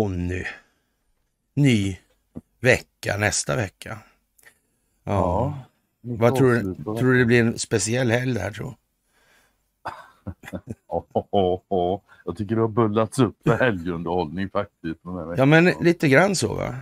[0.00, 0.44] Conny.
[1.54, 1.98] Ny
[2.60, 3.98] vecka nästa vecka.
[5.04, 5.58] Ja.
[6.00, 6.74] Ja, Vad tror du?
[6.74, 8.74] Tror du det blir en speciell helg där tror
[10.86, 12.00] Oh, oh, oh.
[12.24, 15.00] Jag tycker det har bullats upp för helgunderhållning faktiskt.
[15.36, 16.74] Ja, men lite grann så va?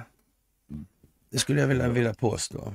[1.31, 2.73] Det skulle jag vilja, vilja påstå.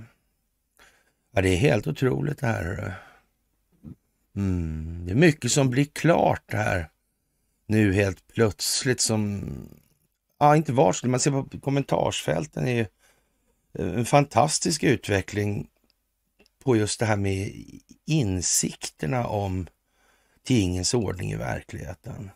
[1.31, 2.95] Ja, det är helt otroligt det här.
[4.35, 5.05] Mm.
[5.05, 6.89] Det är mycket som blir klart det här
[7.65, 9.43] nu helt plötsligt som,
[10.43, 12.85] ja inte varsel, man ser på kommentarsfälten är ju
[13.97, 15.67] en fantastisk utveckling
[16.63, 17.51] på just det här med
[18.05, 19.67] insikterna om
[20.43, 22.31] tingens ordning i verkligheten.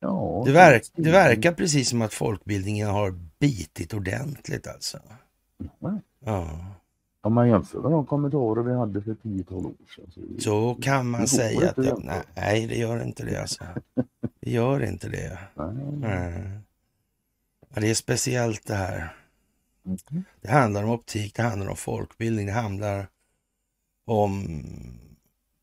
[0.00, 4.98] ja, Det, verk, det verkar precis som att folkbildningen har bitit ordentligt alltså.
[6.24, 6.48] Ja,
[7.22, 10.10] Om man jämför med de kommentarer vi hade för 10-12 år sedan.
[10.10, 13.64] Så, så kan man säga att det, nej, det gör inte det alltså.
[14.40, 15.38] Det gör inte det.
[15.54, 15.74] nej.
[16.00, 16.60] Nej.
[17.74, 19.16] Ja, det är speciellt det här.
[19.82, 20.24] Mhm.
[20.40, 23.08] Det handlar om optik, det handlar om folkbildning, det handlar
[24.04, 24.60] om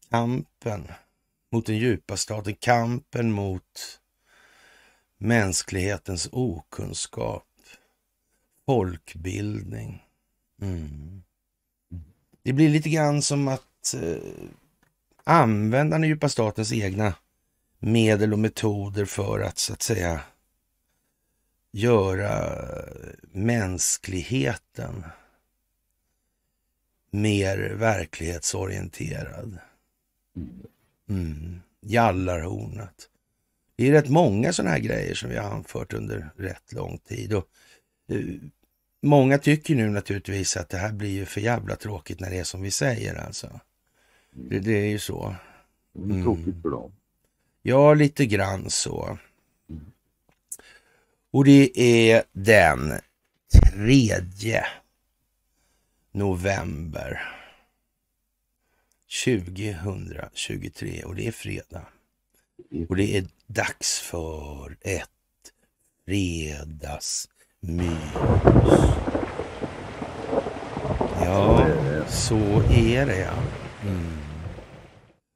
[0.10, 0.88] kampen
[1.52, 4.00] mot den djupa staten, kampen mot
[5.18, 7.48] mänsklighetens okunskap,
[8.66, 10.04] folkbildning.
[10.62, 11.24] Mm.
[12.44, 14.50] Det blir lite grann som att eh,
[15.24, 17.14] använda den djupa statens egna
[17.80, 20.22] medel och metoder för att så att säga
[21.72, 22.64] göra
[23.32, 25.04] mänskligheten
[27.12, 29.58] mer verklighetsorienterad.
[31.10, 31.62] Mm.
[31.82, 33.10] Jallarhornet.
[33.76, 37.34] Det är rätt många sådana här grejer som vi har anfört under rätt lång tid.
[37.34, 37.48] Och,
[38.10, 38.26] eh,
[39.02, 42.44] många tycker nu naturligtvis att det här blir ju för jävla tråkigt när det är
[42.44, 43.60] som vi säger alltså.
[44.32, 45.36] Det, det är ju så.
[45.94, 46.24] Det är Mm.
[46.24, 46.92] tråkigt för dem.
[47.62, 49.18] Ja, lite grann så.
[51.32, 53.00] Och det är den
[53.74, 54.62] 3
[56.12, 57.34] november
[59.26, 61.86] 2023 och det är fredag.
[62.90, 65.10] Och det är dags för ett
[66.06, 67.28] fredagsmys.
[71.22, 71.68] Ja,
[72.08, 73.34] så är det ja.
[73.84, 74.18] Mm.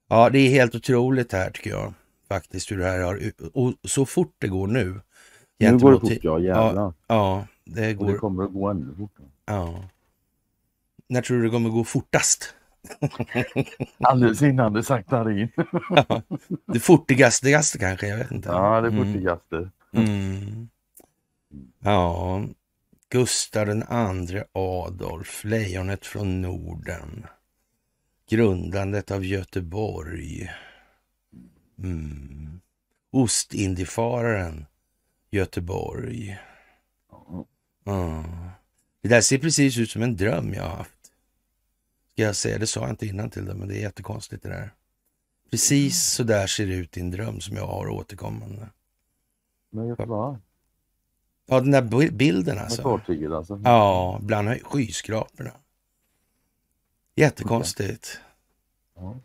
[0.09, 1.93] Ja, det är helt otroligt här tycker jag.
[2.27, 3.31] Faktiskt hur det här har...
[3.53, 5.01] Och så fort det går nu.
[5.61, 6.75] Nu går det fort, ja jävlar.
[6.75, 8.17] Ja, ja, det Och det går...
[8.19, 9.27] kommer att gå ännu fortare.
[9.45, 9.83] Ja.
[11.09, 12.55] När tror du det kommer gå fortast?
[13.99, 15.49] Alldeles innan det saktar in.
[16.73, 18.49] Det furtigaste kanske, jag vet inte.
[18.49, 19.05] Ja, det Mm.
[19.13, 19.69] furtigaste.
[19.93, 20.69] Mm.
[21.79, 22.43] Ja,
[23.09, 27.25] Gustav den andre Adolf, lejonet från Norden.
[28.29, 30.51] Grundandet av Göteborg.
[31.83, 32.61] Mm.
[33.11, 34.65] Ostindiefararen
[35.31, 36.39] Göteborg.
[37.83, 38.25] Ja.
[39.01, 41.11] Det där ser precis ut som en dröm jag har haft.
[42.13, 44.49] Ska jag säga, det sa jag inte innan till det, men det är jättekonstigt det
[44.49, 44.69] där.
[45.51, 48.69] Precis så där ser det ut i en dröm som jag har återkommande.
[49.69, 50.37] Men Göteborg,
[51.45, 52.81] Ja, den där bi- bilden med alltså.
[52.81, 53.61] fartyget alltså.
[53.63, 55.51] Ja, bland skyskraporna.
[57.15, 58.19] Jättekonstigt.
[58.95, 59.15] Ja.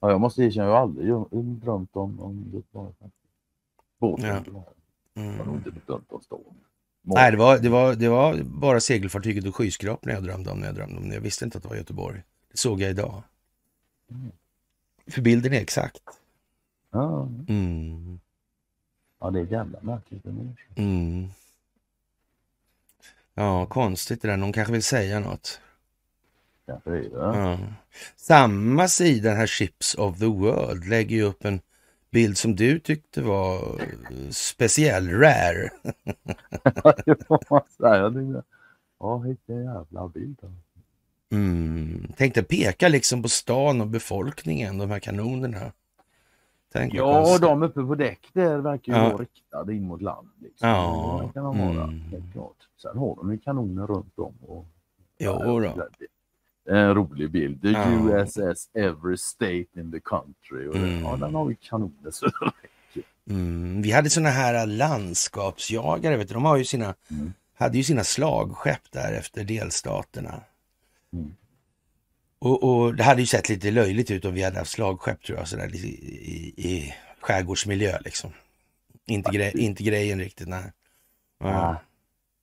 [0.00, 2.94] ja, jag måste erkänna, jag har aldrig drömt om, om Göteborg.
[3.98, 4.44] Båten.
[4.52, 4.73] Ja.
[5.14, 5.56] Jag har nog Mm.
[5.66, 6.40] inte drömt om stan.
[7.02, 10.66] Nej, det var, det, var, det var bara segelfartyget och skyskraporna jag drömde om när
[10.66, 11.14] jag drömde om det.
[11.14, 12.22] Jag visste inte att det var Göteborg.
[12.52, 13.22] Det såg jag idag.
[14.10, 14.32] Mm.
[15.06, 16.02] För bilden är exakt.
[16.90, 18.20] Ja, Mm.
[19.20, 20.22] ja, det är jävla märkligt.
[20.24, 20.54] det är.
[20.82, 21.28] Mm.
[23.34, 24.36] Ja, konstigt det där.
[24.36, 25.60] Någon kanske vill säga något.
[26.66, 27.08] Kanske det det.
[27.12, 27.58] Ja.
[28.16, 31.60] Samma sida, den här Ships of the World, lägger ju upp en
[32.14, 35.70] bild som du tyckte var eh, speciell, rare.
[37.06, 37.96] Det får man säga.
[37.96, 38.42] Jag tänkte,
[39.00, 40.38] Ja, vilken jävla bild.
[41.32, 42.12] Mm.
[42.16, 45.72] Tänkte peka liksom på stan och befolkningen, de här kanonerna.
[46.72, 49.04] Tänk Ja, de uppe på däck där verkar ju Ja.
[49.04, 50.28] vara riktade in mot land.
[50.40, 50.68] Liksom.
[50.68, 52.00] Ja, Det kan de vara, mm.
[52.00, 52.56] helt klart.
[52.82, 54.34] Sen har de ju kanoner runt om.
[54.46, 54.66] Och,
[55.18, 55.88] Jo då.
[56.64, 57.62] Det är en rolig bild.
[57.62, 58.24] The Ja.
[58.24, 60.68] USS Every State in the country.
[60.68, 61.02] Och Mm.
[61.02, 62.26] Ja, den har ju kanoner så.
[63.30, 63.82] Mm.
[63.82, 66.34] Vi hade såna här landskapsjagare, vet du.
[66.34, 67.32] de har ju sina, Mm.
[67.54, 70.40] hade ju sina slagskepp där efter delstaterna.
[71.12, 71.34] Mm.
[72.38, 75.38] Och, och det hade ju sett lite löjligt ut om vi hade haft slagskepp tror
[75.38, 78.30] jag, sådär i, i, i skärgårdsmiljö liksom.
[79.06, 80.72] Inte, gre, inte grejen riktigt, nej.
[81.40, 81.76] Ja.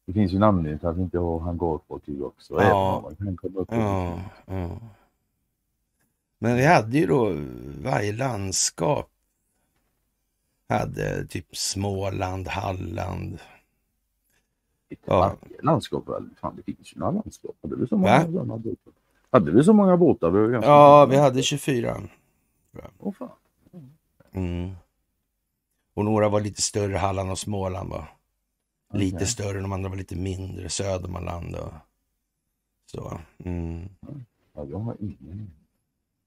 [0.06, 2.53] Det finns ju en anledning till att vi inte har hangarfartyg också.
[2.53, 2.98] Ja.
[2.98, 4.77] även man kan upp Ja, ja.
[6.39, 7.33] Men vi hade ju då
[7.83, 9.09] varje landskap
[10.69, 13.39] hade typ Småland, Halland.
[15.06, 15.36] Ja.
[15.63, 16.06] Landskap,
[16.42, 17.56] fan det finns ju några landskap.
[17.62, 18.27] Hade vi så många
[18.57, 18.94] båtar?
[19.31, 20.30] Hade vi så många båtar?
[20.30, 22.01] Vi ja, vi hade 24.
[23.00, 23.30] Åh fan.
[24.31, 24.71] Mm.
[25.94, 27.94] Och några var lite större, Halland och Småland
[28.92, 29.28] var lite okay.
[29.28, 31.74] större, de andra var lite mindre, Södermanland och
[32.86, 33.20] så.
[33.46, 33.90] Mm.
[34.54, 35.52] Ja, jag har ingen.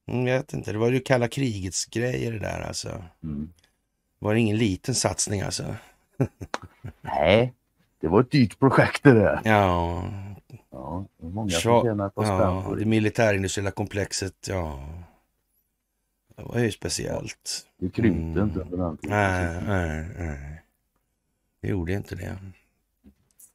[0.07, 3.03] Mm, jag vet inte, det var ju kalla krigets grejer det där alltså.
[3.23, 3.49] Mm.
[4.19, 5.75] Var det ingen liten satsning alltså?
[7.01, 7.53] Nej,
[7.99, 9.41] det var ett dyrt projekt det där.
[9.43, 10.03] Ja.
[10.71, 12.79] Ja, det många som tjänar på ja, det.
[12.79, 14.79] det militärindustriella komplexet, ja.
[16.35, 17.67] Det var ju speciellt.
[17.77, 18.49] Det krympte mm.
[18.49, 19.17] inte under den tiden.
[19.17, 20.61] Nej, nej, nej.
[21.65, 22.37] Det gjorde inte det.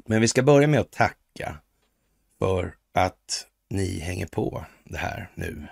[0.07, 1.57] Men vi ska börja med att tacka
[2.39, 5.67] för att ni hänger på det här nu.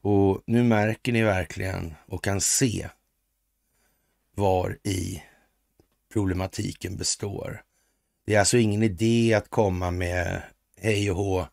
[0.00, 2.88] Och nu märker ni verkligen och kan se
[4.34, 5.22] var i
[6.12, 7.62] problematiken består.
[8.26, 10.42] Det är alltså ingen idé att komma med
[10.80, 11.46] hej och hå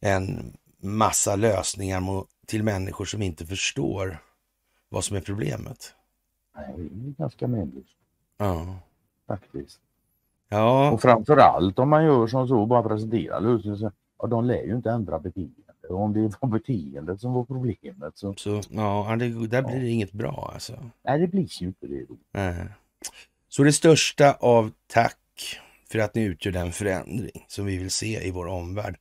[0.00, 4.22] en massa lösningar till människor som inte förstår
[4.88, 5.94] vad som är problemet.
[6.56, 7.96] Nej, det är ganska meningslöst.
[8.36, 8.80] Ja.
[9.28, 9.80] Faktiskt.
[10.48, 10.90] Ja.
[10.90, 14.90] Och framförallt om man gör som så, bara presenterar lösningen, ja, de lär ju inte
[14.90, 15.62] ändra beteende.
[15.88, 18.34] Och om det var beteendet som var problemet så...
[18.34, 20.90] så ja, det, där blir det inget bra alltså.
[21.02, 22.04] Nej, det blir ju inte det.
[22.08, 22.16] Då.
[22.32, 22.66] Nej.
[23.48, 28.26] Så det största av tack för att ni utgör den förändring som vi vill se
[28.26, 28.96] i vår omvärld.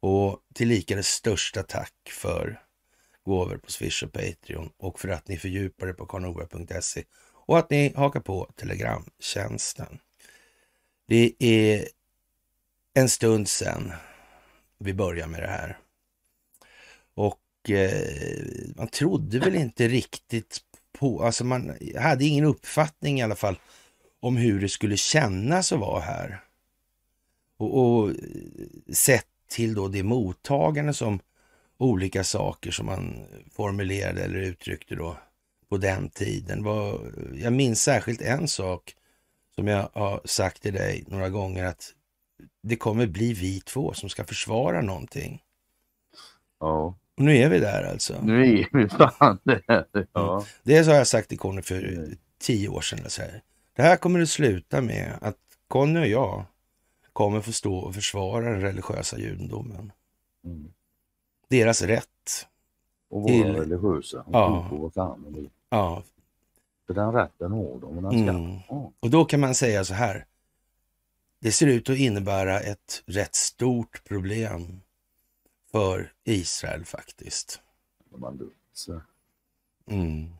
[0.00, 2.60] Och tillika det största tack för
[3.24, 7.02] gåvor på Swish och Patreon och för att ni fördjupar det på karnova.se
[7.46, 9.98] och att ni hakar på Telegramtjänsten.
[11.08, 11.88] Det är
[12.94, 13.92] en stund sedan
[14.78, 15.78] vi började med det här.
[17.14, 18.06] Och eh,
[18.76, 20.60] man trodde väl inte riktigt
[20.92, 23.58] på, alltså man hade ingen uppfattning i alla fall
[24.20, 26.40] om hur det skulle kännas att vara här.
[27.56, 28.14] Och, och eh,
[28.92, 31.20] sett till då det mottagande som
[31.78, 35.16] olika saker som man formulerade eller uttryckte då
[35.72, 36.64] på den tiden.
[36.64, 37.00] Var,
[37.34, 38.94] jag minns särskilt en sak
[39.54, 41.92] som jag har sagt till dig några gånger att
[42.62, 45.42] det kommer bli vi två som ska försvara någonting.
[46.60, 46.96] Ja.
[47.16, 48.20] Och nu är vi där alltså.
[48.22, 48.88] Nu är vi
[49.18, 49.62] fan där.
[50.12, 50.34] Ja.
[50.34, 50.44] Mm.
[50.62, 52.08] Det har jag sagt till Conny för
[52.40, 53.10] tio år sedan.
[53.10, 53.42] Så här.
[53.76, 55.38] Det här kommer att sluta med att
[55.68, 56.44] Conny och jag
[57.12, 59.92] kommer få stå och försvara den religiösa judendomen.
[60.44, 60.72] Mm.
[61.48, 62.46] Deras rätt.
[63.10, 63.56] Och vara till...
[63.56, 64.20] religiösa.
[64.20, 64.70] Och ja.
[65.72, 66.02] Ja.
[66.86, 67.96] För den rätten har de.
[67.98, 68.30] Och, den ska...
[68.30, 68.92] Mm.
[69.00, 70.26] och då kan man säga så här.
[71.40, 74.80] Det ser ut att innebära ett rätt stort problem
[75.70, 77.60] för Israel faktiskt.
[78.10, 78.30] De har
[79.90, 80.30] Mm.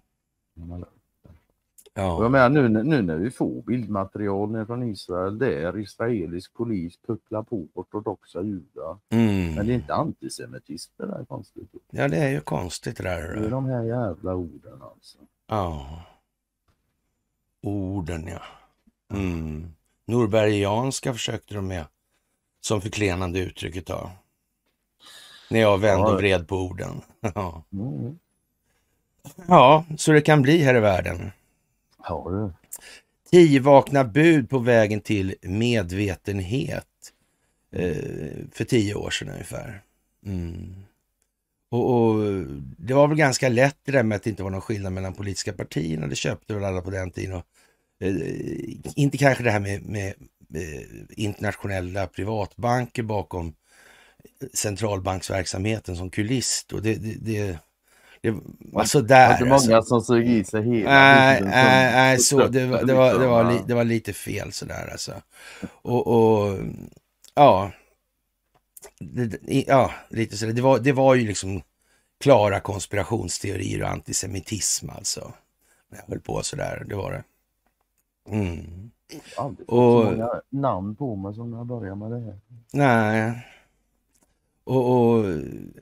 [1.95, 2.13] Ja.
[2.13, 7.43] Och jag menar nu, nu när vi får bildmaterial från Israel där israelisk polis pucklar
[7.43, 8.99] på ortodoxa judar.
[9.11, 9.55] Mm.
[9.55, 11.71] Men det är inte antisemitism det där är konstigt.
[11.91, 13.35] Ja det är ju konstigt det där.
[13.35, 15.19] Det är de här jävla orden alltså.
[15.49, 16.03] Ja.
[17.63, 18.43] Orden ja.
[19.17, 19.73] Mm.
[20.05, 21.85] Norbergianska försökte de med
[22.61, 24.11] som förklenande uttrycket då.
[25.51, 27.01] När jag vände och vred på orden.
[27.35, 27.65] ja.
[27.73, 28.19] Mm.
[29.49, 31.33] ja, så det kan bli här i världen.
[32.05, 32.53] Ja, du.
[33.31, 36.87] Tio vakna bud på vägen till medvetenhet
[37.73, 37.97] eh,
[38.53, 39.83] för tio år sedan ungefär.
[40.27, 40.75] Mm.
[41.71, 44.61] Och, och, Det var väl ganska lätt det där med att det inte var någon
[44.61, 46.07] skillnad mellan politiska partierna.
[46.07, 47.35] Det köpte väl alla på den tiden.
[47.35, 47.45] Och,
[48.01, 48.17] eh,
[48.97, 50.15] inte kanske det här med, med,
[50.55, 56.67] eh, internationella privatbanker bakom eh, centralbanksverksamheten som kuliss.
[56.69, 57.59] Det, Det, det,
[58.23, 58.41] det, det
[58.73, 59.29] var sådär.
[59.29, 59.83] Var det många alltså.
[59.83, 63.53] som såg i sig hela Nej, nej, nej så det, var, det, var, det, var,
[63.53, 65.13] li, det var lite fel sådär alltså.
[65.83, 66.59] Och, och
[67.35, 67.73] ja,
[68.99, 70.53] det, ja, lite sådär.
[70.53, 71.63] Det var, det var ju liksom
[72.21, 75.33] klara konspirationsteorier och antisemitism alltså.
[75.91, 77.25] Jag höll på sådär, det var det.
[78.29, 78.91] Mm.
[79.37, 82.41] Fått och, så många namn på mig som när jag började med det här.
[82.73, 83.47] Nej.
[84.65, 85.25] Och, och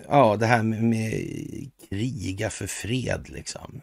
[0.09, 3.83] ja, det här med, med kriga för fred liksom.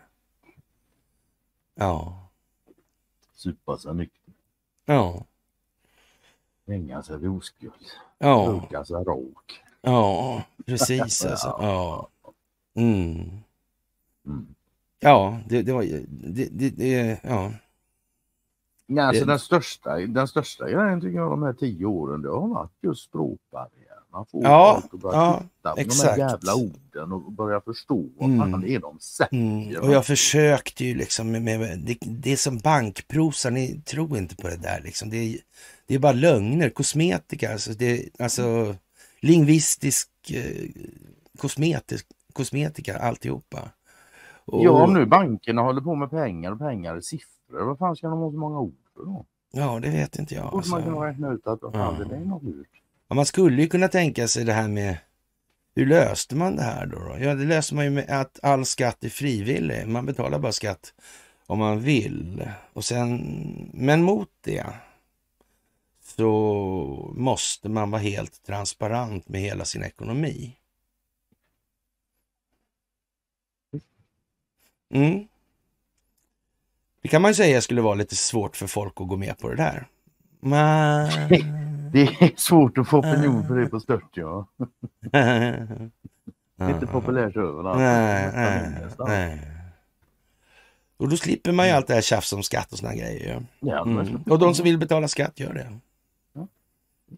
[1.75, 2.30] Ja.
[3.34, 4.34] Supa sig nykter.
[4.86, 5.25] Ja.
[6.68, 7.74] Hänga sig vid oskuld.
[8.18, 8.62] Ja.
[8.63, 9.63] Rugga sig råk.
[9.82, 11.48] Ja, precis alltså.
[11.62, 12.10] Ja.
[12.74, 13.30] Mm.
[14.25, 14.56] Mm.
[15.00, 17.51] Ja, det, det var det, det, det ja.
[18.86, 22.48] Ja, alltså den, största, den största grejen tycker jag de här tio åren det har
[22.48, 23.87] varit just språkbarriären.
[24.17, 26.15] Man får Ja, folk att börja ja, titta på exakt.
[26.15, 28.51] de här jävla orden och börja förstå vad Mm.
[28.51, 29.33] fan det är de säger.
[29.33, 29.81] Mm.
[29.83, 34.36] Och jag försökte ju liksom med, med det, det är som bankprosa, ni tror inte
[34.36, 35.09] på det där liksom.
[35.09, 35.38] Det är,
[35.88, 38.75] det är bara lögner, kosmetika, alltså, det, alltså
[39.21, 40.69] lingvistisk eh,
[41.39, 43.59] kosmetisk, kosmetika, alltihopa.
[44.45, 47.95] Och, Ja, om nu bankerna håller på med pengar och pengar är siffror, vad fan
[47.95, 49.25] ska de ha så många ord för då?
[49.51, 50.51] ja, det vet inte jag.
[50.51, 51.03] Borde man kunna Alltså.
[51.05, 52.05] räkna ut att fan, Ja.
[52.09, 52.67] det är något lurt.
[53.07, 54.97] Ja, man skulle ju kunna tänka sig det här med
[55.75, 56.99] hur löste man det här då?
[56.99, 57.17] då?
[57.19, 59.87] Ja, det löser man ju med att all skatt är frivillig.
[59.87, 60.93] Man betalar bara skatt
[61.45, 62.49] om man vill.
[62.73, 64.65] Och sen, men mot det
[66.01, 70.57] så måste man vara helt transparent med hela sin ekonomi.
[74.93, 75.27] Mm.
[77.01, 79.49] Det kan man ju säga skulle vara lite svårt för folk att gå med på
[79.49, 79.87] det där.
[80.39, 81.09] Men...
[81.91, 84.48] Det är svårt att få opinion för det på stört ja.
[86.70, 87.79] Inte populärt överallt.
[87.79, 88.32] Nej,
[89.08, 89.39] nej.
[90.98, 93.46] Och då slipper man ju allt det här tjafs om skatt och såna grejer.
[93.60, 94.24] Ja, Mm.
[94.29, 95.79] Och de som vill betala skatt gör det.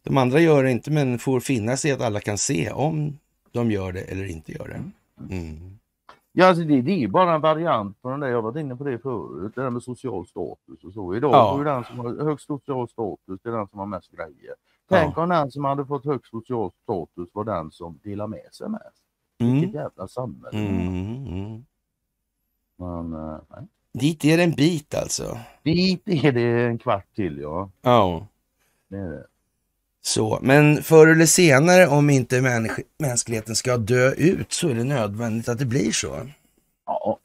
[0.04, 3.20] De andra gör det inte men får finna sig att alla kan se om
[3.52, 4.84] de gör det eller inte gör det.
[5.36, 5.79] Mm.
[6.32, 8.76] Ja, alltså det, det är bara en variant på den där, jag har varit inne
[8.76, 11.16] på det förut, det där med social status och så.
[11.16, 11.58] Idag Ja.
[11.58, 14.54] ju den som har högst social status, det är den som har mest grejer.
[14.90, 18.70] Tänk om den som hade fått högst social status var den som delar med sig
[18.70, 18.84] mest.
[19.38, 19.76] Vilket Mm.
[19.76, 20.58] jävla samhälle.
[20.58, 21.28] Mm.
[21.28, 21.66] Mm.
[22.78, 23.68] Men eh, nej.
[23.94, 25.38] Dit är det en bit alltså.
[25.64, 27.70] Dit är det en kvart till ja.
[27.82, 28.28] Ja.
[28.88, 29.26] Det är det.
[30.10, 34.84] Så, men förr eller senare om inte människ- mänskligheten ska dö ut så är det
[34.84, 36.28] nödvändigt att det blir så.
[36.86, 37.20] Ja,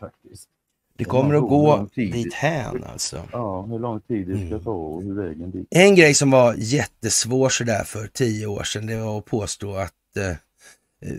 [0.00, 0.48] faktiskt.
[0.96, 3.28] Det kommer att gå dit hän alltså.
[3.32, 4.64] Ja, hur lång tid det ska Mm.
[4.64, 5.66] ta och hur vägen dit.
[5.70, 10.16] En grej som var jättesvår sådär för tio år sedan, det var att påstå att
[10.16, 10.36] eh,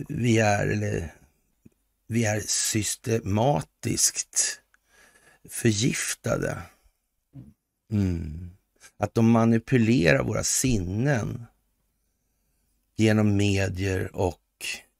[0.08, 1.14] vi är, eller
[2.06, 4.60] vi är systematiskt
[5.50, 6.58] förgiftade.
[7.92, 8.50] Mm.
[9.00, 11.46] Att de manipulerar våra sinnen
[12.96, 14.40] genom medier och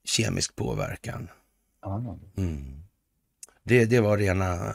[0.05, 1.29] kemisk påverkan.
[1.81, 2.17] Ja.
[2.37, 2.83] Mm.
[3.63, 4.73] Det, det var rena...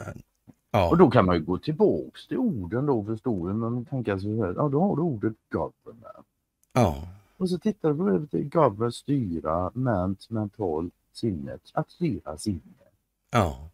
[0.70, 0.90] Ja.
[0.90, 3.58] Och då kan man ju gå tillbaks till orden då för historien.
[3.58, 6.26] Man tänker sig så här, ja då har du ordet government.
[6.72, 7.08] ja.
[7.36, 11.60] Och så tittar du på det government, styra, ment, mental, sinnet.
[11.72, 12.92] Att styra sinnet.
[13.30, 13.70] ja.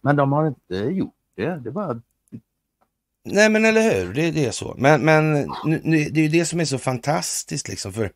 [0.00, 1.56] Men de har inte gjort det.
[1.56, 2.00] Det bara
[3.32, 4.74] Nej men eller hur, det, det är så.
[4.78, 5.32] Men, men
[5.64, 5.78] nu,
[6.10, 7.92] det är ju det som är så fantastiskt liksom.
[7.92, 8.10] För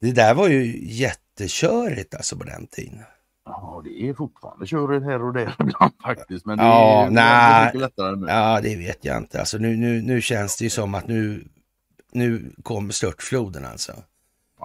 [0.00, 2.98] det där var ju jättekörigt alltså på den tiden.
[3.46, 6.46] Ja, det är fortfarande körigt här och där ibland faktiskt.
[6.46, 7.22] Men det Ja, är, nej.
[7.24, 8.26] det är mycket lättare nu.
[8.28, 9.40] Ja det vet jag inte.
[9.40, 11.44] Alltså nu, nu, nu känns det ju som att nu,
[12.12, 13.92] nu kommer störtfloden alltså.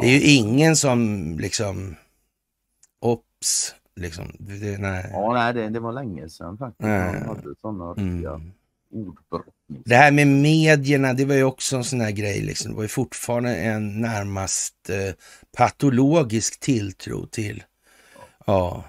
[0.01, 1.95] Det är ju ingen som liksom,
[3.01, 4.25] ops, liksom.
[4.39, 5.09] Det, nej.
[5.11, 6.79] Ja, nej, det, det var länge sedan faktiskt.
[6.87, 7.13] Nej.
[7.13, 8.51] Man hade sådana riktiga Mm.
[8.91, 9.53] Ordbrottningar.
[9.85, 12.41] Det här med medierna, det var ju också en sån här grej.
[12.41, 12.71] Liksom.
[12.71, 15.13] Det var ju fortfarande en närmast eh,
[15.57, 17.63] patologisk tilltro till
[18.45, 18.83] ja,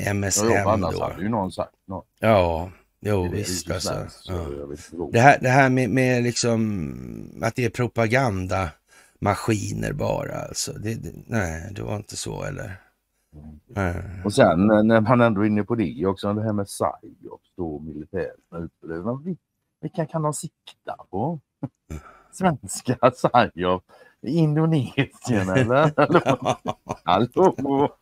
[0.00, 1.02] MSM Ja, annars då.
[1.02, 2.06] hade ju någon sagt något.
[2.20, 2.70] Ja,
[3.00, 4.06] jo visst alltså.
[4.10, 4.48] så Ja.
[5.12, 10.72] Det här, det här med, med liksom att det är propagandamaskiner bara alltså.
[10.72, 12.76] Det, det, nej, det var inte så eller?
[13.66, 14.02] Nej.
[14.24, 17.52] Och sen eh, när man ändå är inne på det också, det här med psyops
[17.56, 18.36] då militärt.
[18.54, 19.16] utbildning.
[19.24, 19.36] Vil-
[19.80, 21.40] Vilka kan de sikta på?
[22.32, 23.84] Svenska psyops?
[24.22, 25.92] Indonesien eller?
[27.04, 27.96] Hallå?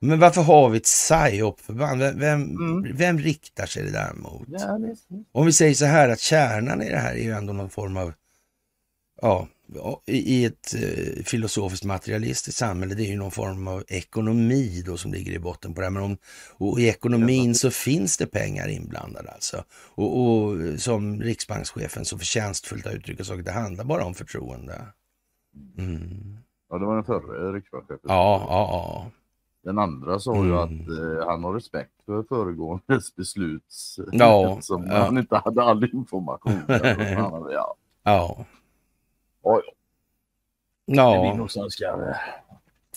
[0.00, 2.00] Men varför har vi ett psyop-förband?
[2.00, 2.96] Vem, vem, Mm.
[2.96, 4.48] vem riktar sig det där mot?
[4.48, 4.78] Ja,
[5.32, 7.96] Om vi säger så här att kärnan i det här är ju ändå någon form
[7.96, 8.12] av,
[9.22, 9.48] ja,
[10.06, 15.12] i ett eh, filosofiskt materialistiskt samhälle, det är ju någon form av ekonomi då som
[15.12, 15.90] ligger i botten på det här.
[15.90, 16.16] Men om,
[16.58, 19.64] och i ekonomin så finns det pengar inblandade alltså.
[19.94, 24.86] Och, och som riksbankschefen så förtjänstfullt har uttryckt saker, det handlar bara om förtroende.
[25.78, 26.36] Mm.
[26.70, 28.00] Ja, det var den förre riksbankschefen.
[28.08, 29.10] Ja, ja, ja.
[29.64, 30.54] Den andra sa ju Mm.
[30.58, 33.62] att eh, han har respekt för föregåendes beslut.
[34.12, 34.96] Ja, Som ja.
[35.04, 36.60] han inte hade all information.
[36.68, 38.44] Hade- ja, Ja,
[39.42, 39.62] Oj,
[40.86, 41.34] det är vi ja.
[41.34, 42.20] nog svenskar.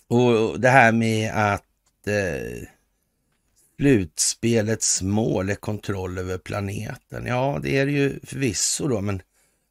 [0.08, 2.68] Och det här med att eh,
[3.78, 7.26] slutspelets mål är kontroll över planeten.
[7.26, 9.22] Ja, det är det ju förvisso då, men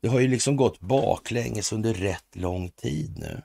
[0.00, 3.42] det har ju liksom gått baklänges under rätt lång tid nu.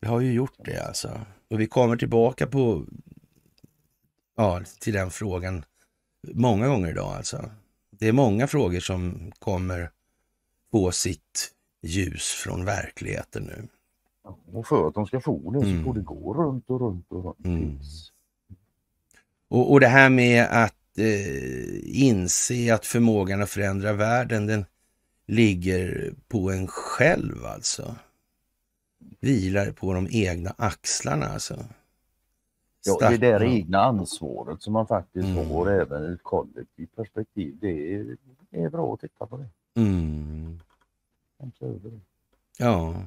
[0.00, 1.20] Vi har ju gjort det alltså.
[1.50, 2.86] Och vi kommer tillbaka på,
[4.36, 5.64] ja, till den frågan
[6.22, 7.50] många gånger idag alltså.
[7.90, 9.90] Det är många frågor som kommer
[10.70, 11.50] få sitt
[11.82, 13.68] ljus från verkligheten nu.
[14.52, 15.84] Och för att de ska få det så Mm.
[15.84, 17.44] får det gå runt och runt och runt.
[17.46, 17.78] Mm.
[19.48, 24.64] Och, och det här med att eh, inse att förmågan att förändra världen, den
[25.26, 27.94] ligger på en själv alltså.
[29.20, 31.64] Vilar på de egna axlarna alltså.
[32.86, 35.48] Ja, det där egna ansvaret som man faktiskt Mm.
[35.48, 37.58] har även ur ett kollektivt perspektiv.
[37.60, 38.16] Det är,
[38.50, 39.48] det är bra att titta på det.
[39.80, 40.60] Mm.
[42.58, 43.06] Ja.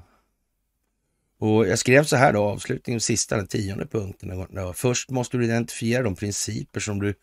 [1.38, 4.48] Och jag skrev så här då, avslutningen, sista, den tionde punkten.
[4.52, 7.14] Ja, Först måste du identifiera de principer som du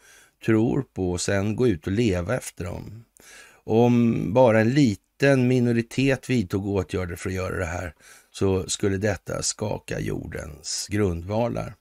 [0.45, 3.05] tror på och sen gå ut och leva efter dem.
[3.65, 7.95] Om bara en liten minoritet vidtog åtgärder för att göra det här
[8.31, 11.75] så skulle detta skaka jordens grundvalar.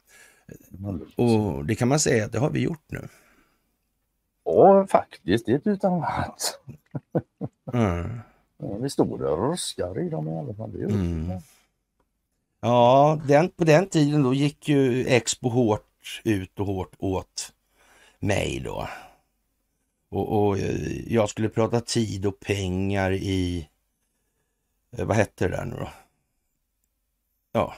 [1.15, 3.07] Och det kan man säga att det har vi gjort nu.
[4.45, 5.45] Ja, faktiskt.
[5.45, 6.59] Det utan annat.
[7.73, 8.19] Mm.
[8.59, 10.71] Vi stod där och ruskar i dem i alla fall.
[10.71, 10.83] Det.
[10.83, 11.31] Mm.
[12.61, 17.53] Ja, den, på den tiden då gick ju Expo hårt ut och hårt åt
[18.19, 18.87] mig då.
[20.09, 23.69] Och, och eh, jag skulle prata tid och pengar i,
[24.97, 25.89] eh, vad hette det där nu då?
[27.51, 27.73] Ja,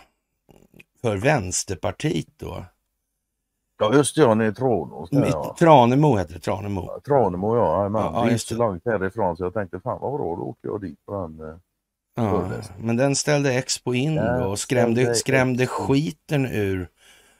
[1.01, 2.65] för Vänsterpartiet då.
[3.81, 4.21] Ja, just det.
[4.21, 5.09] Ja, nere i Tranås.
[5.11, 5.55] Ja.
[5.59, 6.85] Tranemo heter det, Tranemo.
[6.87, 8.01] Ja, Tranemo ja, jajamän.
[8.13, 8.57] Ja, det är inte det.
[8.57, 11.49] långt härifrån så jag tänkte fan vad bra, då åker jag dit på den.
[11.49, 11.55] eh,
[12.15, 16.87] Ja, men den ställde Expo in då och skrämde, skrämde skiten ur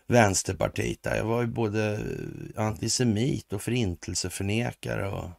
[0.08, 1.04] Vänsterpartiet.
[1.04, 1.16] Där.
[1.16, 2.00] Jag var ju både
[2.56, 5.10] antisemit och förintelseförnekare.
[5.10, 5.30] Och,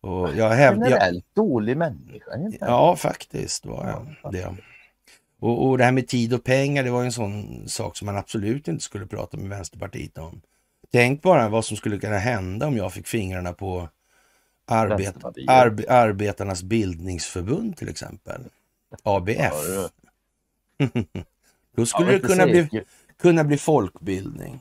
[0.00, 0.36] och jag.
[0.38, 2.30] Jag, Generellt dålig människa.
[2.60, 3.86] ja, faktiskt var
[4.22, 4.54] jag det.
[5.44, 8.16] Och, och det här med tid och pengar, det var en sån sak som man
[8.16, 10.40] absolut inte skulle prata med Vänsterpartiet om.
[10.92, 13.88] Tänk bara vad som skulle kunna hända om jag fick fingrarna på
[14.66, 18.40] arbet, arbe, Arbetarnas bildningsförbund till exempel.
[19.02, 19.52] ABF.
[21.76, 22.68] Då skulle det kunna bli,
[23.22, 24.58] kunna bli folkbildning.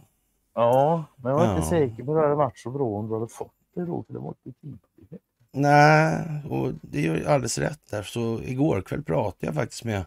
[0.56, 1.56] Ja, men jag var Ja.
[1.58, 4.04] inte säker på att det hade varit så bra om du hade fått det då.
[4.04, 5.22] För det var inte tidigt.
[5.52, 8.04] Nej, och det ju alldeles rätt där.
[8.04, 10.06] Så igår kväll pratade jag faktiskt med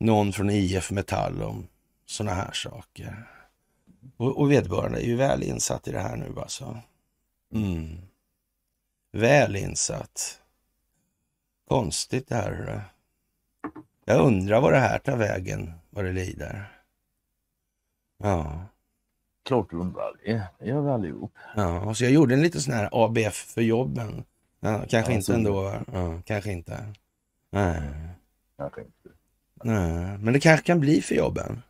[0.00, 1.66] någon från IF Metall om
[2.06, 3.28] sådana här saker.
[4.16, 6.78] Och, och vederbörande är ju väl insatt i det här nu alltså.
[7.54, 7.98] Mm.
[9.12, 10.40] Väl insatt.
[11.68, 12.84] Konstigt det här.
[14.04, 16.72] Jag undrar vad det här tar vägen, vad det lider.
[18.18, 18.66] Ja.
[19.44, 20.42] Klart du undrar det.
[20.58, 21.32] Det gör vi allihop.
[21.56, 24.24] Ja, så jag gjorde en liten sån här ABF för jobben.
[24.60, 25.82] Ja, kanske Ja, inte ändå.
[25.92, 26.92] Ja, kanske inte.
[27.50, 27.82] Nej,
[28.56, 29.17] Kanske inte.
[29.64, 31.62] Nej, men det kanske kan bli för jobben.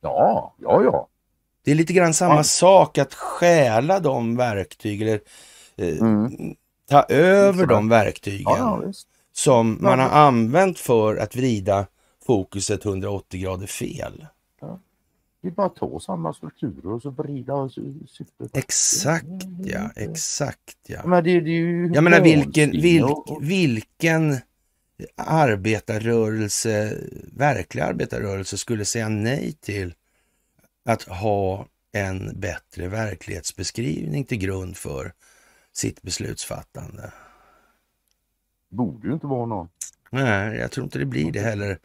[0.00, 1.08] Ja, ja, ja.
[1.64, 2.44] Det är lite grann samma Ja.
[2.44, 5.20] sak att stjäla de verktyg eller
[5.76, 6.54] eh, Mm.
[6.90, 8.82] ta över de verktygen Ja,
[9.32, 11.86] som man har använt för att vrida
[12.26, 14.26] fokuset 180 grader fel.
[15.40, 18.56] Vi bara tar samma strukturer och så vrida sy- syftet.
[18.56, 19.24] Exakt
[19.64, 19.90] ja, mm.
[19.96, 21.00] exakt ja.
[21.04, 23.08] Men det, det är ju Jag menar vilken, vilk,
[23.40, 24.36] vilken
[25.16, 26.98] arbetarrörelse,
[27.32, 29.94] verklig arbetarrörelse skulle säga nej till
[30.84, 35.12] att ha en bättre verklighetsbeskrivning till grund för
[35.72, 37.12] sitt beslutsfattande.
[38.70, 39.68] borde ju inte vara någon.
[40.10, 41.78] Nej, jag tror inte det blir det heller.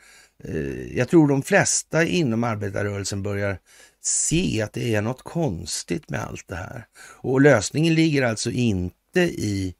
[0.43, 3.57] Eh, Jag tror de flesta inom arbetarrörelsen börjar
[4.01, 6.87] se att det är något konstigt med allt det här.
[7.17, 9.75] Och lösningen ligger alltså inte i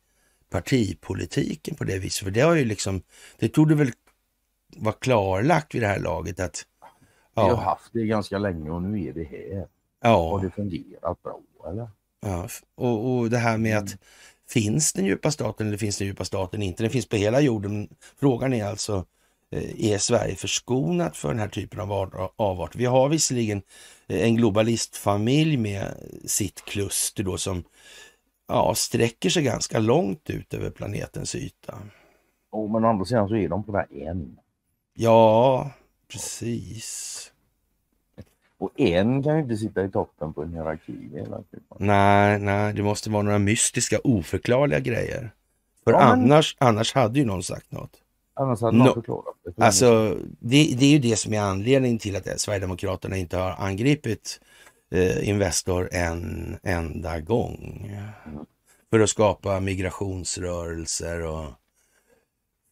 [0.50, 2.24] partipolitiken på det viset.
[2.24, 3.02] För det har ju liksom,
[3.38, 3.92] det tog det väl
[4.78, 6.66] vara klarlagt vid det här laget att
[7.36, 9.68] Vi har ja, haft det ganska länge och nu är det här.
[10.02, 11.40] Har ja, det fungerat bra
[11.72, 11.90] eller?
[12.22, 12.48] ja.
[12.76, 13.98] Och, och det här med att
[14.50, 16.84] finns den djupa staten eller finns den djupa staten inte?
[16.84, 17.90] Den finns på hela jorden.
[18.20, 19.06] Frågan är alltså,
[19.52, 22.76] eh, är Sverige förskonat för den här typen av av- avart?
[22.76, 23.62] Vi har visserligen
[24.08, 25.94] eh, en globalistfamilj med
[26.26, 27.64] sitt kluster då som
[28.50, 31.80] ja, sträcker sig ganska långt ut över planetens yta.
[32.52, 34.38] Oh, men å andra sidan så är de här en.
[34.94, 35.72] Ja,
[36.12, 37.32] precis.
[38.58, 41.64] Och en kan ju inte sitta i toppen på en hierarki hela tiden.
[41.80, 45.32] Nej, nej, det måste vara några mystiska, oförklarliga grejer.
[45.84, 47.92] För Ja, men- annars, annars hade ju någon sagt något.
[48.34, 48.84] Annars hade No.
[48.84, 49.64] någon förklarat det.
[49.66, 54.40] Alltså, det, det är ju det som är anledningen till att Sverigedemokraterna inte har angripit
[54.92, 57.92] eh, Investor en enda gång.
[58.26, 58.46] Mm.
[58.90, 61.46] För att skapa migrationsrörelser och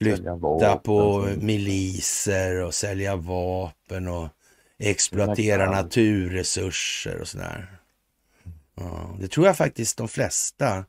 [0.01, 4.27] flytta på miliser och sälja vapen och
[4.77, 7.77] exploatera naturresurser och sådär.
[8.75, 10.85] Ja, det tror jag faktiskt de flesta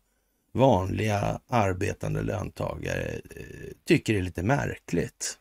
[0.53, 5.39] vanliga arbetande löntagare eh, tycker är lite märkligt.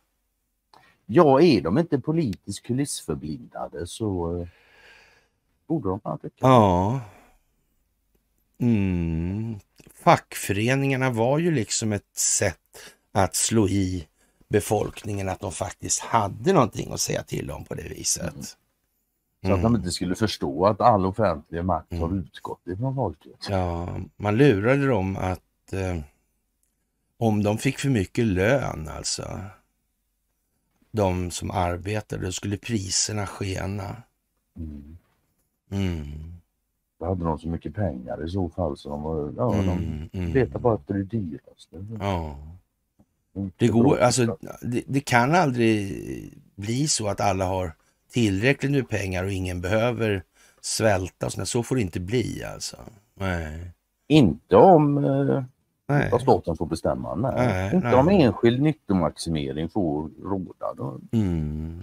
[1.06, 4.48] Ja, är de inte politiskt kulissförblindade så eh,
[5.68, 6.36] borde de fan tycka.
[6.40, 7.02] Ja.
[8.60, 9.60] Mm.
[9.94, 12.58] Fackföreningarna var ju liksom ett sätt
[13.12, 14.08] att slå i
[14.48, 18.34] befolkningen att de faktiskt hade någonting att säga till om på det viset.
[18.34, 18.44] Mm.
[19.46, 23.48] Så att de inte skulle förstå att all offentlig makt har utgått ifrån folket.
[23.50, 26.00] Ja, man lurade dem att eh,
[27.18, 29.40] om de fick för mycket lön alltså,
[30.92, 34.04] de som arbetade, då skulle priserna skena.
[34.58, 34.98] Mm.
[35.72, 36.34] Mm.
[37.00, 40.10] Då hade de så mycket pengar i så fall så de var, ja, de Mm,
[40.14, 40.34] mm.
[40.34, 41.86] letar bara efter det dyraste.
[42.00, 42.38] Ja.
[43.36, 45.94] Inte Det, går, alltså, det, det kan aldrig
[46.56, 47.74] bli så att alla har
[48.12, 50.24] tillräckligt med pengar och ingen behöver
[50.62, 51.30] svälta.
[51.30, 51.48] sånt.
[51.48, 52.78] Så får det inte bli alltså.
[53.16, 53.72] Nej.
[54.08, 55.44] Inte om eh,
[55.88, 56.12] Nej.
[56.22, 57.16] staten får bestämma.
[57.16, 57.32] Nej.
[57.36, 57.96] Nej, inte nej.
[57.96, 60.74] om enskild nyttomaximering får råda.
[60.78, 61.00] Då.
[61.12, 61.82] Mm.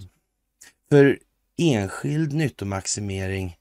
[0.89, 1.19] För
[1.57, 3.55] enskild nyttomaximering,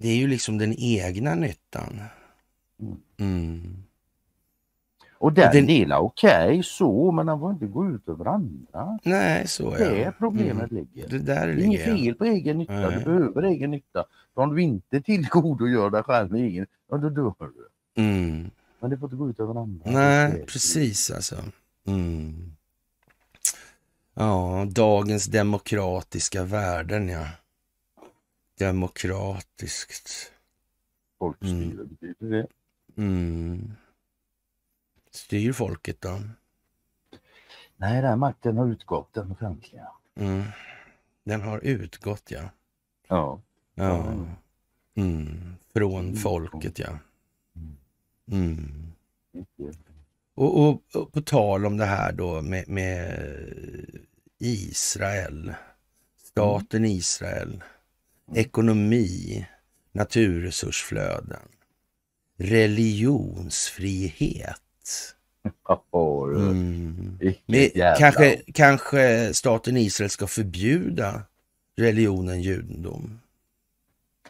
[0.00, 2.00] det är ju liksom den egna nyttan.
[3.18, 3.82] Mm.
[5.18, 8.98] Och den, Den- är okej så men den får inte gå ut över andra.
[9.04, 10.12] Nej, så Det är ja.
[10.18, 10.84] problemet Mm.
[10.84, 11.08] ligger.
[11.08, 11.98] Det där inget ligger jag.
[11.98, 12.98] fel på egen nytta, Nej.
[12.98, 14.04] du behöver egen nytta.
[14.34, 18.02] Om du inte tillgodogör dig själv med egen, ja då dör du.
[18.02, 18.50] Mm.
[18.80, 19.90] Men det får inte gå ut över andra.
[19.90, 21.36] Nej, precis alltså.
[21.86, 22.52] Mm.
[24.14, 27.26] Ja, dagens demokratiska värden ja.
[28.58, 30.32] Demokratiskt.
[31.18, 32.46] Folkstyre betyder det.
[32.96, 33.72] Mm.
[35.10, 36.20] Styr folket då?
[37.76, 39.88] Nej, den makten har utgått, den offentliga.
[40.14, 40.42] Mm.
[41.24, 42.50] Den har utgått ja.
[43.08, 43.40] Ja.
[43.74, 44.06] ja.
[44.06, 44.28] Mm.
[44.94, 45.56] Mm.
[45.72, 46.16] Från Mm.
[46.16, 46.98] folket ja.
[47.56, 47.76] Mm.
[48.30, 48.92] Mm.
[50.34, 53.26] Och, och, och på tal om det här då med, med
[54.38, 55.54] Israel,
[56.16, 57.62] staten Israel,
[58.34, 59.46] ekonomi,
[59.92, 61.48] naturresursflöden,
[62.38, 64.60] religionsfrihet.
[66.34, 67.18] Mm.
[67.46, 71.22] Men kanske, kanske staten Israel ska förbjuda
[71.76, 73.20] religionen judendom.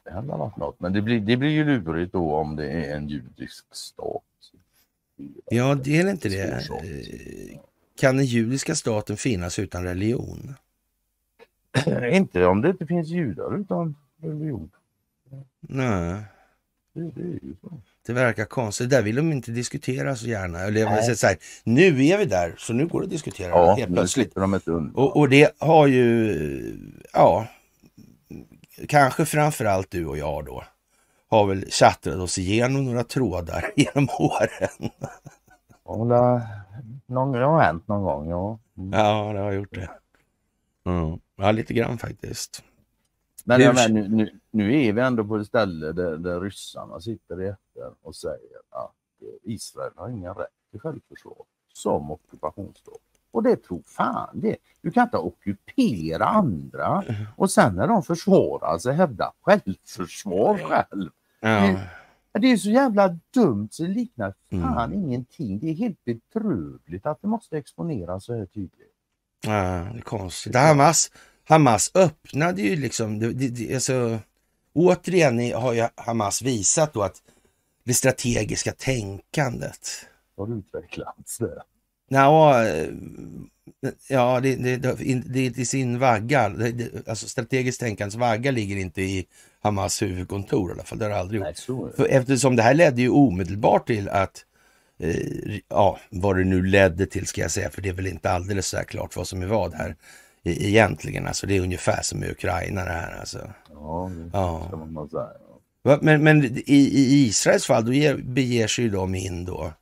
[0.04, 0.80] Det hade varit något.
[0.80, 4.22] Men det blir, det blir ju lurigt då om det är en judisk stat.
[5.50, 6.52] Ja, det är inte det.
[6.52, 7.58] Eh,
[7.98, 10.54] Kan den judiska staten finnas utan religion?
[12.12, 14.70] Inte om det inte finns judar utan religion.
[15.60, 16.22] Nej.
[16.94, 17.80] Det, det är ju så.
[18.06, 18.90] Det verkar konstigt.
[18.90, 20.60] Det där vill de inte diskutera så gärna.
[20.60, 23.48] Eller jag vill så här, nu är vi där, så nu går det att diskutera
[23.48, 24.34] Ja, helt plötsligt.
[24.34, 24.92] de undan.
[24.94, 26.78] Och, och det har ju,
[27.12, 27.46] ja,
[28.88, 30.64] kanske framförallt du och jag då,
[31.28, 34.90] har väl tjattrat oss igenom några trådar genom åren.
[37.06, 38.58] Någon, det har hänt någon gång, ja.
[38.78, 38.92] Mm.
[39.00, 39.88] Ja, det har gjort det.
[40.86, 41.18] Mm.
[41.36, 42.64] Ja, lite grann faktiskt.
[43.44, 47.00] Men, Hur- menar, nu, nu, nu är vi ändå på ett ställe där, där ryssarna
[47.00, 51.36] sitter i FN och säger att eh, Israel har ingen rätt till självförsvar
[51.72, 52.94] som ockupationsstat.
[53.30, 54.56] Och det tror fan det.
[54.80, 57.04] Du kan inte ockupera andra
[57.36, 61.10] och sen när de försvarar sig hävda självförsvar själv.
[61.40, 61.78] Ja,
[62.40, 65.04] Det är så jävla dumt så det liknar fan Mm.
[65.04, 65.58] ingenting.
[65.58, 68.92] Det är helt bedrövligt att det måste exponeras så här tydligt.
[69.46, 70.54] Ja det är konstigt.
[70.54, 71.10] Hamas,
[71.44, 74.18] Hamas öppnade ju liksom, det, det, alltså,
[74.72, 77.22] återigen har ju Hamas visat då att
[77.84, 79.88] det strategiska tänkandet
[80.36, 81.62] Har utvecklats det.
[82.08, 82.88] Ja, eh,
[84.08, 84.76] ja det, det,
[85.26, 86.52] det, det sin vagga.
[87.06, 89.26] Alltså strategiskt tänkandes vagga ligger inte i
[89.60, 90.98] Hamas huvudkontor i alla fall.
[90.98, 91.58] Det har aldrig gjort.
[91.96, 94.44] För eftersom det här ledde ju omedelbart till att,
[95.68, 98.66] ja, vad det nu ledde till ska jag säga, för det är väl inte alldeles
[98.66, 99.96] så klart vad som är vad här
[100.44, 101.26] e- egentligen.
[101.26, 103.52] Alltså det är ungefär som i Ukraina det här alltså.
[103.70, 104.64] Ja, det Ja.
[104.68, 105.28] ska man säga.
[106.02, 109.72] Men, men i, i Israels fall, då ger, beger sig ju de in då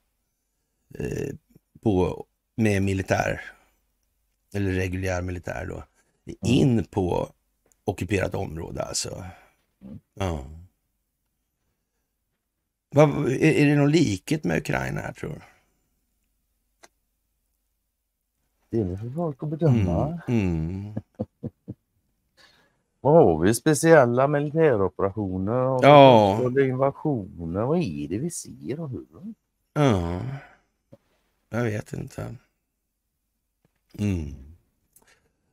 [0.99, 1.35] eh,
[1.83, 2.25] på,
[2.57, 3.41] med militär,
[4.55, 5.85] eller reguljär militär då,
[6.47, 7.31] in på
[7.85, 9.25] ockuperat område alltså.
[10.15, 10.45] Ja.
[12.95, 15.41] Vad, är, det någon likhet med Ukraina här tror du?
[18.71, 20.21] Det är för folk att bedöma.
[20.29, 20.41] Mm.
[20.41, 20.95] Mm.
[23.01, 23.55] Vad har vi?
[23.55, 25.79] Speciella militäroperationer?
[25.81, 26.65] Vi Ja.
[26.67, 27.63] invasioner?
[27.63, 29.07] Vad är det vi ser och hur?
[29.73, 30.21] Ja,
[31.49, 32.35] jag vet inte.
[33.99, 34.35] Mm.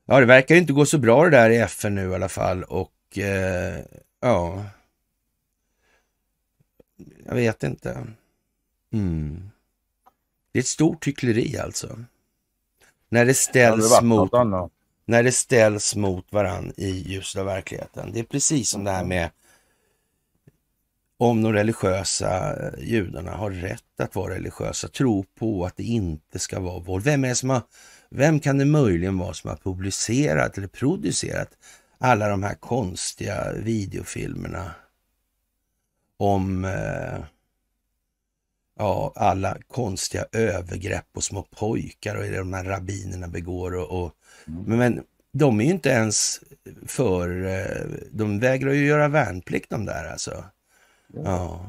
[0.06, 2.64] Ja, det verkar inte gå så bra det där i FN nu i alla fall
[2.64, 3.80] och eh,
[4.20, 4.66] ja.
[7.26, 8.08] Jag vet inte.
[8.94, 9.50] Mm.
[10.52, 12.00] Det är ett stort hyckleri alltså.
[13.10, 14.32] När det ställs varit mot
[15.06, 18.12] när det ställs mot varann i ljuset av verkligheten.
[18.14, 19.30] Det är precis som det här med
[21.18, 26.60] om de religiösa judarna har rätt att vara religiösa, tro på att det inte ska
[26.60, 27.04] vara våld.
[27.04, 27.62] Vem, är det som har,
[28.10, 31.50] vem kan det möjligen vara som har publicerat eller producerat
[31.98, 34.72] alla de här konstiga videofilmerna
[36.22, 37.20] om eh,
[38.80, 43.76] ja, alla konstiga övergrepp på små pojkar och det de här rabbinerna begår.
[43.76, 44.12] Och, och
[44.48, 44.78] Mm.
[44.80, 45.04] men,
[45.34, 46.40] de är ju inte ens
[46.88, 50.44] för, eh, de vägrar ju göra värnplikt de där alltså.
[51.08, 51.66] Ja.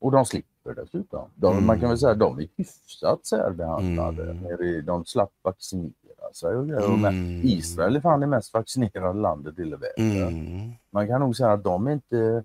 [0.00, 1.30] Och de slipper dessutom.
[1.34, 1.66] De, Mm.
[1.66, 4.30] Man kan väl säga att de är hyfsat särbehandlade.
[4.30, 4.84] Mm.
[4.86, 6.56] De slapp vaccinera sig.
[6.56, 6.88] Och grejer.
[6.88, 7.40] Mm.
[7.44, 10.22] Israel är fan det mest vaccinerade landet i hela världen.
[10.22, 10.72] Mm.
[10.90, 12.44] Man kan nog säga att de är inte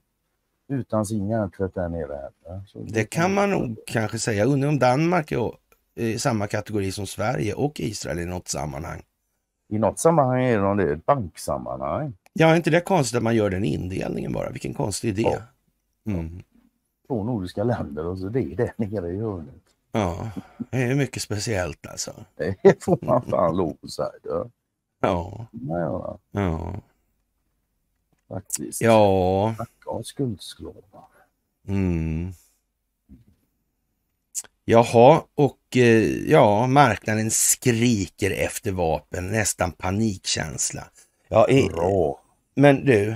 [0.70, 2.62] utan sin hjärntvätt där nere heller.
[2.66, 4.46] Så Det kan man nog kanske säga.
[4.46, 5.52] Undrar om Danmark är
[5.96, 9.02] i samma kategori som Sverige och Israel i något sammanhang.
[9.70, 12.14] I något sammanhang är de det, ett banksammanhang.
[12.34, 14.50] Ja, är inte det konstigt att man gör den indelningen bara?
[14.50, 15.22] Vilken konstig idé.
[15.22, 15.42] Ja.
[16.12, 16.44] Mm.
[17.08, 19.56] Två nordiska länder och så det är det nere i hörnet.
[19.92, 20.32] Ja,
[20.70, 22.12] det är mycket speciellt alltså.
[22.36, 24.50] Det får man fan lov att säga.
[25.02, 26.74] Ja, göra, ja,
[28.30, 28.82] faktiskt.
[28.82, 29.54] ja.
[29.56, 31.04] Snacka om skuldslavar.
[31.68, 32.32] Mm.
[34.66, 40.84] Jaha, och eh, ja, marknaden skriker efter vapen, nästan panikkänsla.
[41.28, 42.20] Ja, Bra.
[42.56, 43.16] men du,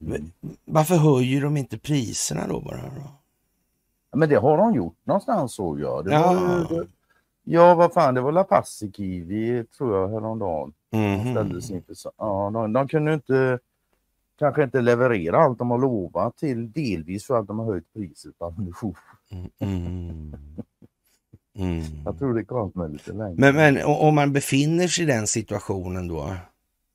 [0.00, 0.30] Mm.
[0.64, 2.76] varför höjer de inte priserna då bara?
[2.76, 3.10] Då?
[4.18, 6.04] Men det har de gjort någonstans såg jag.
[6.04, 6.32] Det Ja.
[6.32, 6.86] var, ju-
[7.44, 10.72] ja, vad fan, det var La Passikivi tror jag häromdagen.
[10.90, 11.30] De Mhm.
[11.34, 13.58] ställdes inför, ja, de, de kunde inte
[14.38, 18.38] kanske inte leverera allt de har lovat till delvis för att de har höjt priset
[18.38, 18.94] på ammunition.
[19.30, 20.36] Mm, mm.
[21.58, 21.82] Mm.
[22.04, 23.34] Jag tror det kom med lite längre.
[23.36, 26.36] Men, men om man befinner sig i den situationen då,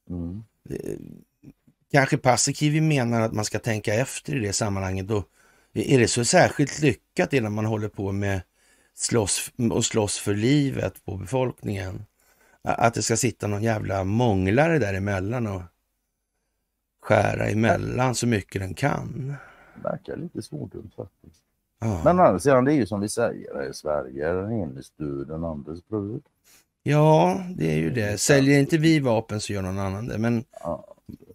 [0.10, 0.44] Mm.
[1.92, 5.08] kanske Paasikivi menar att man ska tänka efter i det sammanhanget.
[5.08, 5.24] Då,
[5.74, 8.42] är det så särskilt lyckat innan man håller på med
[8.96, 12.06] slåss, och slåss för livet på befolkningen?
[12.64, 15.62] Att det ska sitta någon jävla månglare däremellan och
[17.10, 19.36] skära emellan så mycket den kan.
[19.84, 21.44] Verkar lite svårdumt faktiskt.
[21.82, 24.92] Ja, Men å andra sidan, det är ju som vi säger i Sverige, den enes
[24.92, 26.22] död, den andres bröd.
[26.84, 28.18] ja det är ju det.
[28.20, 30.18] Säljer inte vi vapen så gör någon annan det.
[30.18, 30.86] Men Ja.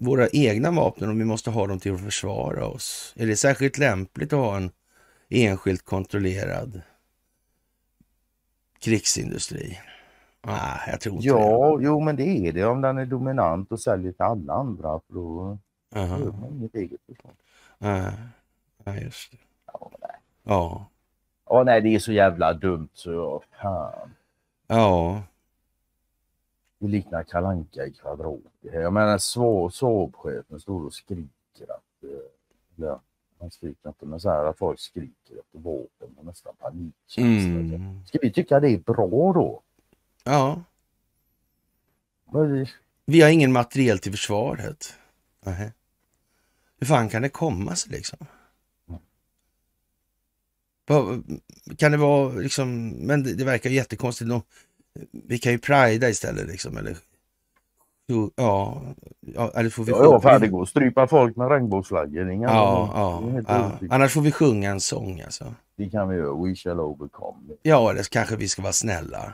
[0.00, 3.14] våra egna vapen, om vi måste ha dem till att försvara oss.
[3.16, 4.70] Är det särskilt lämpligt att ha en
[5.28, 6.80] enskilt kontrollerad
[8.78, 9.78] krigsindustri?
[10.46, 13.80] Nej, jag tror inte Ja, jo men det är det om den är dominant och
[13.80, 15.00] säljer till alla andra.
[15.06, 15.58] För då
[15.94, 16.16] Aha.
[16.18, 17.32] behöver man inget eget försvar.
[17.78, 18.12] Nej,
[18.84, 19.38] Nej, just det.
[19.66, 20.10] Ja, nej.
[20.42, 20.86] Ja,
[21.50, 24.14] Ja, nej, det är så jävla dumt så fan.
[24.66, 25.22] ja,
[26.78, 28.40] Det liknar kalanka i kvadrat.
[28.60, 32.98] Jag menar Saab- Saab-chefen står och skriker att, eh, eller
[33.40, 37.76] han skriker inte, men så här att folk skriker efter vapen och nästan panikkänsla.
[37.76, 38.06] mm.
[38.06, 39.62] Ska vi tycka det är bra då?
[40.24, 40.62] ja.
[43.06, 44.94] Vi har ingen materiel till försvaret.
[45.40, 45.72] Nej.
[46.80, 48.18] Hur fan kan det komma sig liksom?
[51.78, 54.28] Kan det vara liksom, men det, det verkar jättekonstigt.
[54.28, 54.42] Nå-
[55.12, 56.96] Vi kan ju prida istället liksom, eller?
[58.08, 58.82] Jo, Ja,
[59.20, 62.30] ja eller får vi Ja, ja, fan det går att strypa folk med regnbågsflaggor.
[62.30, 63.78] Inga Ja, ja, ja.
[63.90, 65.54] Annars får vi sjunga en sång alltså.
[65.76, 66.34] Det kan vi göra.
[66.44, 67.38] We shall overcome.
[67.62, 69.32] Ja, eller kanske vi ska vara snälla.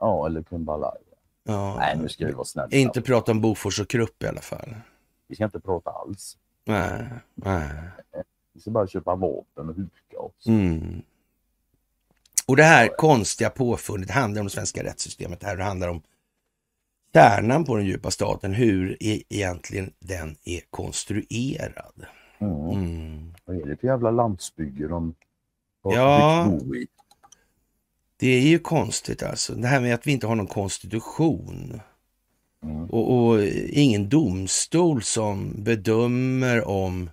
[0.00, 0.98] Ja, eller Kumbalaya.
[1.44, 1.76] Ja.
[1.76, 2.68] Nej, nu ska vi vara snälla.
[2.70, 4.74] Inte prata om Bofors och Krupp i alla fall.
[5.28, 6.36] Vi ska inte prata alls.
[6.68, 7.70] Nej, nej.
[8.52, 10.46] Vi ska bara köpa vapen och huka oss.
[10.46, 11.02] Mm.
[12.46, 15.40] Och det här konstiga påfundet handlar om det svenska rättssystemet.
[15.40, 16.02] Det här handlar om
[17.14, 22.06] kärnan på den djupa staten, hur e- egentligen den är konstruerad.
[22.38, 22.70] Mm.
[22.70, 23.34] Mm.
[23.44, 25.14] Vad är det för jävla landsbygge de
[25.82, 26.46] har Ja.
[26.60, 26.86] bo i?
[28.16, 29.54] Det är ju konstigt alltså.
[29.54, 31.80] Det här med att vi inte har någon konstitution
[32.64, 32.84] Mm.
[32.84, 37.10] och, och ingen domstol som bedömer om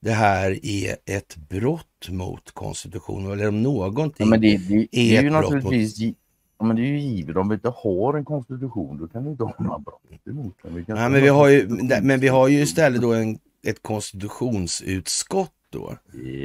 [0.00, 4.26] det här är ett brott mot konstitutionen eller om någonting.
[4.26, 6.14] Ja, men det, det, det är är ju naturligtvis gi-
[6.58, 7.36] ja, men det är ju givet.
[7.36, 10.84] Om vi inte har en konstitution då kan vi inte ha några brott emot den.
[10.88, 12.06] Ja, men, vi ha har ju, konstitution.
[12.06, 15.96] men vi har ju istället då en, ett konstitutionsutskott då.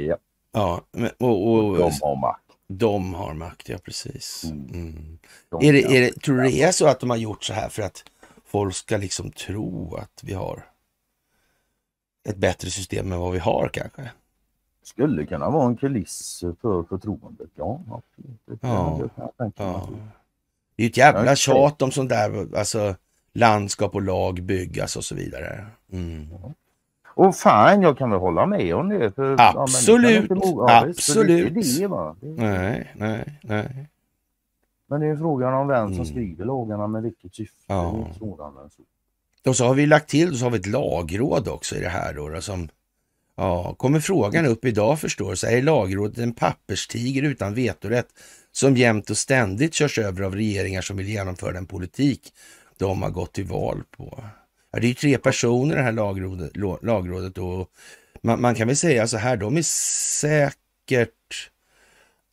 [0.08, 0.16] Ja,
[0.54, 2.42] Ja, men- och, och de har makt.
[2.68, 4.44] de har makt, ja precis.
[4.44, 4.66] Mm.
[4.74, 5.18] Mm.
[5.50, 7.52] De Är det, är det, tror du det är så att de har gjort så
[7.52, 8.04] här för att
[8.52, 10.66] folk ska liksom tro att vi har
[12.28, 14.10] ett bättre system än vad vi har kanske?
[14.82, 17.80] Skulle kunna vara en kuliss för förtroendet, ja.
[18.46, 19.08] Det Ja.
[19.56, 19.88] Ja.
[20.76, 22.94] Det är ett jävla tjat om sånt där, alltså
[23.32, 25.66] landskap och lag byggas och så vidare.
[25.92, 26.28] Mm.
[27.06, 29.12] Och fan, jag kan väl hålla med om det.
[29.12, 31.54] För, ja, Absolut, ja, det absolut.
[31.54, 33.88] Det, det, Nej, nej, nej.
[34.92, 36.06] Men det är ju frågan om vem som Mm.
[36.06, 37.62] skriver lagarna med vilket syfte.
[37.66, 37.74] Ja.
[37.74, 38.82] Det är inte svårare än så.
[39.50, 42.14] Och så har vi lagt till, så har vi ett lagråd också i det här
[42.14, 42.40] då.
[42.40, 42.68] som,
[43.36, 48.08] ja, kommer frågan upp idag förstår så är lagrådet en papperstiger utan vetorätt
[48.52, 52.32] som jämt och ständigt körs över av regeringar som vill genomföra den politik
[52.78, 54.24] de har gått till val på.
[54.72, 57.68] Ja, det är ju tre personer det här lagrådet, lagrådet och
[58.22, 59.62] man, man kan väl säga så här, de är
[60.20, 61.50] säkert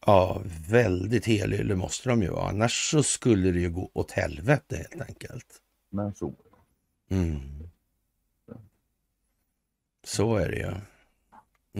[0.09, 4.75] ja, väldigt helylle måste de ju vara, annars så skulle det ju gå åt helvete
[4.89, 5.61] helt enkelt.
[5.89, 6.33] Men så.
[7.09, 7.69] Mm.
[10.03, 10.73] Så är det ju.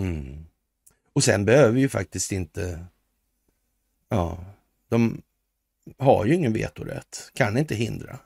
[0.04, 0.46] Mm.
[1.14, 2.86] Och sen behöver ju faktiskt inte...
[4.10, 4.46] Ja,
[4.90, 5.22] de
[5.98, 7.32] har ju ingen vetorätt.
[7.34, 8.20] Kan inte hindra.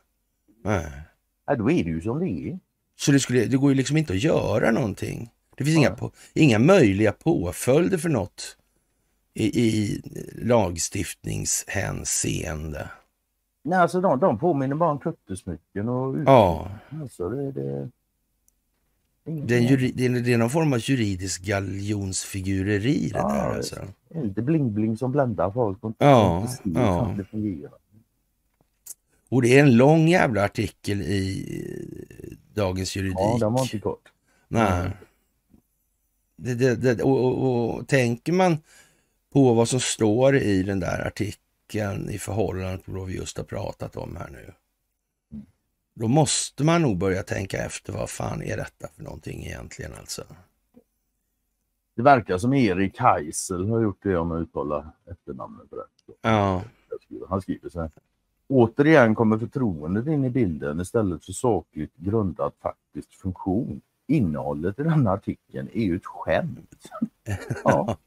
[0.64, 0.92] Nej.
[1.46, 2.60] Ja, då är det ju som det är.
[2.96, 5.30] Så det, skulle, det går ju liksom inte att göra någonting.
[5.58, 6.00] Det finns inga, Nej.
[6.00, 8.58] på, inga möjliga påföljder för något
[9.34, 10.02] i, i
[10.36, 12.90] lagstiftningshänseende.
[13.64, 17.90] Nej, alltså de, de påminner bara om kuttesmycken och Ja, Alltså, det, det,
[19.26, 19.72] inget det är, en mer.
[19.72, 23.56] juri, det, är, det är någon form av juridisk galjonsfigureri det Ja, där.
[23.56, 23.76] Alltså.
[24.10, 25.84] Lite bling-bling som bländar folk.
[25.84, 27.14] Och Ja, ja.
[27.18, 27.72] det fungerar.
[29.30, 31.46] Och det är en lång jävla artikel i
[32.20, 33.16] eh, Dagens Juridik.
[33.20, 34.12] Ja, den var inte kort.
[34.48, 34.90] Nej.
[36.36, 38.58] Det, det, det, och, och, och tänker man
[39.34, 43.44] på vad som står i den där artikeln i förhållande till vad vi just har
[43.44, 44.54] pratat om här nu.
[45.94, 50.24] Då måste man nog börja tänka efter vad fan är detta för någonting egentligen alltså.
[51.96, 56.16] Det verkar som Erik Heisel har gjort det om jag uttalar efternamnet rätt.
[56.22, 56.64] Ja,
[57.30, 57.92] Han skriver så här.
[58.48, 63.82] Återigen kommer förtroendet in i bilden istället för sakligt grundad faktisk funktion.
[64.08, 66.90] Innehållet i denna artikeln är ju ett skämt.
[67.64, 67.98] Ja,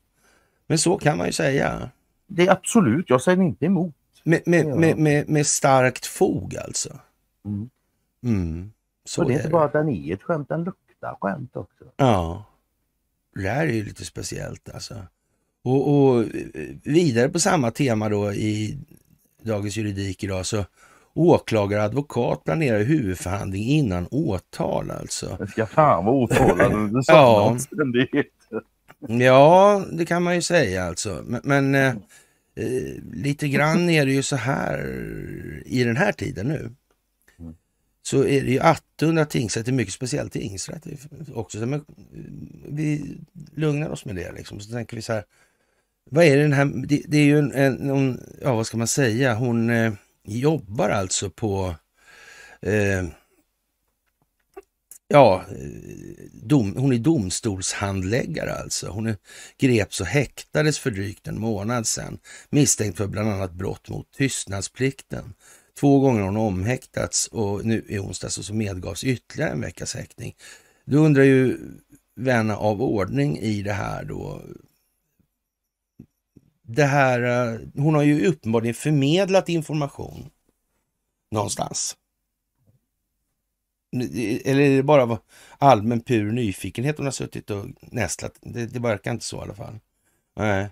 [0.67, 1.91] men så kan man ju säga.
[2.27, 3.95] det är absolut, jag säger inte emot.
[4.25, 6.99] Med, med, med, med, med starkt fog alltså.
[7.45, 7.71] Mm.
[8.23, 8.73] Mm,
[9.05, 11.57] så Så det är är inte bara att den är ett skämt, den luktar skämt
[11.57, 11.85] också.
[11.97, 12.45] Ja,
[13.35, 14.95] det här är ju lite speciellt alltså.
[15.65, 16.25] Och, och
[16.83, 18.79] vidare på samma tema då i
[19.43, 20.65] Dagens Juridik idag så
[21.15, 25.37] åklagare och advokat planerar huvudförhandling innan åtal alltså.
[25.39, 27.57] Det ska fan vara åtalad Ja.
[29.01, 31.25] Ja, det kan man ju säga alltså.
[31.27, 31.97] Men, men eh,
[32.55, 34.79] eh, lite grann är det ju så här
[35.67, 36.71] i den här tiden nu.
[37.39, 37.55] Mm.
[38.03, 40.87] Så är det ju Attunda tingsrätt, en mycket speciell tingsrätt
[41.35, 41.59] också.
[41.59, 41.85] Men,
[42.69, 43.17] vi
[43.55, 44.61] lugnar oss med det liksom.
[44.61, 45.25] Så tänker vi så här.
[46.11, 48.77] Vad är det den här, det, det är ju en, en hon, ja vad ska
[48.77, 49.93] man säga, hon eh,
[50.25, 51.75] jobbar alltså på
[52.63, 53.05] eh,
[55.09, 58.89] Ja, eh, dom, hon är domstolshandläggare alltså.
[58.89, 59.17] Hon är,
[59.59, 62.19] greps och häktades för drygt en månad sedan
[62.51, 65.35] misstänkt för bland annat brott mot tystnadsplikten.
[65.81, 70.35] Två gånger har hon omhäktats och nu i onsdags så medgavs ytterligare en veckas häktning.
[70.85, 71.59] Då undrar ju
[72.17, 74.43] vän av ordning i det här då.
[76.63, 80.31] Det här, eh, hon har ju uppenbarligen förmedlat information
[81.31, 81.97] någonstans.
[84.01, 85.19] Eller är det bara
[85.59, 88.33] allmän pur nyfikenhet hon har suttit och nästlat?
[88.41, 89.79] Det, det verkar inte så i alla fall.
[90.37, 90.69] Nej,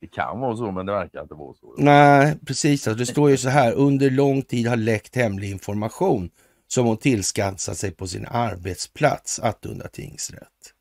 [0.00, 1.74] Det kan vara så men det verkar inte vara så.
[1.78, 2.88] Nej precis.
[2.88, 3.72] Alltså, det står ju så här.
[3.72, 6.30] Under lång tid har läckt hemlig information
[6.66, 10.74] som hon tillskansat sig på sin arbetsplats, Attunda tingsrätt.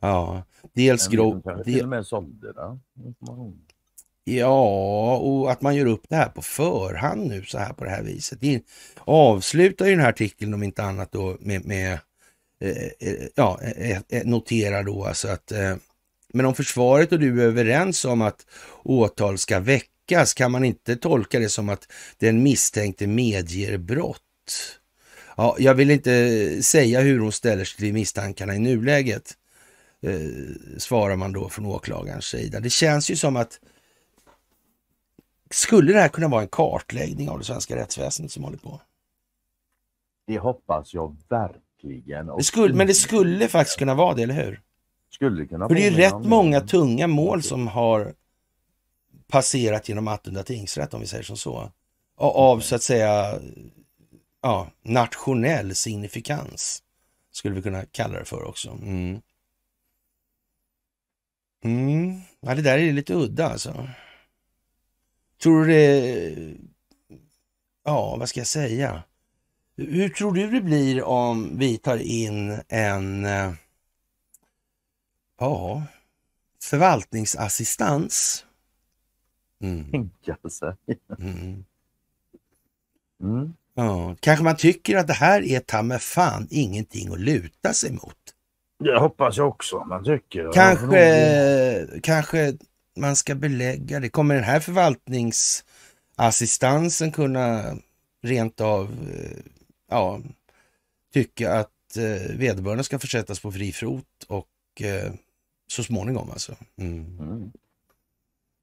[0.00, 1.42] Ja, dels grov...
[1.42, 3.63] del- till och med sålde den informationen.
[4.24, 7.90] Ja, och att man gör upp det här på förhand nu så här på det
[7.90, 8.40] här viset.
[8.40, 8.62] Det
[8.98, 11.98] avslutar ju den här artikeln om inte annat då med, med
[12.60, 12.70] eh,
[13.00, 15.76] eh ja, eh, eh, notera då alltså att eh,
[16.32, 18.46] men om försvaret och du är överens om att
[18.82, 24.20] åtal ska väckas kan man inte tolka det som att den misstänkte medger brott.
[25.36, 29.32] Ja, jag vill inte säga hur hon ställer sig till misstankarna i nuläget,
[30.02, 32.60] eh, svarar man då från åklagarens sida.
[32.60, 33.60] Det känns ju som att
[35.54, 38.80] skulle det här kunna vara en kartläggning av det svenska rättsväsendet som håller på?
[40.26, 42.26] Det hoppas jag verkligen.
[42.26, 44.60] Det skulle, men det skulle faktiskt kunna vara det, eller hur?
[45.10, 46.66] skulle kunna För det är ju rätt många det.
[46.66, 48.14] tunga mål som har
[49.28, 51.72] passerat genom Attunda tingsrätt, om vi säger som så.
[52.16, 53.40] Och Av så att säga
[54.42, 56.82] ja, nationell signifikans,
[57.32, 58.70] skulle vi kunna kalla det för också.
[58.70, 59.20] Mm.
[61.64, 62.20] Mm.
[62.40, 63.88] Ja, det där är lite udda alltså.
[65.44, 66.34] Tror du det...
[67.84, 69.02] Ja, vad ska jag säga?
[69.76, 73.24] Hur tror du det blir om vi tar in en...
[73.24, 73.52] eh,
[75.38, 75.82] Ja,
[76.62, 78.44] förvaltningsassistans?
[79.62, 79.90] Mm.
[79.90, 80.74] Tänka sig.
[81.18, 81.64] Mm.
[83.22, 83.52] Mm.
[83.74, 87.92] Ja, kanske man tycker att det här är ta med fan ingenting att luta sig
[87.92, 88.18] mot.
[88.78, 90.52] Det hoppas jag också man tycker.
[90.52, 92.56] Kanske, kanske
[92.96, 94.08] man ska belägga det.
[94.08, 97.76] Kommer den här förvaltningsassistansen kunna
[98.22, 99.38] rent av eh,
[99.90, 100.20] ja,
[101.12, 105.12] tycka att eh, vederbörande ska försättas på fri fot och eh,
[105.66, 106.56] så småningom alltså.
[106.76, 107.18] Mm.
[107.18, 107.52] Mm.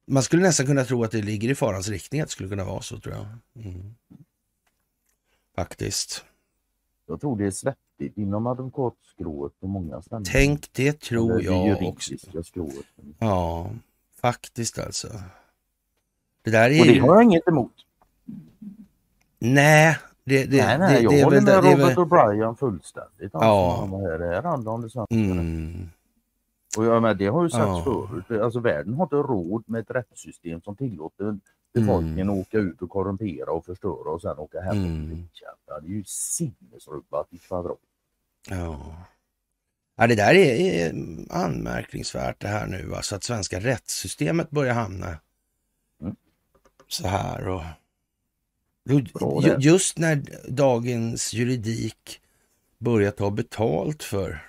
[0.07, 2.65] Man skulle nästan kunna tro att det ligger i farans riktning att det skulle kunna
[2.65, 3.25] vara så tror jag.
[3.65, 3.95] Mm.
[5.55, 6.25] Faktiskt.
[7.07, 10.23] Jag tror det är svettigt inom advokatskrået på många ställen.
[10.23, 12.13] Tänk det tror jag också.
[12.43, 12.85] skrået.
[13.19, 13.71] Ja,
[14.21, 15.07] faktiskt alltså.
[16.43, 17.01] Det där Och är det ju...
[17.01, 17.71] har jag inget emot.
[19.39, 21.95] Nej, det, det, nej, nej, det, jag det är håller med Det Robert väl...
[21.97, 23.35] O'Brien fullständigt.
[23.35, 23.99] Alltså, Ja.
[24.09, 24.19] här.
[24.19, 25.89] Det här handlar om det svenska Mm.
[26.77, 27.83] Och jag med, det har ju sagts Ja.
[27.83, 28.41] förut.
[28.41, 31.39] Alltså världen har inte råd med ett rättssystem som tillåter
[31.73, 35.11] befolkningen att åka ut och korrumpera och förstöra och sen åka hem Mm.
[35.11, 35.79] och.
[35.81, 37.77] Det är ju sinnesrubbat i kvadrat.
[38.49, 38.77] Ja.
[39.95, 40.93] Ja, det där är, är
[41.29, 42.95] anmärkningsvärt det här nu.
[42.95, 45.17] Alltså att svenska rättssystemet börjar hamna
[46.01, 46.15] Mm.
[46.87, 47.47] så här.
[47.47, 47.63] Och...
[49.13, 49.55] Bra ju-.
[49.59, 52.21] Just när dagens juridik
[52.77, 54.45] börjar ta betalt för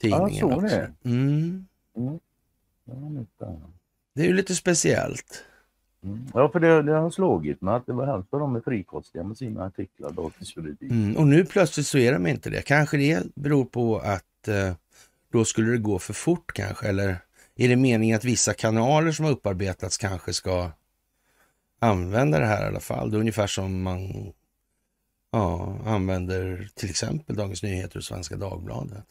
[0.00, 0.60] tidningen så också.
[0.60, 0.92] det.
[1.04, 1.66] Mm.
[2.84, 3.60] Ja, nytta.
[4.14, 5.44] Det är ju lite speciellt.
[6.02, 6.26] Mm.
[6.34, 9.24] Ja, för det, det har slagit mig att det var hälften av dem är frikostiga
[9.24, 10.10] med sina artiklar.
[10.10, 10.90] Dagens juridik.
[10.90, 11.16] Mm.
[11.16, 12.62] Och nu plötsligt så är de inte det.
[12.62, 14.72] Kanske det beror på att eh,
[15.32, 16.88] då skulle det gå för fort kanske.
[16.88, 17.18] Eller
[17.56, 20.70] är det meningen att vissa kanaler som har upparbetats kanske ska
[21.78, 23.10] använda det här i alla fall?
[23.10, 24.32] Det är ungefär som man
[25.30, 29.06] ja, använder till exempel Dagens Nyheter och Svenska Dagbladet.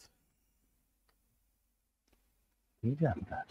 [2.80, 3.44] Jävlar.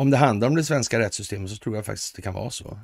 [0.00, 2.78] Om det handlar om det svenska rättssystemet så tror jag faktiskt det kan vara så.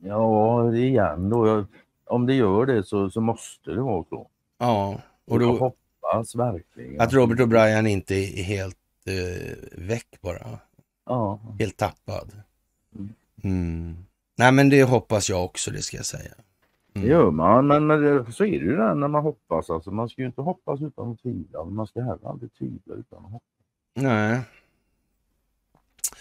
[0.00, 1.66] Ja, det igen då.
[2.06, 4.28] Om det gör det så, så måste det vara så.
[4.58, 7.00] Ja, och Och jag då hoppas verkligen.
[7.00, 8.76] att Robert O'Brien inte är helt
[9.06, 10.58] eh, väck bara.
[11.06, 12.32] Ja, Helt tappad.
[12.94, 13.08] Mm.
[13.42, 13.96] Mm.
[14.36, 16.34] Nej men det hoppas jag också, det ska jag säga.
[16.92, 17.10] det Mm.
[17.10, 17.66] gör man.
[17.66, 19.70] Men, men det, så är det ju där när man hoppas.
[19.70, 21.64] Alltså, man ska ju inte hoppas utan att tvivla.
[21.64, 23.48] Man ska heller aldrig tvivla utan att hoppas.
[23.94, 24.40] Nej.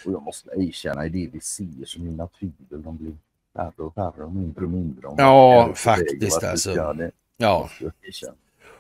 [0.06, 3.14] Och jag måste erkänna, i det vi ser så mina tvivel de blir
[3.56, 5.08] färre och färre och mindre och mindre.
[5.08, 7.04] Om Ja, faktiskt, alltså.
[7.38, 7.70] Ja,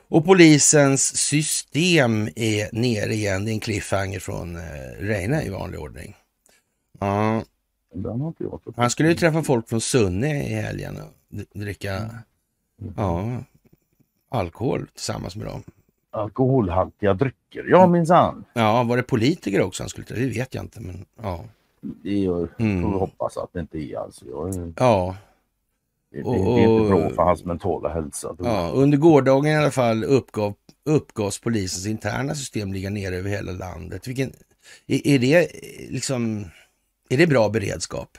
[0.07, 3.45] och polisens system är nere igen.
[3.45, 4.61] Det är en cliffhanger från eh,
[4.99, 6.15] Reine i vanlig ordning.
[6.99, 7.43] Ja,
[8.75, 12.09] han skulle ju träffa folk från Sunne i helgen och dricka
[12.81, 12.93] Mm.
[12.97, 13.43] ja,
[14.29, 15.63] alkohol tillsammans med dem.
[16.13, 18.45] Alkoholhaltiga drycker, ja minsann.
[18.53, 20.05] Ja, var det politiker också han skulle?
[20.09, 21.45] Det vet jag inte, men ja.
[21.81, 22.81] Det ju, Mm.
[22.81, 24.25] får vi hoppas att det inte är alltså.
[24.25, 25.15] Jag, Ja,
[26.11, 28.35] det, det, Och- det är inte bra för hans mentala hälsa.
[28.39, 30.53] Ja, under gårdagen i alla fall uppgav,
[30.85, 34.07] uppgavs polisens interna system ligga nere över hela landet.
[34.07, 34.33] Vilken,
[34.87, 35.47] är, är det
[35.89, 36.45] liksom,
[37.09, 38.17] är det bra beredskap?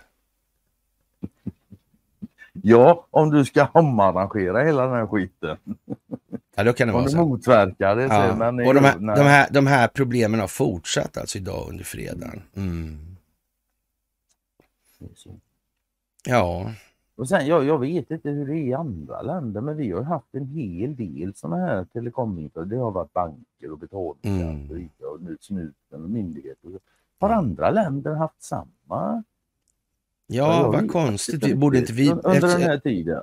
[2.62, 5.57] Ja, om du ska omarrangera hela den här skiten.
[6.57, 7.16] Ja, då kan det Om vara du så.
[7.16, 8.02] motverkar det.
[8.02, 8.36] Ja.
[8.36, 12.42] Men Och de här, de, här, de här problemen har fortsatt alltså idag under fredagen.
[12.57, 12.98] Mm.
[16.26, 16.72] Ja,
[17.16, 20.02] Och sen, jag, jag vet inte hur det är i andra länder, men vi har
[20.02, 22.64] haft en hel del sådana här telekominför.
[22.64, 24.88] Det har varit banker och betalningar Mm.
[25.12, 26.70] och nu snuten och myndigheter.
[27.20, 29.22] Har andra länder haft samma?
[30.26, 31.44] Ja jag vad konstigt.
[31.46, 33.22] Vi borde inte vi, Under den här tiden.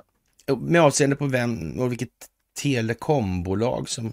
[0.58, 2.10] med avseende på vem och vilket
[2.62, 4.12] telekombolag som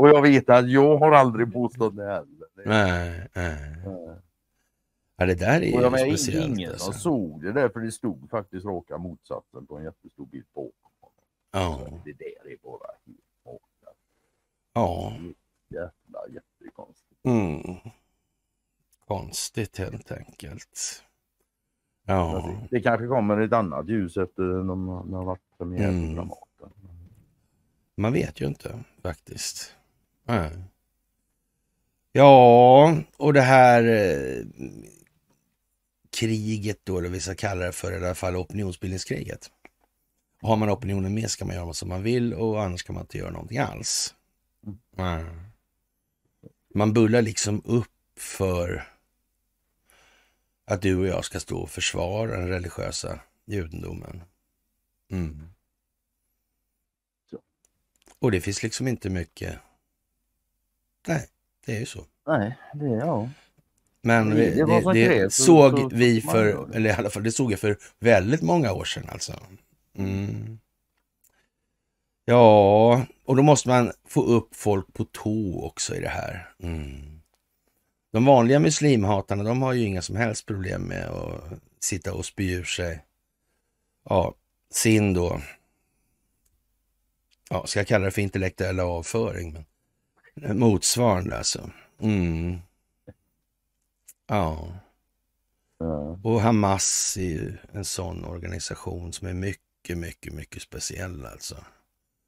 [0.00, 2.46] Och jag vet att jag har aldrig påstått det heller.
[2.64, 3.76] Nej, nej.
[5.16, 6.46] Ja, det där är Och jag ju speciellt.
[6.58, 6.92] ingen som Alltså.
[7.00, 10.70] såg det där för det stod faktiskt raka motsatsen på en jättestor bild på.
[11.52, 14.00] Ja, Det där är bara helt makalöst.
[14.72, 15.12] ja.
[15.68, 17.20] Jävla jättekonstigt.
[17.24, 17.76] Mm.
[19.06, 21.02] Konstigt helt enkelt.
[22.06, 26.14] Ja, Det kanske kommer ett annat ljus efter de de har varit premiär på Mm.
[26.14, 26.70] Dramaten.
[27.94, 29.76] man vet ju inte faktiskt.
[30.30, 30.50] Nej.
[32.12, 34.44] Ja, och det här eh,
[36.10, 39.50] kriget då, eller vi ska kalla det för i alla fall opinionsbildningskriget.
[40.40, 43.04] Har man opinionen med ska man göra vad som man vill och annars kan man
[43.04, 44.14] inte göra någonting alls.
[44.96, 45.24] Nej.
[46.74, 48.88] Man bullar liksom upp för
[50.64, 54.22] att du och jag ska stå och försvara den religiösa judendomen.
[55.10, 55.48] Mm.
[58.18, 59.58] Och det finns liksom inte mycket.
[61.08, 61.28] Nej,
[61.66, 62.04] det är ju så.
[62.26, 63.28] Nej, det är ja.
[64.02, 67.22] Men Det- det, det det, så- såg så- vi man för, eller i alla fall
[67.22, 69.32] det såg jag för väldigt många år sedan alltså.
[69.98, 70.58] Mm.
[72.24, 76.52] Ja, och då måste man få upp folk på tå också i det här.
[76.62, 77.20] Mm.
[78.12, 81.42] De vanliga muslimhatarna, de har ju inga som helst problem med att
[81.80, 83.04] sitta och spy ur sig,
[84.08, 84.34] ja,
[84.72, 85.40] sin då,
[87.50, 89.64] ja, ska jag kalla det för intellektuella avföring, men
[90.54, 91.70] motsvarande alltså.
[92.00, 92.58] Mm.
[94.26, 94.72] Ja.
[95.78, 96.18] Ja.
[96.24, 101.56] Och Hamas är ju en sån organisation som är mycket, mycket, mycket speciell alltså.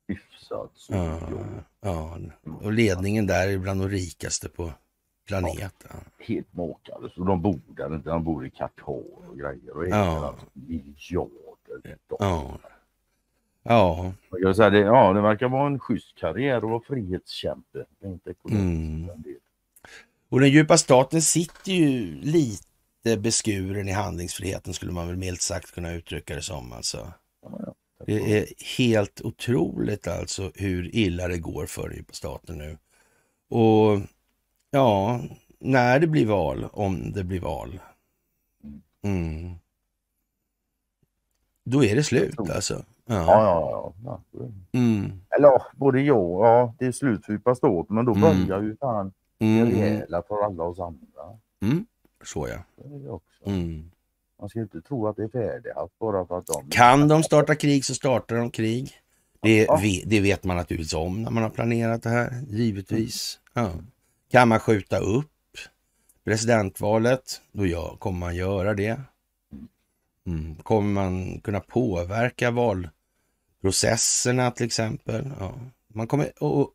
[0.08, 0.92] Hyfsat så.
[0.94, 1.18] Ja,
[1.80, 2.18] ja.
[2.60, 4.72] Och ledningen där är bland de rikaste på
[5.26, 5.90] planeten.
[6.18, 7.18] Helt makalöst.
[7.18, 8.10] Och de bor där inte.
[8.10, 9.76] De bor i Qatar och grejer.
[9.76, 10.26] Och äger Ja.
[10.26, 11.98] alltså miljarder.
[12.18, 12.58] Ja.
[13.62, 17.84] Ja, Jag säga det, ja, det verkar vara en schysst karriär att vara frihetskämpe.
[18.04, 19.14] Inte ekonomiskt.
[19.14, 19.38] Mm.
[20.28, 25.74] och den djupa staten sitter ju lite beskuren i handlingsfriheten skulle man väl milt sagt
[25.74, 27.12] kunna uttrycka det som alltså.
[27.42, 27.74] Ja, ja.
[28.06, 28.46] Det är
[28.78, 32.78] helt otroligt alltså hur illa det går för den djupa staten nu.
[33.48, 34.00] Och
[34.70, 35.20] ja,
[35.58, 37.80] när det blir val, om det blir val.
[39.02, 39.54] Mm.
[41.64, 42.84] Då är det slut alltså.
[43.06, 43.24] Ja, Ja.
[43.24, 44.20] ja, ja.
[44.32, 44.78] ja.
[44.80, 45.04] Mm.
[45.36, 48.46] Eller ja, både jag ja, det är slut för staten men då Mm.
[48.46, 49.70] börjar ju fan det Mm.
[49.70, 51.38] rejäla för alla oss andra.
[51.62, 51.86] Mm.
[52.24, 52.58] Så ja.
[52.84, 53.46] Det också.
[53.46, 53.90] Mm.
[54.40, 56.70] Man ska inte tro att det är färdigt bara för att de...
[56.70, 58.90] Kan de starta krig så startar de krig.
[59.40, 59.80] Det, Ja.
[60.06, 63.38] det vet man naturligtvis om när man har planerat det här, givetvis.
[63.54, 63.70] Ja.
[64.30, 65.26] Kan man skjuta upp
[66.24, 69.00] presidentvalet, då gör, kommer man göra det.
[70.26, 70.54] Mm.
[70.54, 75.30] Kommer man kunna påverka valprocesserna till exempel?
[75.40, 75.52] Ja.
[75.88, 76.68] Man kommer att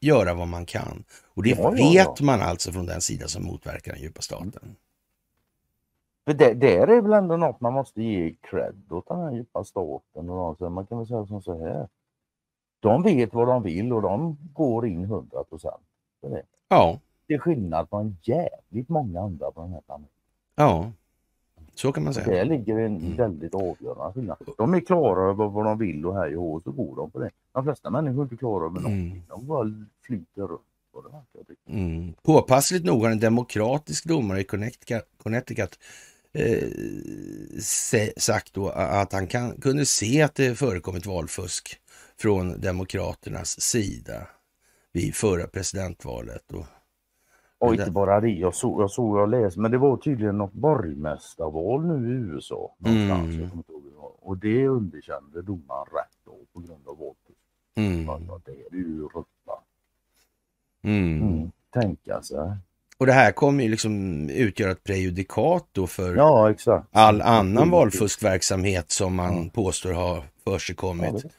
[0.00, 1.04] göra vad man kan.
[1.34, 2.20] Och det Ja, vet ja.
[2.20, 4.76] man alltså från den sida som motverkar den djupa staten.
[6.24, 9.64] För det, där är väl ändå något man måste ge cred åt den här djupa
[9.64, 10.30] staten.
[10.30, 11.88] Och man kan väl säga som så här.
[12.80, 15.82] De vet vad de vill och de går in 100 procent.
[16.68, 20.12] Ja, Till skillnad från jävligt många andra på den här planeten.
[20.54, 20.92] ja.
[21.76, 22.26] Så kan man säga.
[22.26, 23.16] där ligger en Mm.
[23.16, 24.36] väldigt avgörande skillnad.
[24.56, 27.30] De är klara över vad de vill och här och så går de på det.
[27.52, 29.10] De flesta människor är inte klara över någonting.
[29.12, 29.22] Mm.
[29.28, 30.60] De bara flyter runt.
[31.68, 32.14] Mm.
[32.22, 35.78] Påpassligt nog har en demokratisk domare i Connecticut, Connecticut
[36.32, 36.68] eh,
[37.60, 41.80] se, sagt då att han kan, kunde se att det förekommit valfusk
[42.20, 44.26] från Demokraternas sida
[44.92, 46.52] vid förra presidentvalet.
[46.52, 46.66] Och,
[47.58, 50.52] Och inte bara det, jag såg, jag såg jag läste, men det var tydligen något
[50.52, 52.74] borgmästarval nu i USA.
[52.78, 53.50] Någonstans, Mm.
[54.20, 57.38] Och det underkände domaren rätt av på grund av valfusk.
[57.76, 58.04] Mm.
[58.28, 59.52] Ja, det är ju rutta.
[60.84, 61.22] Mm.
[61.22, 61.50] Mm.
[61.72, 62.38] Tänka sig.
[62.98, 66.54] Och det här kommer ju liksom utgöra ett prejudikat då för Ja,
[66.92, 67.70] all annan Mm.
[67.70, 69.50] valfuskverksamhet som man Ja.
[69.54, 71.22] påstår har Ja, försigkommit.
[71.22, 71.30] det-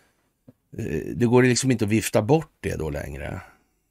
[0.77, 3.41] Eh, Det går liksom inte att vifta bort det då längre.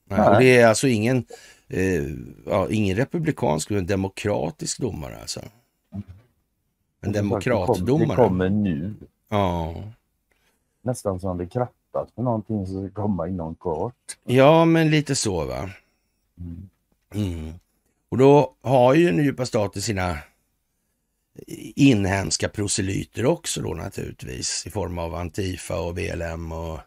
[0.04, 0.20] Nej.
[0.28, 1.24] Och det är alltså ingen,
[1.68, 2.04] eh,
[2.46, 5.40] ja, ingen republikansk, utan en demokratisk domare alltså.
[7.00, 8.16] En Det demokratdomare.
[8.16, 8.94] kommer nu.
[9.28, 9.74] Ja.
[10.82, 13.94] Nästan som det krattas för någonting som ska komma inom kort.
[14.24, 15.70] ja, men lite så va.
[16.38, 16.68] Mm.
[17.14, 17.52] Mm.
[18.08, 20.18] Och då har ju den djupa staten sina
[21.76, 26.78] inhemska proselyter också då naturligtvis i form av Antifa och BLM och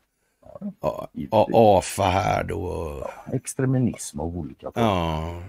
[0.79, 2.61] ja, A- AFA här då.
[2.63, 4.87] och- Extremism av olika former.
[4.87, 5.41] Ja,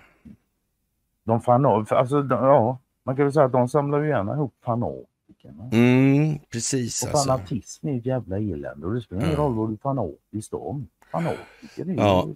[1.25, 4.55] De fan, alltså, de, ja, man kan väl säga att de samlar ju gärna ihop
[4.65, 5.69] fanatikerna.
[5.73, 7.29] mm, precis Och alltså.
[7.29, 9.43] fanatism är ett jävla elände och det spelar ingen Mm.
[9.45, 10.89] roll vad du är fanatisk om.
[11.13, 12.29] Fanatiker är ju Ja.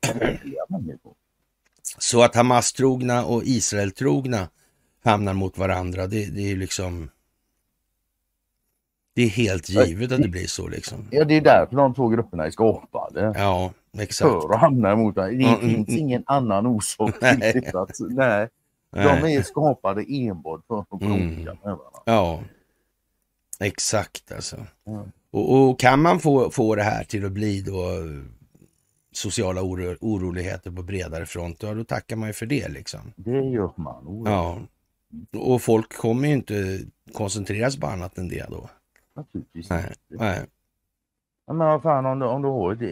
[0.68, 1.12] människor.
[1.98, 4.48] Så att Hamas-trogna och Israel-trogna
[5.04, 7.10] hamnar mot varandra, det, det är ju liksom...
[9.14, 11.08] Det är helt givet att det blir så liksom.
[11.10, 13.32] Ja, det är därför de två grupperna är skapade.
[13.36, 14.30] Ja, exakt.
[14.30, 15.36] För att hamna emot varandra.
[15.38, 16.00] Det Mm, mm, finns mm.
[16.00, 17.74] ingen annan orsak till det.
[17.74, 18.48] Att, nej,
[18.90, 19.36] de Nej.
[19.36, 21.34] är skapade enbart för att bråka Mm.
[21.44, 21.84] med varandra.
[22.04, 22.40] Ja,
[23.60, 24.56] exakt alltså.
[25.30, 27.82] Och, och kan man få, få det här till att bli då
[29.12, 33.00] sociala oro, oroligheter på bredare front, ja, då tackar man ju för det liksom.
[33.16, 34.04] Det gör man.
[34.06, 34.58] Oh, Ja.
[35.38, 36.78] Och folk kommer ju inte
[37.12, 38.68] koncentreras på annat än det då.
[39.14, 40.24] Naturligtvis Nej, inte.
[40.24, 40.46] nej.
[41.46, 42.82] Men vad fan om du, om du har ett,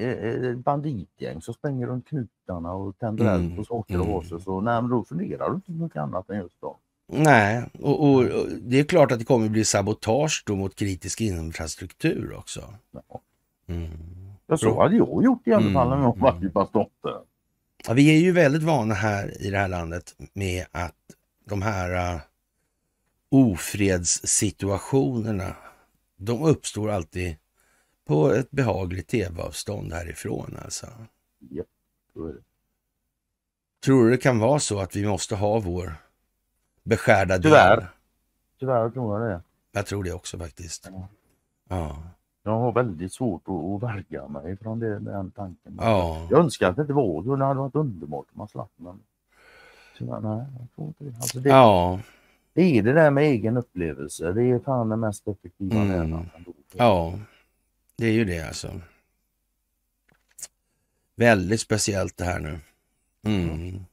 [0.44, 4.12] ett banditgäng som springer runt knutarna och tänder Mm, eld på saker och mm.
[4.14, 6.76] varelser så nej, men då funderar du inte på mycket annat än just dem.
[7.06, 11.20] Nej, och, och, och det är klart att det kommer bli sabotage då mot kritisk
[11.20, 12.74] infrastruktur också.
[12.90, 13.20] Ja.
[13.66, 13.90] Mm.
[14.46, 16.20] Ja, så hade jag gjort i alla Mm, fall när jag mm.
[16.20, 17.20] var i pastotten.
[17.86, 20.94] Ja, vi är ju väldigt vana här i det här landet med att
[21.44, 22.20] de här uh,
[23.30, 25.56] ofredssituationerna,
[26.24, 27.36] de uppstår alltid
[28.04, 30.86] på ett behagligt tv-avstånd härifrån alltså.
[32.14, 32.38] Så är det.
[33.84, 35.94] Tror du det kan vara så att vi måste ha vår
[36.82, 37.42] beskärda del?
[37.42, 37.88] Tyvärr.
[38.58, 39.42] Tyvärr tror jag det.
[39.72, 40.88] Jag tror det också faktiskt.
[40.90, 41.08] Ja.
[41.68, 42.02] Ja.
[42.42, 45.76] Jag har väldigt svårt att, att värja mig från det, den tanken.
[45.80, 46.26] Ja.
[46.30, 47.36] Jag önskar att det inte var så.
[47.36, 48.70] Det hade varit underbart om man slapp.
[48.76, 49.00] Men
[49.98, 51.16] tyvärr, nej, jag tror inte det.
[51.16, 52.00] Alltså det, Ja.
[52.54, 54.32] Det är det där med egen upplevelse.
[54.32, 56.00] Det är fan den mest effektiva Mm.
[56.00, 56.26] ändå.
[56.72, 57.18] Ja,
[57.96, 58.80] det är ju det alltså.
[61.16, 62.58] Väldigt speciellt det här nu.
[63.26, 63.84] Mm.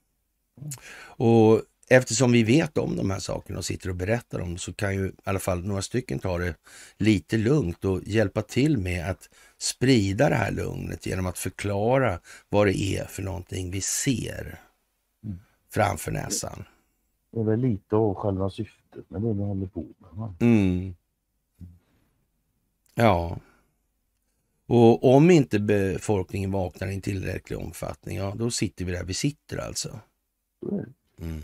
[1.01, 4.73] Och eftersom vi vet om de här sakerna och sitter och berättar om det så
[4.73, 6.55] kan ju i alla fall några stycken ta det
[6.97, 12.67] lite lugnt och hjälpa till med att sprida det här lugnet genom att förklara vad
[12.67, 14.59] det är för någonting vi ser
[15.23, 15.39] Mm.
[15.71, 16.63] framför näsan.
[17.31, 20.33] Det är väl lite av själva syftet med det vi håller på med.
[20.39, 20.95] Mm.
[22.95, 23.37] Ja.
[24.67, 29.13] Och om inte befolkningen vaknar i en tillräcklig omfattning, ja då sitter vi där vi
[29.13, 29.99] sitter alltså.
[30.61, 30.85] Det.
[31.25, 31.41] Mm.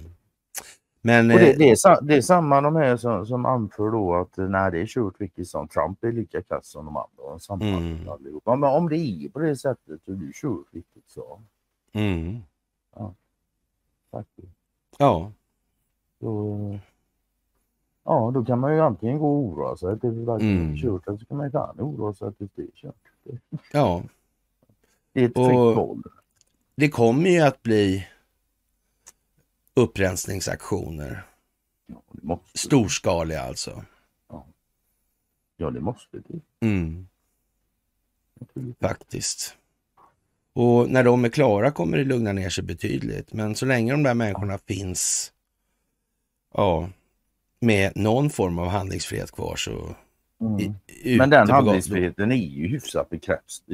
[1.01, 4.15] Men Och det, eh, det, är, det är samma de här som, som anför då
[4.15, 7.23] att nej det är kört vilket som Trump är lika kass som de andra.
[7.33, 8.09] och Samma Mm.
[8.09, 8.55] allihopa.
[8.55, 11.41] Men om det är på det sättet så är du kört vilket så.
[11.93, 12.39] mm,
[14.11, 14.47] Faktiskt.
[14.97, 15.31] ja,
[16.19, 16.79] Så,
[18.03, 20.73] ja då kan man ju antingen gå och oroa sig tills det verkligen Mm.
[20.73, 22.95] är kört eller så kan man ju fan oroa sig tills det är kört.
[23.71, 24.03] ja,
[25.13, 26.03] Det är ett Och- fritt val.
[26.75, 28.07] det kommer ju att bli
[29.73, 31.23] upprensningsaktioner.
[31.87, 33.83] Ja, måste, Storskaliga alltså.
[35.57, 36.39] ja det måste det.
[36.67, 37.07] Mm,
[38.81, 39.57] faktiskt.
[40.53, 43.33] Och när de är klara kommer det lugna ner sig betydligt.
[43.33, 45.33] Men så länge de där människorna finns
[46.55, 46.89] ja,
[47.59, 49.95] med någon form av handlingsfrihet kvar så...
[50.41, 50.73] Mm.
[50.87, 53.65] i- Men den handlingsfriheten är ju hyfsat begränsad.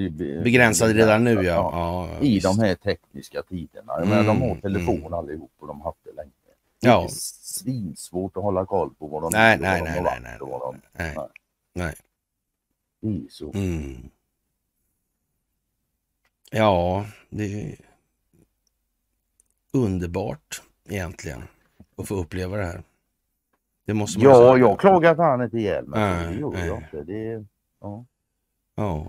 [0.44, 1.42] Begränsad redan nu, ja.
[1.74, 2.44] ja I visst.
[2.46, 3.94] de här tekniska tiderna.
[4.00, 5.14] Jag menar, de har Mm, telefon mm.
[5.14, 6.32] allihop och de har haft det länge.
[6.82, 7.08] Det är Ja.
[7.10, 11.14] svinsvårt att hålla koll på vad de Nej, nej, de nej, nej, nej, de- nej,
[11.16, 11.28] Nej.
[11.74, 11.94] nej.
[13.02, 13.52] Det är så.
[13.54, 14.10] Mm.
[16.52, 17.76] Ja, det är
[19.72, 21.44] underbart egentligen
[22.02, 22.84] att få uppleva det här.
[23.86, 24.58] Det måste man Ja, säga.
[24.58, 26.00] jag klagar fan inte ihjäl mig.
[26.00, 26.68] Nej, Det gör nej.
[26.68, 27.04] jag inte.
[27.04, 27.46] Det
[27.82, 28.06] ja.
[28.76, 29.08] Ja,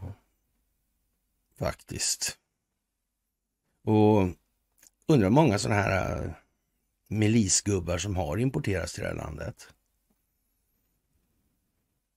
[1.58, 2.38] faktiskt.
[3.84, 4.22] Och
[5.06, 6.30] undrar många sådana här äh,
[7.08, 9.68] milisgubbar som har importerats till det här landet.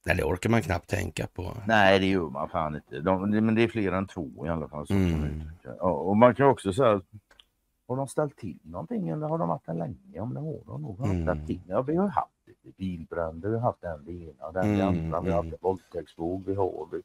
[0.05, 1.57] Nej, det orkar man knappt tänka på.
[1.67, 2.99] Nej, det gör man fan inte.
[2.99, 4.86] De, men det är fler än två i alla fall.
[4.89, 5.43] Mm.
[5.63, 7.01] ja, och man kan också säga,
[7.88, 10.20] har de ställt till någonting eller har de varit där länge?
[10.20, 11.24] Om det har de nog Mm.
[11.24, 11.62] ställt till.
[11.68, 14.88] Ja, vi har haft lite bilbränder, vi har haft den det ena, den det Mm,
[15.06, 15.46] andra, vi har mm.
[15.46, 17.02] haft en våldtäktsvåg, vi har vi.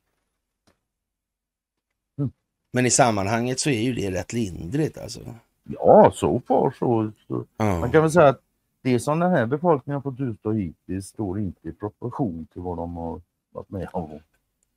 [2.72, 5.20] Men i sammanhanget så är ju det rätt lindrigt alltså.
[5.64, 7.12] Ja, så far så.
[7.28, 7.44] så.
[7.56, 7.80] Ja.
[7.80, 8.40] Man kan väl säga att
[8.82, 12.76] det som den här befolkningen har fått utstå hittills står inte i proportion till vad
[12.76, 13.20] de har
[13.52, 14.10] varit med om.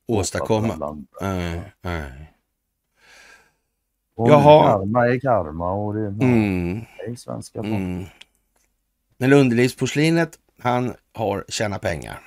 [0.06, 0.96] Åstadkomma.
[1.20, 2.33] Nej, nej.
[4.14, 4.62] Och Jaha.
[4.78, 7.74] Karma är karma och det är Mm, nej, svenska folk.
[7.74, 8.04] mm.
[9.16, 12.20] Men underlivsporslinet, han har tjänat pengar.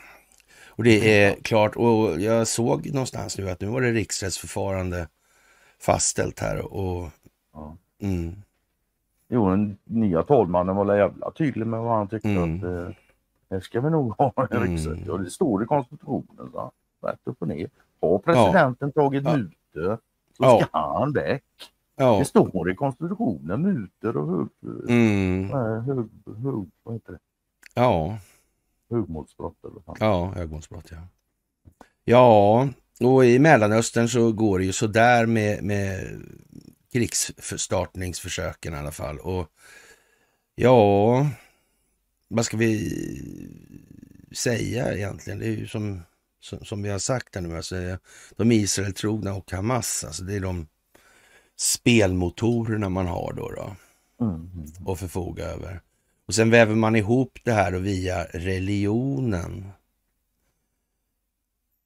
[0.68, 5.08] Och det är klart, och jag såg någonstans nu att nu var det riksrättsförfarande
[5.82, 7.10] fastställt här och
[7.54, 7.78] Ja.
[8.02, 8.36] mm,
[9.30, 12.58] Jo, den nya tolvmannen var jävla tydlig med vad han tyckte Mm.
[12.58, 12.96] att eh,
[13.52, 14.70] här ska vi nog ha en Mm.
[14.72, 15.08] riksrätt.
[15.10, 16.52] Och det står i konstitutionen,
[17.04, 17.70] rätt upp och ner.
[18.02, 19.38] Har presidenten tagit Ja.
[19.38, 19.98] mutor
[20.38, 20.60] så Ja.
[20.62, 21.44] ska han väck.
[21.98, 24.48] Ja, Det står i konstitutionen, mutor och hög,
[24.90, 25.86] mm, hög,
[26.44, 27.20] hög, vad heter det?
[27.78, 28.18] ja,
[28.90, 29.66] högmålsbrott.
[29.66, 31.08] Eller vad ja, ögonbrott ja.
[32.06, 32.68] Ja,
[33.00, 36.22] och i Mellanöstern så går det ju sådär med, med
[36.92, 39.20] krigsstartningsförsöken i alla fall.
[39.20, 39.48] Och
[40.56, 41.30] ja,
[42.28, 42.92] vad ska vi
[44.32, 45.40] säga egentligen?
[45.40, 46.02] Det är ju som,
[46.40, 47.76] som, som vi har sagt här nu, alltså,
[48.36, 50.68] de Israel-trogna och Hamas, alltså det är de
[51.58, 53.76] spelmotorerna man har då, då
[54.22, 54.36] Mm.
[54.36, 54.88] mm.
[54.88, 55.82] att förfoga över.
[56.26, 59.70] Och sen väver man ihop det här och via religionen.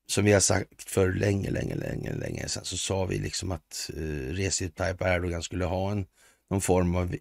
[0.08, 3.92] Som vi har sagt för länge, länge, länge, länge sedan så sa vi liksom att
[3.98, 6.06] eh, Recep Tayyip Erdogan skulle ha en,
[6.50, 7.16] någon form av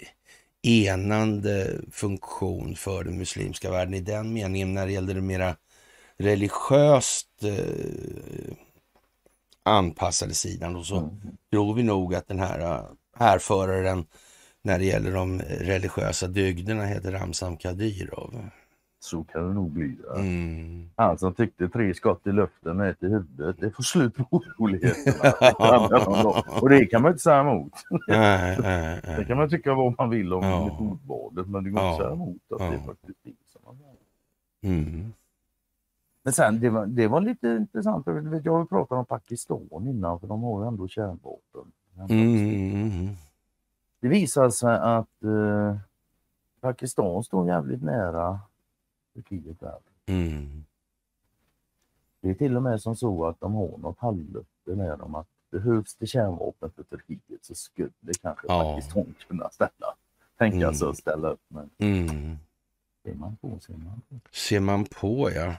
[0.62, 5.56] enande funktion för den muslimska världen i den meningen när det gällde det mera
[6.16, 8.54] religiöst eh,
[9.62, 10.76] anpassade sidan.
[10.76, 11.10] Och så Mm.
[11.52, 12.82] tror vi nog att den här äh,
[13.16, 14.04] härföraren
[14.62, 18.50] när det gäller de religiösa dygderna heter Ramzan Kadyrov.
[19.02, 19.96] Så kan det nog bli.
[20.08, 20.14] Ja.
[20.18, 20.90] Mm.
[20.96, 24.24] Han som tyckte tre skott i luften och ett i huvudet, det får slut på
[24.30, 25.32] oroligheterna.
[26.60, 27.72] och det kan man inte säga emot.
[28.08, 29.26] Nej, nej, Det nej.
[29.26, 30.64] kan man tycka vad man vill om Ja.
[30.64, 31.90] metodvalet men det går Ja.
[31.90, 32.82] inte att säga emot att det är Ja.
[32.86, 33.32] faktiskt det
[33.66, 34.70] man gör.
[34.72, 35.12] Mm.
[36.22, 38.06] Men sen, det var, det var lite intressant.
[38.06, 41.72] Jag vet, Jag har pratat om Pakistan innan för de har ju ändå kärnvapen.
[42.08, 43.08] Mm.
[44.00, 45.76] Det visar sig att eh,
[46.60, 48.40] Pakistan står jävligt nära
[49.14, 49.78] Turkiet där.
[50.06, 50.64] Mm.
[52.20, 55.26] Det är till och med som så att de har något halvlöfte med om att
[55.50, 57.90] behövs det kärnvapen för Turkiet så skulle
[58.22, 58.62] kanske Ja.
[58.74, 59.94] Pakistan kunna ställa,
[60.38, 60.74] tänka Mm.
[60.74, 61.40] sig att ställa upp.
[61.48, 62.36] Men Mm.
[63.02, 64.16] ser man på ser man på.
[64.32, 65.54] Ser man på ja.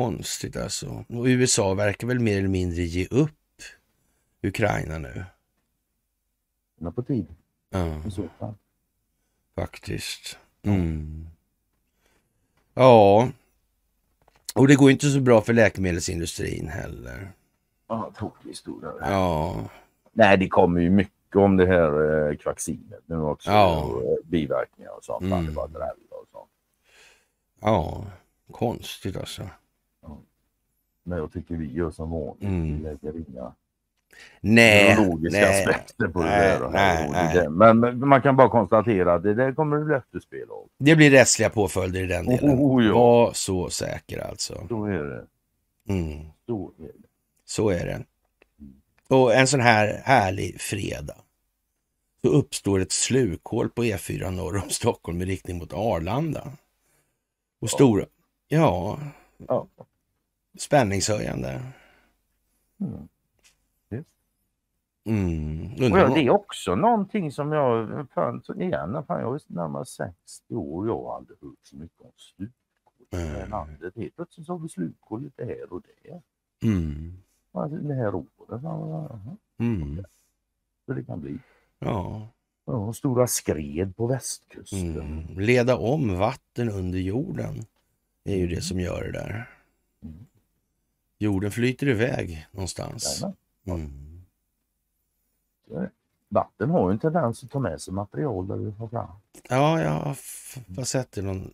[0.00, 1.04] Konstigt alltså.
[1.08, 3.62] Och USA verkar väl mer eller mindre ge upp
[4.42, 5.24] Ukraina nu.
[6.80, 7.26] Är på tid
[7.70, 8.02] Ja.
[8.06, 8.54] i så fall.
[9.54, 10.38] Faktiskt.
[10.62, 11.26] Mm.
[12.74, 13.28] Ja.
[14.54, 17.32] Och det går inte så bra för läkemedelsindustrin heller.
[17.88, 18.92] Ja, tråkig historia.
[19.00, 19.64] Ja.
[20.12, 23.50] Nej, det kommer ju mycket om det här eh, vaccinet nu också.
[23.50, 23.82] Ja.
[23.84, 25.22] Och, eh, biverkningar och sånt.
[25.22, 25.58] Mm.
[25.58, 25.70] Och
[26.32, 26.48] sånt.
[27.60, 28.06] Ja.
[28.52, 29.48] Konstigt alltså.
[31.10, 32.42] Men jag tycker vi gör som vanligt.
[32.42, 32.76] Mm.
[32.76, 33.52] Vi lägger inga
[34.40, 34.96] Nej.
[34.96, 35.60] neurologiska nej.
[35.60, 36.62] aspekter på nej, det där.
[36.62, 37.34] och nej, och nej.
[37.34, 37.50] det.
[37.50, 40.68] Men, man kan bara konstatera att det där kommer det bli efterspel av.
[40.78, 42.58] Det blir rättsliga påföljder i den delen.
[42.58, 42.94] Oh, ja.
[42.94, 44.66] Var så säker alltså.
[44.68, 45.26] Så är det.
[45.92, 46.26] Mm.
[46.46, 47.08] Så är det.
[47.44, 48.04] Så är det.
[49.08, 51.16] Och en sån här härlig fredag.
[52.24, 56.52] Så uppstår ett slukhål på E4 norr om Stockholm med riktning mot Arlanda.
[57.60, 58.04] Och stora,
[58.48, 58.98] ja,
[59.48, 59.66] Ja.
[60.58, 61.62] Spänningshöjande.
[62.80, 63.08] Mm.
[65.04, 65.72] Mm.
[65.76, 70.82] Ja, det är också någonting som jag, fan, igen, fan, jag är närmare 60 år
[70.82, 73.50] och jag har aldrig hört så mycket om slutkål i det här Mm.
[73.50, 73.96] landet.
[73.96, 76.22] Helt plötsligt så har vi slutkål lite här och där.
[76.62, 77.12] Mm.
[77.52, 78.62] Alltså, det här året.
[79.58, 80.04] Mm.
[80.86, 81.38] Så det kan bli.
[81.78, 82.28] Ja.
[82.64, 85.00] Ja, stora skred på västkusten.
[85.00, 85.38] Mm.
[85.40, 87.64] Leda om vatten under jorden
[88.24, 89.50] är ju det som gör det där.
[90.02, 90.26] Mm.
[91.22, 93.24] Jorden flyter iväg någonstans.
[93.66, 94.22] Mm.
[96.28, 99.10] Vatten har ju en tendens att ta med sig material där vi får fram.
[99.48, 100.14] Ja, jag
[100.76, 101.50] har sett det någon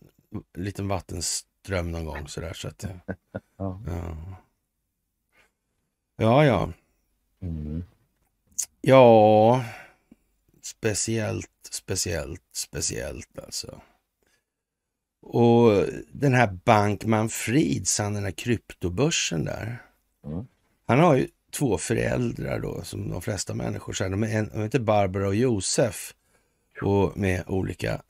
[0.53, 2.53] liten vattenström någon gång sådär.
[2.53, 2.83] Så att,
[3.57, 3.81] Ja.
[3.87, 4.17] ja.
[6.15, 6.69] ja, ja.
[7.39, 7.83] Mm.
[8.81, 9.63] Ja,
[10.61, 13.81] speciellt, speciellt, speciellt alltså.
[15.29, 19.81] Och den här Bankman Frieds, han den här kryptobörsen där.
[20.25, 20.47] Mm.
[20.85, 24.11] Han har ju två föräldrar då, som de flesta människor säger.
[24.11, 26.13] De, är en, de heter Barbara och Josef.
[26.81, 28.01] Och med olika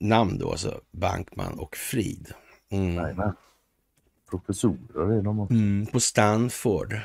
[0.00, 2.32] namn då, alltså Bankman och Frid.
[2.70, 2.94] Mm.
[2.94, 3.32] Nej, nej.
[4.30, 5.54] Professorer är de också.
[5.54, 7.00] Mm, på Stanford.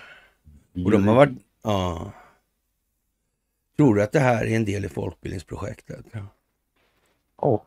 [0.85, 1.33] Och de har varit...
[1.63, 2.11] Ja.
[3.77, 6.05] Tror du att det här är en del i folkbildningsprojektet?
[7.41, 7.65] Ja.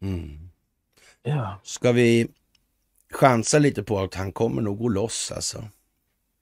[0.00, 0.51] Mm.
[1.22, 1.60] Ja.
[1.62, 2.28] Ska vi
[3.10, 5.64] chansa lite på att han kommer nog gå loss alltså?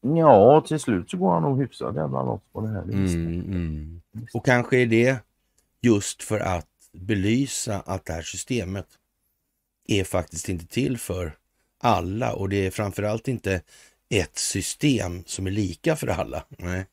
[0.00, 2.82] Ja, till slut så går han nog hyfsat jävla loss på det här.
[2.82, 4.00] Mm, mm.
[4.34, 5.18] Och kanske är det
[5.80, 8.86] just för att belysa att det här systemet
[9.88, 11.36] är faktiskt inte till för
[11.80, 13.62] alla och det är framförallt inte
[14.08, 16.44] ett system som är lika för alla.
[16.48, 16.86] Nej.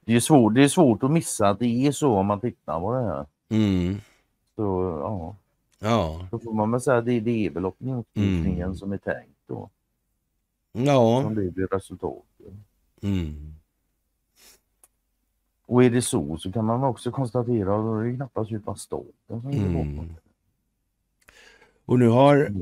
[0.00, 2.80] Det, är svårt, det är svårt att missa att det är så om man tittar
[2.80, 3.26] på det här.
[3.50, 4.00] Mm.
[4.56, 4.62] Så
[5.02, 5.36] ja,
[5.78, 6.28] Ja.
[6.30, 8.76] då får man väl säga att det, det är väl opinionsbildningen Mm.
[8.76, 9.70] som är tänkt då.
[10.72, 11.22] Ja.
[11.22, 12.52] Som det blir resultatet.
[13.02, 13.54] Mm.
[15.66, 19.40] Och är det så så kan man också konstatera att det är knappast djupa staten
[19.42, 20.14] som ligger Mm.
[21.84, 22.52] Och nu har...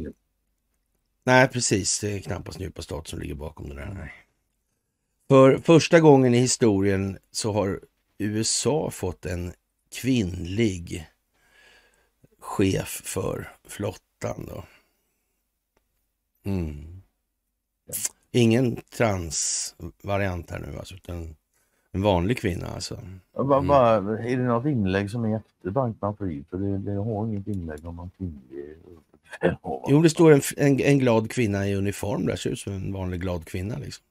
[1.25, 2.01] Nej, precis.
[2.01, 3.95] Det är knappast djupa stat som ligger bakom det där.
[3.95, 4.13] Nej.
[5.29, 7.81] För första gången i historien så har
[8.19, 9.53] USA fått en
[9.95, 11.07] kvinnlig
[12.47, 14.47] chef för flottan.
[14.49, 14.65] Då.
[16.51, 17.03] Mm.
[18.31, 21.37] Ingen transvariant här nu, alltså, utan
[21.93, 22.67] en vanlig kvinna.
[22.67, 23.01] Alltså.
[23.33, 26.45] Va, va, är det något inlägg som är efter Bankman Fried?
[26.51, 28.77] För det, det har inget inlägg om man kvinnlig.
[29.89, 32.93] Jo, det står en, en, en glad kvinna i uniform där, ser ut som en
[32.93, 33.79] vanlig glad kvinna.
[33.79, 34.05] Liksom.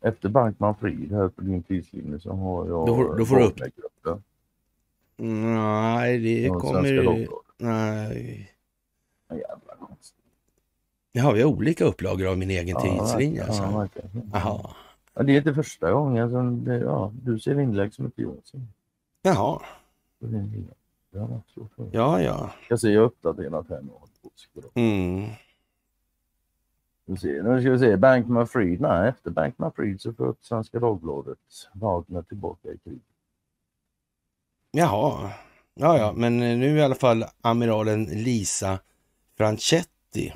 [0.00, 3.44] Efter Bankman Fried här på din tidslinje så har jag Då får- då får du
[3.44, 3.60] upp.
[3.60, 4.22] Wagnergruppen
[5.18, 7.28] Nej, det från kommer...
[7.58, 8.52] Nej.
[9.28, 10.24] Ja, Jävla konstigt.
[11.12, 13.40] Jaha, vi har olika upplagor av min egen tidslinje.
[13.40, 13.78] Ja, Alltså.
[13.78, 14.30] verkligen.
[14.32, 14.70] Jaha.
[15.14, 18.36] Ja, det är inte första gången som det, ja, du ser inlägg som inte jag
[18.44, 18.60] ser.
[19.22, 19.60] Jaha,
[21.92, 22.50] ja, ja.
[22.68, 23.90] Jag ser jag uppdaterat här nu.
[24.74, 25.30] Mm.
[27.06, 27.16] Nu
[27.60, 31.38] ska vi se, Bankman Fried, nej efter Bankman Fried så får Svenska Dagbladet
[31.72, 33.00] Wagner tillbaka i krig.
[34.78, 35.30] Jaha,
[35.74, 38.78] ja, ja, men eh, nu är i alla fall amiralen Lisa
[39.36, 40.32] Franchetti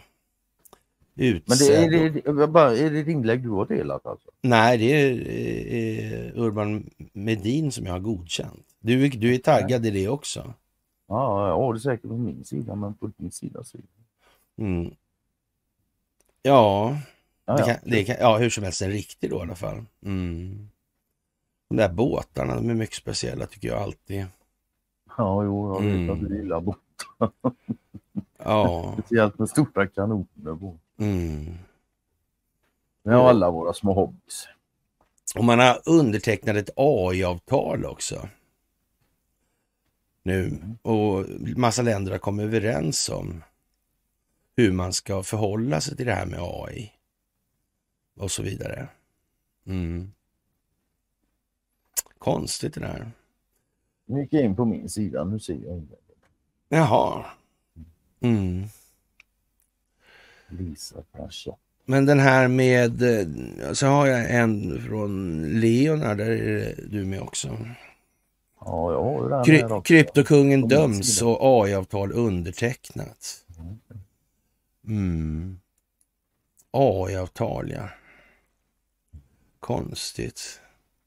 [1.14, 1.94] Men det utsedd.
[1.94, 4.30] är, det, är, bara, är det inlägg du har delat alltså?
[4.40, 5.10] Nej, det är
[6.34, 8.66] eh, Urban Medin som jag har godkänt.
[8.80, 10.54] Du, är- du är taggad i det också?
[11.08, 13.78] Ja, jag har det säkert på min sida men på din sida så.
[14.58, 14.94] Mm.
[16.42, 16.96] Ja,
[17.46, 19.84] det kan, det kan, ja, hur som helst en riktig då i alla fall.
[20.04, 20.68] Mm.
[21.72, 24.26] De där båtarna, de är mycket speciella tycker jag alltid.
[25.16, 26.10] ja jo, jag vet Mm.
[26.10, 26.78] att du gillar båt.
[28.38, 30.78] Ja, Speciellt med stora kanoner på.
[30.98, 31.54] mm.
[33.02, 34.48] Vi har alla våra små hobbys.
[35.36, 38.28] Och man har undertecknat ett AI-avtal också.
[40.22, 40.58] Nu.
[40.82, 43.44] Och massa länder har kommit överens om
[44.56, 46.92] hur man ska förhålla sig till det här med AI.
[48.16, 48.88] Och så vidare.
[49.66, 50.12] Mm.
[52.18, 53.10] Konstigt det där.
[54.06, 55.98] Nu gick jag in på min sida, nu ser jag inlägget.
[56.68, 57.24] Jaha.
[58.20, 58.64] Mm.
[60.48, 61.56] Lisa Prascha.
[61.84, 67.20] Men den här med, eh, så har jag en från Leonard, där är du med
[67.20, 67.58] också.
[68.60, 69.80] Ja, jag har den Kry också.
[69.82, 73.44] kryptokungen döms och AI-avtal undertecknat.
[74.86, 75.60] Mm.
[76.70, 77.88] AI-avtal, ja.
[79.60, 80.60] Konstigt.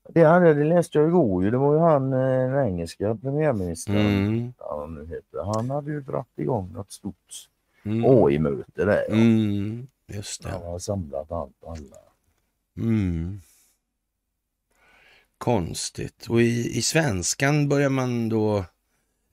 [0.10, 1.52] Det, hade, det läste jag igår ju.
[1.52, 4.54] Det var ju han, eh, den engelska premiärministern, Mm.
[4.60, 5.54] han heter.
[5.54, 7.50] Han hade ju dragit igång något stort
[7.86, 8.06] Mm.
[8.06, 9.06] AI-möte där.
[9.12, 9.88] Mm.
[10.08, 10.68] Just Han det.
[10.68, 11.98] har samlat allt och alla.
[12.78, 13.42] Mm.
[15.38, 16.28] Konstigt.
[16.30, 18.58] Och i, i svenskan börjar man då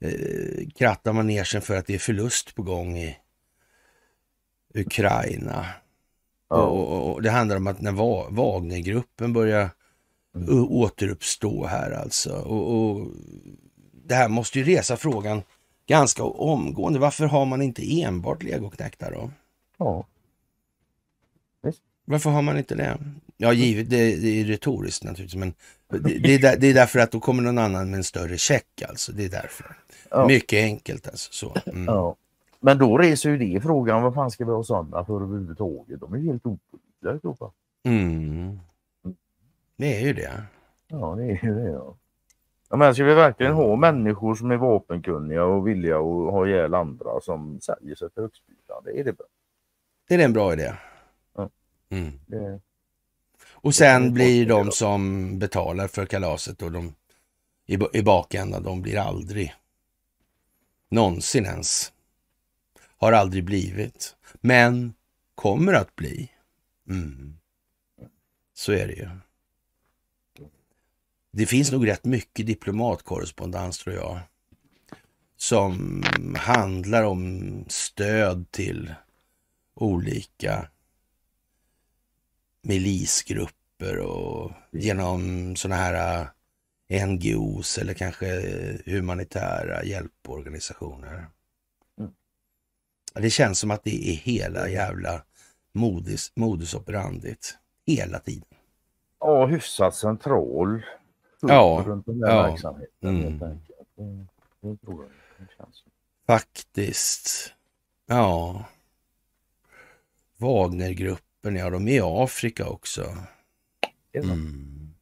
[0.01, 3.17] eh, kratta manegen för att det är förlust på gång i
[4.73, 5.65] Ukraina.
[6.49, 6.55] Ja.
[6.65, 9.69] Och, och, och det handlar om att när Va- Wagnergruppen börjar
[10.35, 10.67] Mm.
[10.71, 12.33] återuppstå här alltså.
[12.33, 13.07] Och, och
[14.05, 15.41] det här måste ju resa frågan
[15.87, 16.99] ganska omgående.
[16.99, 19.31] Varför har man inte enbart legoknektar då?
[19.77, 20.05] ja.
[22.05, 22.97] Varför har man inte det?
[23.37, 25.53] Ja, givet, det, det är retoriskt naturligtvis, men
[25.87, 28.37] det, det, är där, det är därför att då kommer någon annan med en större
[28.37, 29.11] check alltså.
[29.11, 29.77] Det är därför.
[30.11, 30.27] Ja.
[30.27, 31.33] Mycket enkelt alltså.
[31.33, 31.55] Så.
[31.65, 31.85] Mm.
[31.85, 32.15] ja.
[32.59, 35.99] Men då reser ju det frågan, vad fan ska vi ha sådana för överhuvudtaget?
[35.99, 37.51] De är ju helt opålitliga i så fall.
[37.83, 38.59] Mm.
[39.77, 40.43] Det är ju det.
[40.87, 41.71] Ja, det är ju det.
[41.71, 41.97] Ja.
[42.69, 46.73] Ja, men ska vi verkligen ha människor som är vapenkunniga och villiga att ha ihjäl
[46.73, 48.99] andra som säljer sig för högstbjudande?
[48.99, 49.25] Är det bra?
[50.07, 50.73] Det är en bra idé.
[51.35, 51.49] Ja.
[51.89, 52.19] Mm.
[52.27, 52.59] Det...
[53.51, 56.93] Och sen blir de som betalar för kalaset och de
[57.65, 59.53] i, i bakändan, de blir aldrig
[60.89, 61.93] någonsin ens.
[62.97, 64.15] Har aldrig blivit.
[64.41, 64.93] Men
[65.35, 66.31] kommer att bli.
[66.89, 67.37] Mm.
[68.53, 69.09] Så är det ju.
[71.35, 74.19] Det finns nog rätt mycket diplomatkorrespondens tror jag.
[75.37, 76.03] Som
[76.37, 78.93] handlar om stöd till
[79.73, 80.69] olika
[82.61, 86.27] milisgrupper och genom sådana här
[86.87, 88.41] äh, NGOs eller kanske
[88.85, 91.27] humanitära hjälporganisationer.
[91.99, 92.11] Mm.
[93.13, 95.23] Det känns som att det är hela jävla
[95.71, 97.57] modus, modus operandit.
[97.85, 98.47] Hela tiden.
[99.19, 100.83] Ja, hyfsat central.
[101.47, 102.43] Ja, Runt den där ja.
[102.43, 103.39] verksamheten Mm.
[103.39, 103.57] Det,
[104.61, 105.11] det tror jag.
[106.27, 107.53] Faktiskt.
[108.05, 108.65] Ja.
[110.37, 113.01] Wagnergruppen, ja de är i Afrika också.
[114.13, 114.93] Mm.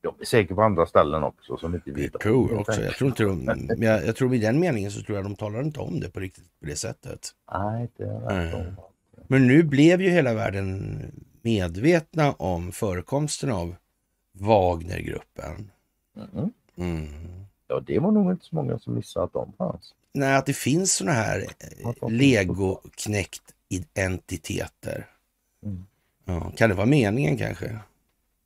[0.00, 2.82] De är säkert på andra ställen också som inte vi tror jag också.
[2.82, 5.36] Jag tror, inte de, men jag, jag tror i den meningen så tror jag de
[5.36, 7.30] talar inte om det på riktigt på det sättet.
[7.52, 8.76] Nej, det är om.
[9.28, 11.00] Men nu blev ju hela världen
[11.42, 13.76] medvetna om förekomsten av
[14.32, 15.70] Wagnergruppen.
[16.16, 16.50] Mm.
[16.76, 17.08] Mm.
[17.68, 19.94] Ja, det var nog inte så många som missade att de fanns.
[20.12, 25.06] Nej, att det finns såna här eh, legoknäckt identiteter.
[25.64, 25.86] Mm.
[26.24, 27.78] Ja, kan det vara meningen kanske?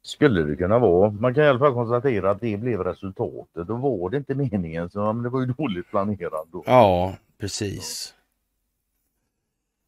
[0.03, 1.11] Skulle det kunna vara.
[1.11, 3.67] Man kan i alla fall konstatera att det blev resultatet.
[3.67, 6.49] Då var det inte meningen, så men det var ju dåligt planerat.
[6.53, 6.63] Då.
[6.67, 8.15] Ja, precis.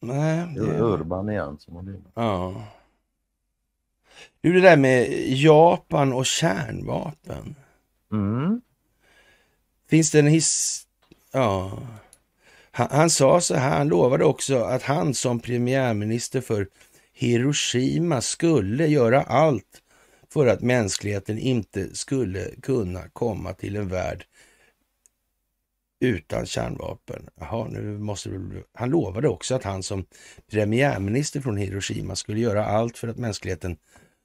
[0.00, 0.80] Nej, Det är det...
[0.80, 1.94] Urban igen som har det.
[2.14, 2.64] Ja.
[4.42, 7.54] Hur är det där med Japan och kärnvapen?
[8.12, 8.60] Mm.
[9.88, 10.86] Finns det en his...
[11.32, 11.78] Ja.
[12.70, 16.68] Han, han sa så här, han lovade också att han som premiärminister för
[17.12, 19.80] Hiroshima skulle göra allt
[20.34, 24.24] för att mänskligheten inte skulle kunna komma till en värld
[26.00, 27.28] utan kärnvapen.
[27.34, 28.62] Jaha, nu måste det...
[28.72, 30.06] Han lovade också att han som
[30.50, 33.76] premiärminister från Hiroshima skulle göra allt för att mänskligheten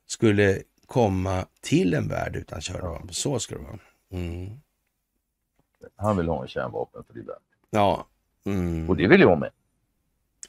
[0.05, 3.09] skulle komma till en värld utan kärnvapen.
[3.09, 3.79] Så ska det vara.
[4.11, 4.49] Mm.
[5.95, 7.41] Han vill ha en kärnvapenfri värld.
[7.69, 8.07] Ja.
[8.45, 8.89] Mm.
[8.89, 9.51] Och det vill jag med.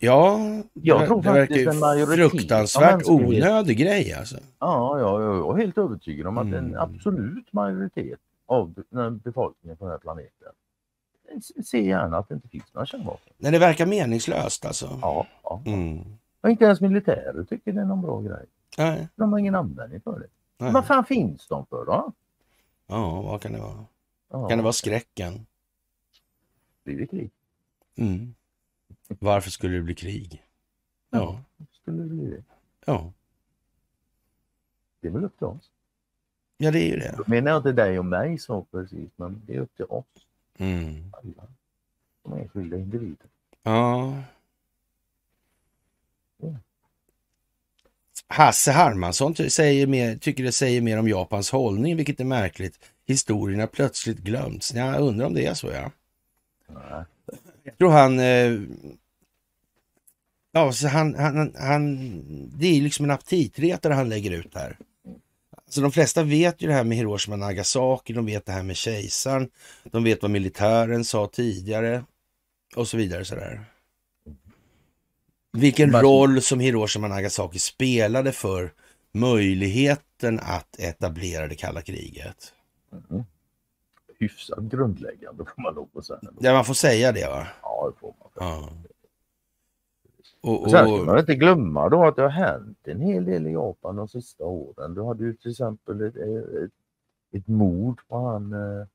[0.03, 0.39] Ja,
[0.73, 4.37] Jag det, tror det verkar faktiskt en majoritet fruktansvärt onödig grej alltså.
[4.59, 6.81] Ja, ja, jag är helt övertygad om att en Mm.
[6.81, 8.75] absolut majoritet av
[9.25, 10.53] befolkningen på den här planeten
[11.65, 13.33] ser gärna att det inte finns några kärnvapen.
[13.39, 14.99] Nej, det verkar meningslöst alltså.
[15.03, 15.63] Ja, ja.
[15.67, 16.05] Mm.
[16.41, 18.47] Och inte ens militärer tycker det är någon bra grej.
[18.79, 20.27] Nej, De har ingen användning för det.
[20.59, 20.73] nej.
[20.73, 22.13] Vad fan finns de för då?
[22.87, 23.85] Ja, vad kan det vara?
[24.33, 25.47] Ja, Kan det vara skräcken?
[26.85, 27.31] Blir det krig?
[27.97, 28.35] Mm.
[29.19, 30.43] Varför skulle det bli krig?
[31.11, 31.41] Ja,
[31.83, 32.43] Skulle det bli det?
[32.85, 33.13] ja.
[35.01, 35.71] Det är väl upp till oss.
[36.57, 37.15] Ja, det är ju det.
[37.17, 40.05] Då menar jag inte dig och mig så precis, men det är upp till oss
[40.59, 41.13] Mm.
[41.13, 41.47] alla.
[42.23, 43.27] Som enskilda individer.
[43.63, 44.23] Ja.
[46.37, 46.55] Ja.
[48.29, 52.79] Hasse Hermansson säger mer, tycker det säger mer om Japans hållning, vilket är märkligt.
[53.07, 54.75] Historien har plötsligt glömts.
[54.75, 55.91] Ja, Jag undrar om det är så, ja.
[56.67, 57.05] Nej.
[57.65, 58.19] Jag tror han...
[58.21, 58.61] Eh,
[60.53, 62.13] ja, så han, han, han...
[62.59, 64.79] Det är liksom en aptitretare han lägger ut här.
[65.57, 68.77] Alltså de flesta vet ju det här med Hiroshima Nagasaki, de vet det här med
[68.77, 69.51] kejsaren,
[69.85, 72.05] de vet vad militären sa tidigare
[72.77, 73.25] och så vidare.
[73.25, 73.65] Sådär.
[75.53, 78.73] Vilken roll som Hiroshima Nagasaki spelade för
[79.13, 82.53] möjligheten att etablera det kalla kriget.
[83.11, 83.25] Mm.
[84.19, 86.21] Hyfsat grundläggande får man lov att säga.
[86.41, 87.47] Ja, man får säga det va?
[87.63, 88.31] Ja, det får man.
[88.35, 88.71] Ja.
[90.41, 93.47] Och, Och sen ska man inte glömma då att det har hänt en hel del
[93.47, 94.95] i Japan de sista åren.
[94.95, 96.71] Du hade ju till exempel ett, ett,
[97.33, 98.87] ett mord på han eh,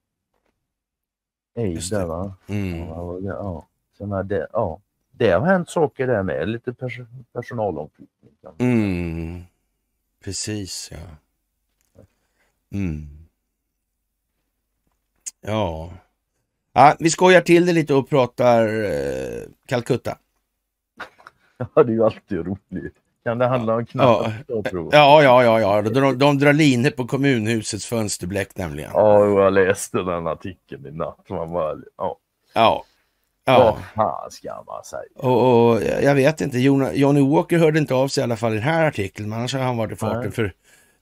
[1.91, 2.33] där va?
[2.47, 3.67] mm, Ja, ja.
[3.99, 4.79] Har det, ja.
[5.11, 6.99] det har hänt saker där med, lite pers
[7.33, 8.33] personalomflyttning.
[8.57, 9.43] mm,
[10.23, 10.97] precis ja.
[12.77, 13.07] Mm.
[15.41, 15.93] Ja.
[16.73, 16.95] ja.
[16.99, 20.17] Vi skojar till det lite och pratar eh, Calcutta.
[21.75, 22.95] Ja, det är ju alltid roligt.
[23.23, 24.31] Kan det handla om knappen?
[24.47, 25.81] Ja, ja, ja, ja, ja.
[25.81, 28.91] De, de drar linor på kommunhusets fönsterbläck nämligen.
[28.93, 31.29] Ja, jag läste den artikeln i natt.
[31.29, 32.17] Man bara, ja.
[32.53, 32.85] Ja.
[33.45, 33.59] Ja.
[33.59, 35.01] Vad fan ska man säga?
[35.15, 38.55] Och, och, jag vet inte, Johnny Walker hörde inte av sig i alla fall i
[38.55, 40.21] den här artikeln, men annars har han varit i farten.
[40.21, 40.31] Nej.
[40.31, 40.53] För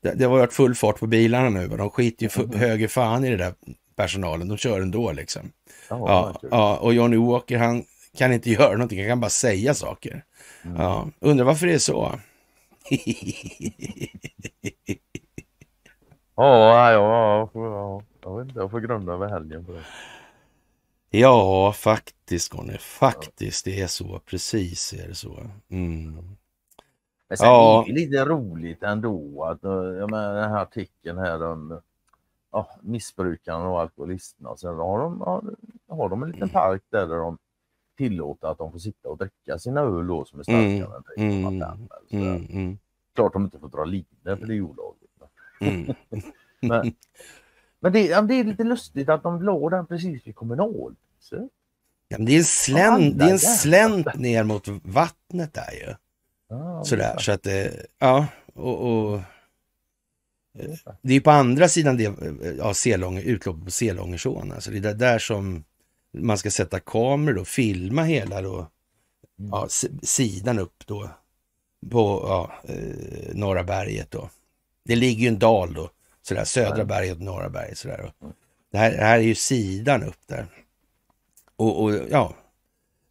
[0.02, 2.60] det, det har varit full fart på bilarna nu, de skiter ju mm.
[2.60, 3.54] höger fan i det där
[3.96, 5.42] personalen, de kör ändå liksom.
[5.90, 7.84] Ja, ja, och Johnny Walker han
[8.18, 10.24] kan inte göra någonting, han kan bara säga saker.
[10.66, 10.82] Mm.
[10.82, 12.12] Ja, undrar varför det är så.
[16.36, 19.84] ja, ja, ja, jag vet inte, jag får grunda över helgen på det.
[21.10, 25.40] Ja, faktiskt Conny, faktiskt det är så, precis är det så.
[25.70, 26.36] Mm.
[27.28, 27.84] Men sen ja.
[27.84, 29.60] är det lite roligt ändå att
[30.00, 31.82] jag menar, den här artikeln här om
[32.52, 34.58] ja, missbrukarna och alkoholisterna.
[34.58, 35.22] Sen har de,
[35.88, 37.38] har de en liten park där de
[37.98, 41.46] tillåter att de får sitta och dricka sina öl då som är starkare mm.
[41.46, 41.88] än 3,5.
[42.10, 42.28] Mm.
[42.28, 42.46] Mm.
[42.50, 42.78] mm.
[43.16, 45.12] Klart de inte får dra linor för det är olagligt.
[45.62, 45.96] Mm.
[46.62, 46.94] men
[47.84, 51.50] men det, det, är lite lustigt att de la den precis vid kommunalhuset.
[52.08, 55.94] Ja, det är en slänt, det är en slänt ner mot vattnet där ju.
[56.56, 59.22] Ah, Sådär, så att det, ja, och, och
[61.02, 62.14] det är på andra sidan det,
[62.58, 64.52] ja, Selång, utloppet på Selångersån.
[64.52, 65.64] Alltså det är där, där som
[66.14, 69.52] man ska sätta kameror och filma hela då, mm.
[69.52, 69.68] ja,
[70.04, 71.10] sidan upp då
[71.92, 74.30] på ja, eh, Norra berget då.
[74.86, 75.90] Det ligger ju en dal då,
[76.22, 78.12] sådär, södra berget och norra berget sådär.
[78.72, 80.46] Det här, det här är ju sidan upp där.
[81.56, 82.36] Och, och ja,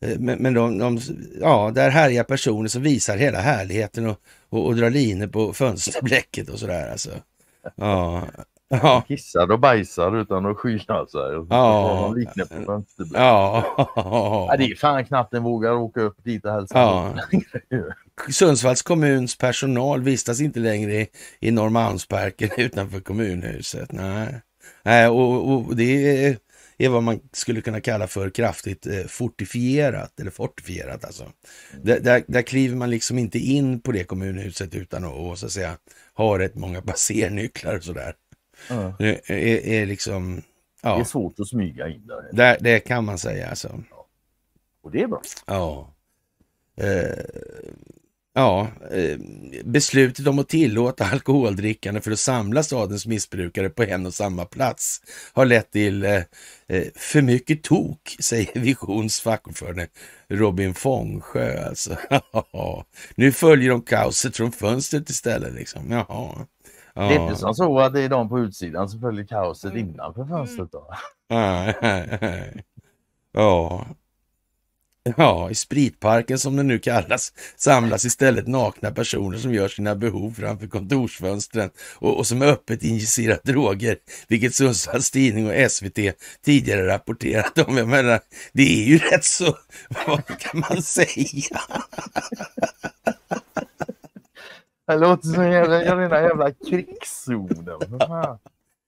[0.00, 1.00] eh, men, men de, de,
[1.40, 6.48] ja, där härjar personer som visar hela härligheten och, och, och drar linor på fönsterblecket
[6.48, 7.10] och sådär alltså.
[7.76, 8.26] Ja.
[8.72, 9.04] Ja.
[9.08, 11.46] Kissar och bajsar utan att skyla sig.
[11.50, 12.14] Ja.
[12.16, 12.84] Liknar på
[13.14, 13.64] ja.
[13.96, 14.54] ja.
[14.58, 17.14] Det är fan knappt en vågar åka upp dit och hälsa ja.
[18.30, 21.08] Sundsvalls kommuns personal vistas inte längre i,
[21.40, 23.92] i Norrmalmsparken utanför kommunhuset.
[23.92, 24.40] Nej,
[24.82, 26.36] Nej och, och det är,
[26.78, 31.22] är, vad man skulle kunna kalla för kraftigt eh, fortifierat eller fortifierat alltså.
[31.22, 31.34] Mm.
[31.84, 35.46] Där, där, där kliver man liksom inte in på det kommunhuset utan att, och, så
[35.46, 35.76] att säga
[36.14, 38.14] ha rätt många passernycklar och sådär.
[38.70, 38.92] Mm.
[38.98, 40.42] Det är, är, liksom...
[40.82, 40.94] Ja.
[40.94, 42.30] Det är svårt att smyga in där.
[42.32, 43.82] Det, det kan man säga alltså.
[43.90, 44.08] Ja.
[44.82, 45.22] Och det är bra.
[45.46, 45.94] Ja.
[46.76, 47.24] Eh,
[48.34, 49.18] ja, eh,
[49.64, 55.02] beslutet om att tillåta alkoholdrickande för att samla stadens missbrukare på en och samma plats
[55.32, 56.22] har lett till eh,
[56.66, 59.86] eh för mycket tok, säger Visions fackordförande
[60.28, 61.64] Robin Fångsjö.
[61.66, 61.96] Alltså.
[63.14, 65.54] nu följer de kaoset från fönstret istället.
[65.54, 65.90] Liksom.
[65.90, 66.46] Jaha.
[66.94, 70.24] Det är inte som så att det är de på utsidan som följer kaoset innanför
[70.24, 70.94] fönstret då?
[73.32, 73.86] Ja,
[75.16, 80.34] Ja, i spritparken som det nu kallas samlas istället nakna personer som gör sina behov
[80.38, 83.96] framför kontorsfönstren och, och som öppet injicerar droger,
[84.28, 85.98] vilket Sundsvalls Tidning och SVT
[86.44, 87.76] tidigare rapporterat om.
[87.76, 88.20] Jag menar,
[88.52, 89.44] det är ju rätt så,
[90.06, 91.60] vad kan man säga?
[94.92, 97.88] Det låter som rena jävla krigszonen.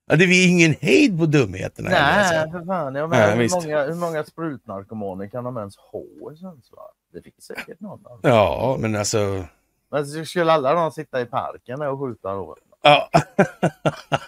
[0.07, 1.89] Ja, det är ingen hejd på dumheterna.
[1.89, 2.59] Nej, alltså.
[2.59, 2.95] för fan.
[2.95, 6.91] Jag menar, ja, hur, många, hur många sprutnarkomaner kan de ens ha i Sundsvall?
[7.13, 7.99] Det finns säkert någon.
[8.21, 9.45] Ja, men alltså.
[9.91, 12.57] Men skulle alla de sitta i parken och skjuta då?
[12.85, 13.09] Ja.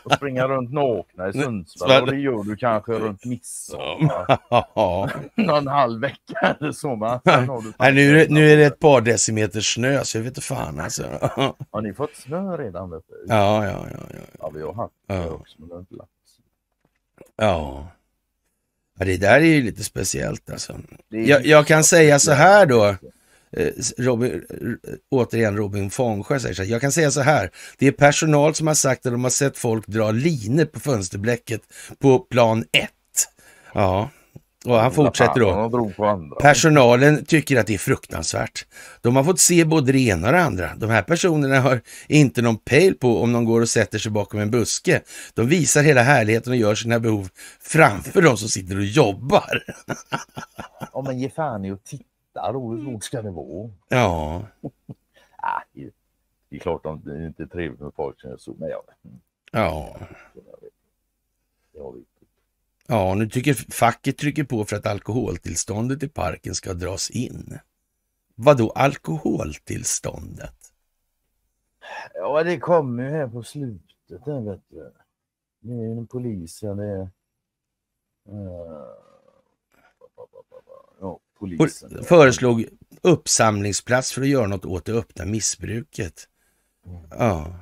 [0.03, 2.01] och springa runt nakna i Sundsvall.
[2.01, 4.39] Och det gör du kanske runt midsommar.
[4.49, 5.09] Ja.
[5.35, 6.95] Någon halv vecka eller så.
[6.95, 7.19] Men
[7.79, 11.03] Nej, nu, nu är det ett par decimeter snö så jag vet inte fan alltså.
[11.71, 12.89] Har ni fått snö redan?
[12.89, 13.25] Vet du?
[13.27, 14.19] Ja, ja, ja, ja.
[14.39, 16.11] Ja, vi har haft det också men det har inte lagt
[17.35, 17.87] Ja.
[18.99, 19.05] ja.
[19.05, 20.79] Det där är ju lite speciellt alltså.
[21.09, 22.95] Jag, jag kan säga så här då.
[23.51, 23.67] Eh,
[23.97, 24.43] Robin,
[25.11, 28.67] återigen Robin Fångsjö säger så här, jag kan säga så här, det är personal som
[28.67, 31.61] har sagt att de har sett folk dra linor på fönsterblecket
[31.99, 32.89] på plan 1.
[33.73, 34.09] Ja,
[34.65, 36.35] och han fortsätter då.
[36.41, 38.65] Personalen tycker att det är fruktansvärt.
[39.01, 40.75] De har fått se både det ena och det andra.
[40.75, 44.39] De här personerna har inte någon pejl på om de går och sätter sig bakom
[44.39, 45.01] en buske.
[45.33, 47.29] De visar hela härligheten och gör sina behov
[47.59, 49.63] framför de som sitter och jobbar.
[50.93, 52.03] Ja, men ge fan i att titta
[52.41, 53.69] hur svårt ska det vara?
[53.87, 54.45] Ja.
[55.37, 55.61] ah,
[56.49, 58.83] det är klart att det inte är trevligt med folk som är så, men ja.
[59.51, 59.99] Ja.
[62.87, 67.59] Ja, nu tycker facket trycker på för att alkoholtillståndet i parken ska dras in.
[68.35, 70.73] Vad då alkoholtillståndet?
[72.13, 73.87] Ja, det kommer ju här på slutet.
[74.09, 74.91] Vet du.
[75.59, 77.09] Det är polisen, det är...
[78.29, 78.83] Uh,
[81.39, 82.03] polisen.
[82.03, 82.65] Föreslog
[83.01, 86.27] uppsamlingsplats för att göra något åt det öppna missbruket.
[87.09, 87.53] Ja.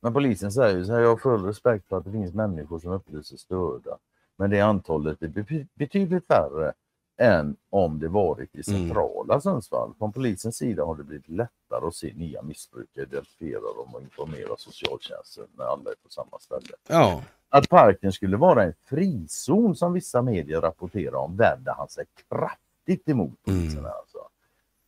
[0.00, 2.90] Men polisen säger så här, jag har full respekt för att det finns människor som
[2.92, 3.98] upplever sig störda.
[4.36, 6.72] Men det antalet är be- betydligt färre
[7.16, 8.88] än om det varit i Mm.
[8.88, 9.94] centrala Sundsvall.
[9.98, 14.56] Från polisens sida har det blivit lättare att se nya missbrukare, identifiera dem och informera
[14.56, 16.74] socialtjänsten när alla är på samma ställe.
[16.88, 17.22] ja.
[17.48, 23.08] Att parken skulle vara en frizon som vissa medier rapporterar om vände han sig kraftigt
[23.08, 23.78] emot polisen.
[23.78, 23.90] Mm.
[24.00, 24.18] Alltså.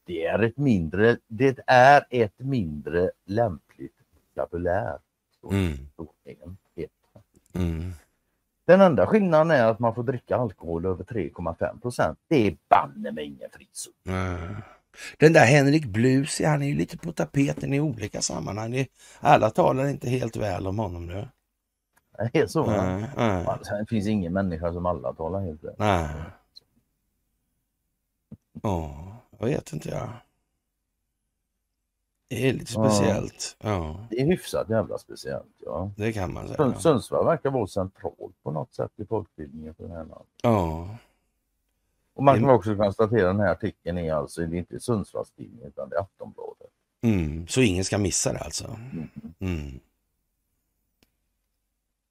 [0.04, 3.94] Det, är ett mindre, det är ett mindre lämpligt
[4.34, 4.98] vokabulär.
[7.54, 7.92] Mm.
[8.68, 8.78] Mm.
[8.78, 12.18] Den enda skillnaden är att man får dricka alkohol över 3,5 procent.
[12.28, 13.92] Det är banne mig ingen frizon.
[14.02, 14.38] Ja.
[15.18, 18.86] Den där Henrik Blusi, han är ju lite på tapeten i olika sammanhang.
[19.20, 21.28] Alla talar inte helt väl om honom nu.
[22.32, 22.66] Det är så.
[22.66, 23.04] nej,
[23.46, 25.78] Alltså, Det finns ingen människa som alla talar helt rätt.
[25.78, 26.08] nej.
[28.62, 30.08] Ja, jag vet inte jag.
[32.28, 32.90] Det är lite Ja.
[32.90, 33.56] speciellt.
[33.60, 35.54] Ja, Det är hyfsat jävla speciellt.
[35.64, 35.90] Ja.
[35.96, 36.74] det kan man säga.
[36.74, 40.26] Sundsvall verkar vara centralt på något sätt i folkbildningen för den här landet.
[40.42, 40.96] Ja,
[42.14, 45.88] Och man kan också konstatera den här artikeln är alltså det är inte Sundsvallstidningen utan
[45.88, 46.70] det är Aftonbladet.
[47.00, 47.46] mm.
[47.48, 48.64] så ingen ska missa det alltså.
[48.92, 49.08] Mm.
[49.38, 49.80] Mm.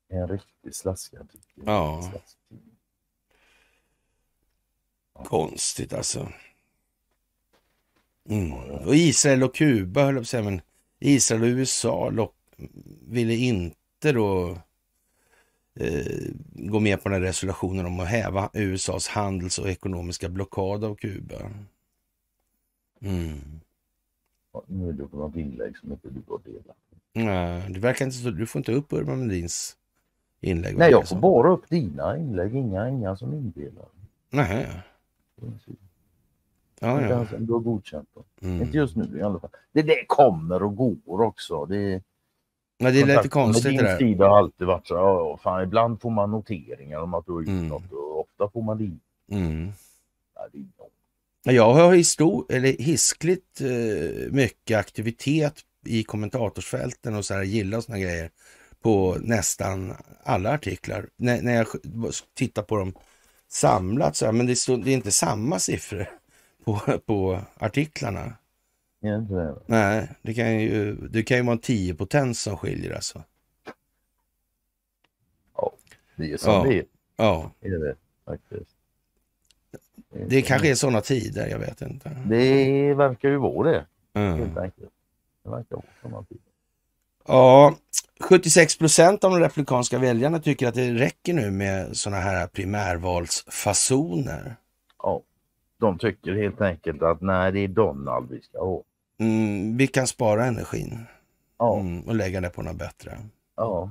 [0.09, 1.63] En riktig slaskartikel.
[1.65, 2.01] Ja.
[2.11, 2.75] Slasktidning.
[5.13, 6.27] Konstigt alltså.
[8.29, 8.53] Mm.
[8.53, 10.61] Och Israel och Kuba höll jag på att säga, men
[10.99, 12.35] Israel och USA lock,
[13.07, 14.57] ville inte då
[15.75, 20.83] eh, gå med på den här resolutionen om att häva USAs handels och ekonomiska blockad
[20.83, 21.35] av Kuba.
[23.01, 23.59] Mm.
[24.53, 26.77] Ja, Nu är det på något inlägg som inte du har delat.
[27.13, 28.29] Nej, det verkar inte så.
[28.29, 29.77] Du får inte upp Urban Melins
[30.41, 30.77] inlägg.
[30.77, 33.85] Nej, jag får bara upp dina inlägg, inga, inga som indelar.
[34.29, 34.67] Nej,
[36.79, 37.25] ja, ja.
[37.37, 38.23] du har godkänt dem.
[38.41, 38.61] Mm.
[38.61, 39.49] Inte just nu i alla fall.
[39.73, 41.65] Det där kommer och går också.
[41.65, 42.01] Det,
[42.77, 43.97] ja, det är lite konstigt med det din där.
[43.97, 47.39] sida har alltid varit så ja, fan, ibland får man noteringar om att du har
[47.39, 47.67] gjort Mm.
[47.67, 49.05] något och ofta får man inte.
[49.31, 49.71] Mm.
[50.35, 51.53] Ja, det är.
[51.53, 55.53] Jag har histor- eller hiskligt eh, mycket aktivitet
[55.85, 58.29] i kommentatorsfälten och så här, gillar såna grejer
[58.81, 59.93] på nästan
[60.23, 61.05] alla artiklar.
[61.15, 61.67] När, när jag
[62.37, 62.93] tittar på dem
[63.49, 66.09] samlat så här, men det, står, det är inte samma siffror
[66.67, 68.33] på, på artiklarna.
[69.01, 69.55] Det det?
[69.65, 73.23] Nej, det kan ju, det kan ju vara en 10 potens som skiljer alltså.
[76.15, 76.63] Det är som Ja.
[76.63, 76.85] det är.
[77.15, 77.95] Ja, är det
[78.25, 78.71] faktiskt.
[80.27, 82.09] det kanske är sådana tider, jag vet inte.
[82.25, 84.39] Det verkar ju vara det, Mm.
[84.39, 84.89] helt enkelt.
[85.43, 86.41] Det verkar vara sådana tider.
[87.27, 87.75] Ja,
[88.19, 94.55] 76 procent av de republikanska väljarna tycker att det räcker nu med sådana här primärvalsfasoner.
[95.77, 98.83] De tycker helt enkelt att nej, det är Donald vi ska ha.
[99.19, 101.05] Mm, vi kan spara energin
[101.57, 103.17] Ja, mm, och lägga det på något bättre.
[103.55, 103.89] ja.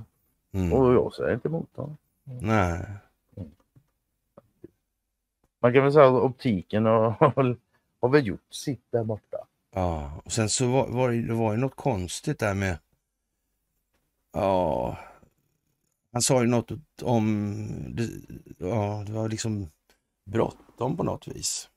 [0.52, 0.72] Mm.
[0.72, 1.96] och jag säger inte emot dem.
[2.24, 2.86] Nej.
[5.60, 7.10] Man kan väl säga att optiken har,
[8.00, 9.36] har väl gjort sitt där borta.
[9.74, 12.78] Ja, och sen så var, var det, det var ju något konstigt där med...
[14.32, 14.98] Ja,
[16.12, 16.70] han sa ju något
[17.02, 17.66] om...
[17.88, 18.08] Det,
[18.58, 19.70] ja, det var liksom
[20.24, 21.68] bråttom på något vis.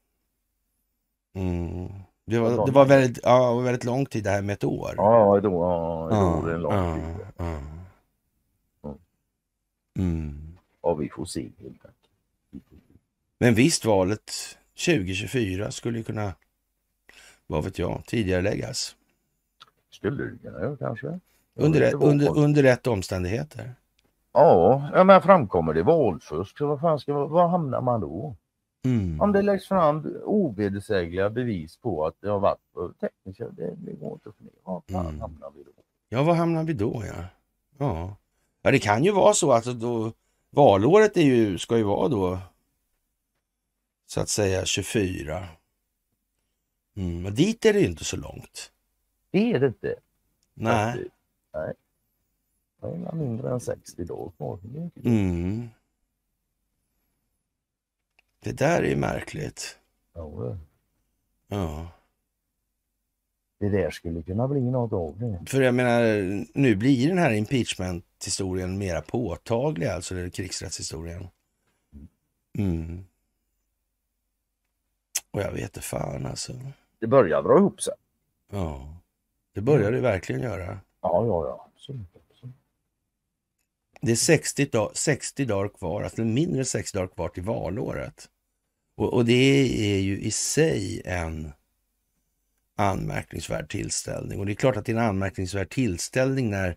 [1.33, 1.91] Mm.
[2.25, 4.93] Det, var, det var väldigt, ja, väldigt lång tid det här med ett år.
[4.97, 5.51] Ja, då,
[6.11, 7.25] ja, då är det en lång ja, tid.
[7.37, 7.45] ja.
[7.45, 7.79] Mm.
[9.99, 10.57] Mm.
[10.81, 11.95] Ja, vi får se helt enkelt.
[13.37, 14.31] Men visst, valet
[14.85, 16.33] 2024 skulle kunna,
[17.47, 18.95] vad vet jag, tidigare läggas.
[19.91, 21.19] Skulle det kunna göra kanske.
[21.55, 23.75] Under, under, under rätt omständigheter.
[24.33, 28.35] Ja, ja, men framkommer det valfusk, så vad fan ska, var hamnar man då?
[28.85, 29.21] Mm.
[29.21, 33.93] Om det läggs fram ovedersägliga bevis på att det har varit på tekniska, det, det
[33.93, 34.57] går inte att förneka.
[34.63, 35.21] Var Mm.
[35.21, 35.71] hamnar vi då?
[36.09, 37.03] Ja, var hamnar vi då?
[37.05, 37.23] Ja.
[37.77, 38.15] ja,
[38.61, 40.13] ja, det kan ju vara så att då,
[40.49, 42.39] valåret är ju, ska ju vara då
[44.05, 45.47] så att säga 24.
[46.95, 47.21] Mm.
[47.21, 48.71] Men dit är det ju inte så långt.
[49.31, 49.95] Det är det inte.
[50.53, 51.07] Nej.
[51.53, 51.73] Nej.
[52.81, 54.59] Det är mindre än 60 dagar kvar.
[55.03, 55.69] Mm.
[58.39, 59.77] Det där är ju märkligt.
[60.13, 60.57] Ja,
[61.47, 61.87] Ja.
[63.59, 65.49] det där skulle kunna bli något av det.
[65.51, 66.01] För jag menar,
[66.53, 71.27] nu blir den här impeachment-historien mera påtaglig, alltså är krigsrättshistorien.
[72.57, 73.05] Mm.
[75.31, 76.53] Och jag vet inte fan alltså.
[76.99, 77.93] Det börjar dra ihop sig.
[78.51, 78.97] Ja,
[79.53, 80.65] det börjar det verkligen göra.
[81.01, 81.69] Ja, ja, ja.
[81.75, 82.18] Absolut.
[84.01, 88.29] Det är 60, dag, 60 dagar kvar, alltså mindre än 60 dagar kvar till valåret.
[88.97, 89.33] Och, och det
[89.95, 91.51] är ju i sig en
[92.75, 94.39] anmärkningsvärd tillställning.
[94.39, 96.75] Och det är klart att det är en anmärkningsvärd tillställning när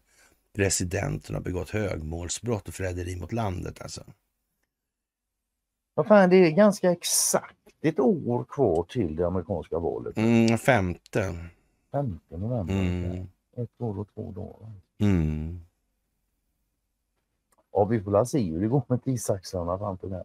[0.55, 3.83] presidenten har begått högmålsbrott och förräderi mot landet.
[3.83, 4.05] Alltså.
[5.95, 10.17] Vad fan, det är ganska exakt ett år kvar till det amerikanska valet.
[10.17, 11.35] Mm, femte.
[11.93, 12.75] 5 november.
[12.75, 13.29] Mm.
[13.57, 14.73] Ett år och två dagar.
[15.01, 15.61] Mm.
[17.73, 20.25] Ja, vi får se hur det går med tidsaxlarna fram till det.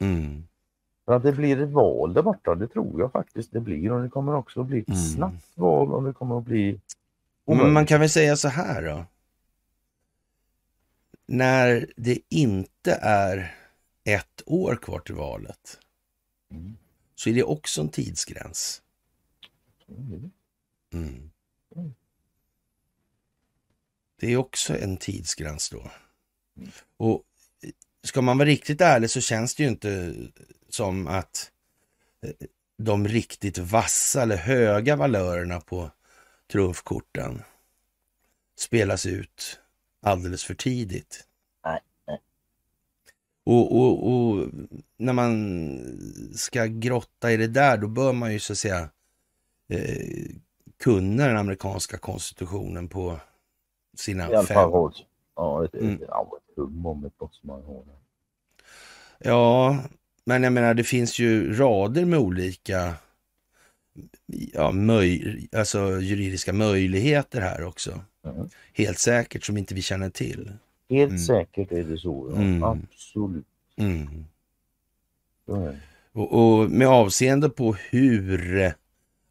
[0.00, 0.48] Mm.
[1.04, 3.92] För att det blir ett val där borta, det tror jag faktiskt det blir.
[3.92, 5.00] Och det kommer också att bli ett Mm.
[5.00, 6.80] snabbt val och det kommer att bli
[7.46, 9.04] Men man kan väl säga så här då.
[11.26, 13.54] När det inte är
[14.04, 15.78] ett år kvar till valet
[16.50, 16.76] Mm.
[17.14, 18.82] så är det också en tidsgräns.
[19.88, 20.30] Mm.
[20.92, 21.30] Mm.
[21.76, 21.94] Mm.
[24.20, 25.90] Det är också en tidsgräns då.
[26.96, 27.22] Och
[28.04, 30.14] ska man vara riktigt ärlig så känns det ju inte
[30.68, 31.50] som att
[32.22, 32.46] eh,
[32.78, 35.90] de riktigt vassa eller höga valörerna på
[36.52, 37.42] trumfkorten
[38.58, 39.60] spelas ut
[40.02, 41.24] alldeles för tidigt.
[43.44, 44.48] Och, och, och
[44.96, 45.78] när man
[46.34, 48.88] ska grotta i det där, då bör man ju så att säga
[49.68, 50.26] eh,
[50.78, 53.20] kunna den amerikanska konstitutionen på
[53.96, 54.96] sina I alla fem fall råd.
[55.36, 56.02] Ja, ett, Mm.
[56.08, 57.84] ja, ett hum om ett måste man ha.
[57.84, 57.98] det.
[59.28, 59.78] Ja,
[60.24, 62.94] men jag menar det finns ju rader med olika
[64.26, 68.00] ja, möj, alltså juridiska möjligheter här också.
[68.24, 68.48] Mm.
[68.72, 70.52] Helt säkert som inte vi känner till.
[70.90, 71.18] Helt Mm.
[71.22, 72.30] säkert är det så.
[72.34, 72.40] Ja.
[72.42, 72.62] Mm.
[72.62, 73.46] Absolut.
[73.76, 74.24] Mm.
[75.46, 75.78] Det.
[76.12, 78.72] Och, och med avseende på hur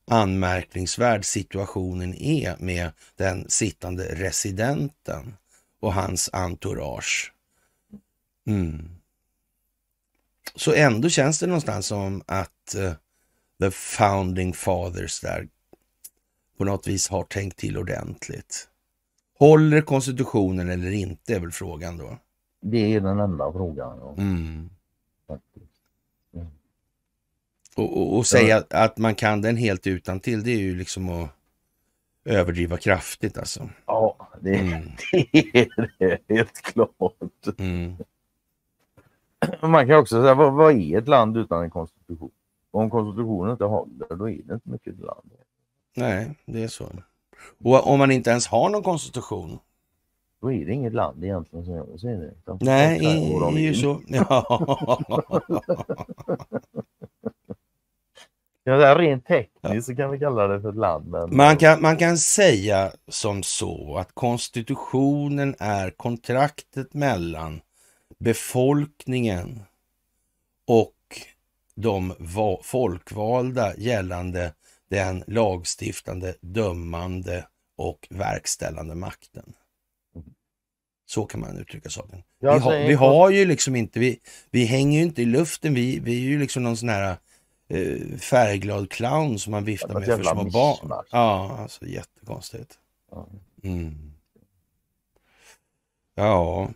[0.05, 5.33] anmärkningsvärd situationen är med den sittande residenten
[5.79, 7.33] och hans entourage.
[8.47, 8.89] Mm.
[10.55, 12.93] Så ändå känns det någonstans som att eh,
[13.59, 15.47] the founding fathers där
[16.57, 18.69] på något vis har tänkt till ordentligt.
[19.39, 22.17] Håller konstitutionen eller inte är väl frågan då.
[22.61, 23.97] Det är den enda frågan.
[23.99, 24.69] Ja, Mm.
[25.27, 25.81] faktiskt.
[27.75, 30.75] Och, och, och säga att, att man kan den helt utan till det är ju
[30.75, 31.29] liksom att
[32.27, 33.69] överdriva kraftigt alltså.
[33.85, 34.81] ja det, Mm.
[35.11, 37.47] det är det helt klart.
[37.59, 37.95] Mm.
[39.61, 42.31] Man kan också säga, vad, vad är ett land utan en konstitution?
[42.71, 45.31] Om konstitutionen inte håller, då är det inte mycket ett land.
[45.95, 46.91] Nej, det är så.
[47.63, 49.59] Och om man inte ens har någon konstitution.
[50.41, 52.33] Då är det inget land egentligen som jag ser det.
[52.37, 52.99] Utan Nej,
[53.39, 54.01] de det är ju så.
[54.07, 54.99] Ja.
[58.68, 61.07] Ja, det är rent tekniskt så kan vi kalla det för ett land.
[61.07, 67.61] Men Man kan, man kan säga som så att konstitutionen är kontraktet mellan
[68.19, 69.64] befolkningen
[70.68, 70.94] och
[71.76, 74.53] de va- folkvalda gällande
[74.89, 79.53] den lagstiftande, dömande och verkställande makten.
[81.06, 82.23] Så kan man uttrycka saken.
[82.39, 84.19] Jag vi, har, vi har ju liksom inte, vi,
[84.52, 87.18] vi hänger ju inte i luften, vi, vi är ju liksom någon sån här
[87.68, 91.03] eh, färgglad clown som man viftar med för små barn.
[91.11, 92.73] Ja, alltså jättekonstigt.
[93.64, 94.11] Mm.
[96.15, 96.69] Ja.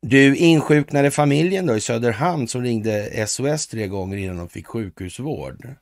[0.00, 5.74] Du insjuknade familjen då i Söderhamn som ringde SOS tre gånger innan de fick sjukhusvård.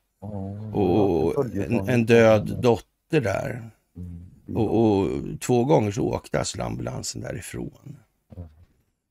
[0.73, 3.71] Och en, en död dotter där.
[3.97, 4.57] Mm.
[4.57, 5.11] Och, och
[5.41, 7.97] två gånger så åkte alltså ambulansen därifrån.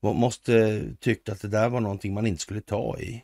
[0.02, 3.23] Och måste tyckt att det där var någonting man inte skulle ta i.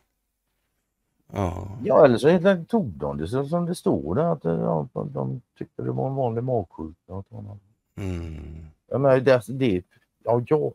[1.33, 1.67] Ja.
[1.83, 5.41] Ja, eller så tog de det så som det står där att ja, de, de
[5.57, 7.23] tyckte det var en vanlig magsjuka.
[7.97, 8.65] Mm.
[8.87, 9.83] Jag menar, det, det,
[10.23, 10.73] ja, jag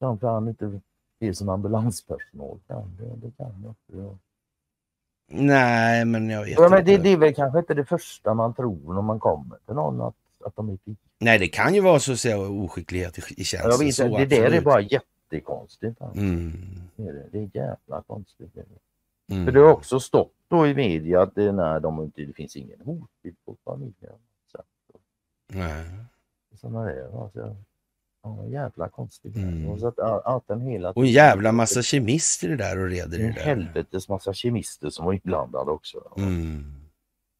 [0.00, 0.80] kan fan inte
[1.18, 2.96] det som ambulanspersonal kan.
[2.98, 4.08] Det, det kan jag inte.
[4.08, 4.18] Ja.
[5.26, 8.54] Nej, men jag vet Ja, men det, det är väl kanske inte det första man
[8.54, 10.14] tror när man kommer till någon att,
[10.44, 10.96] att de är pigga.
[11.18, 13.70] Nej, det kan ju vara så att säga oskicklighet i, tjänsten.
[13.70, 14.64] Jag vet, så, det där är absolut.
[14.64, 16.02] bara jättekonstigt.
[16.02, 16.20] alltså.
[16.20, 16.52] Mm.
[16.96, 17.38] Det, är det.
[17.38, 18.50] är jävla konstigt.
[18.54, 18.66] det är.
[19.30, 19.44] Mm.
[19.44, 22.56] För det har också stått då i media att det, nej, de, inte, det finns
[22.56, 24.12] ingen hotbild på familjen.
[24.52, 24.58] Så,
[25.52, 25.84] Nej.
[26.54, 27.22] sådana där.
[27.22, 27.56] Alltså,
[28.22, 29.36] ja, jävla konstigt.
[29.36, 29.68] Mm.
[29.68, 33.18] Och så att, att den hela Och en jävla massa kemister det där och reder
[33.18, 33.32] det där.
[33.32, 36.12] helvetes massa kemister som var inblandade också.
[36.16, 36.74] Mm.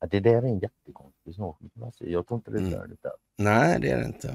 [0.01, 1.59] Ja, det där är en jättekonstig sak.
[1.99, 2.97] Jag tror inte det är Mm.
[3.03, 3.13] där.
[3.37, 4.29] Nej, det är det inte.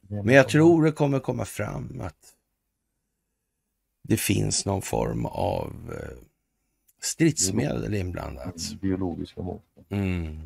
[0.00, 2.34] Det är Men jag liksom- tror det kommer komma fram att
[4.02, 6.18] det finns någon form av eh,
[7.00, 8.72] stridsmedel inblandat.
[8.80, 9.62] Biologiska mått.
[9.88, 10.38] Mm.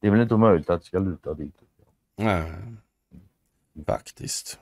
[0.00, 1.54] Det är väl inte omöjligt att det ska luta dit.
[2.16, 2.52] Nej,
[3.86, 4.58] faktiskt.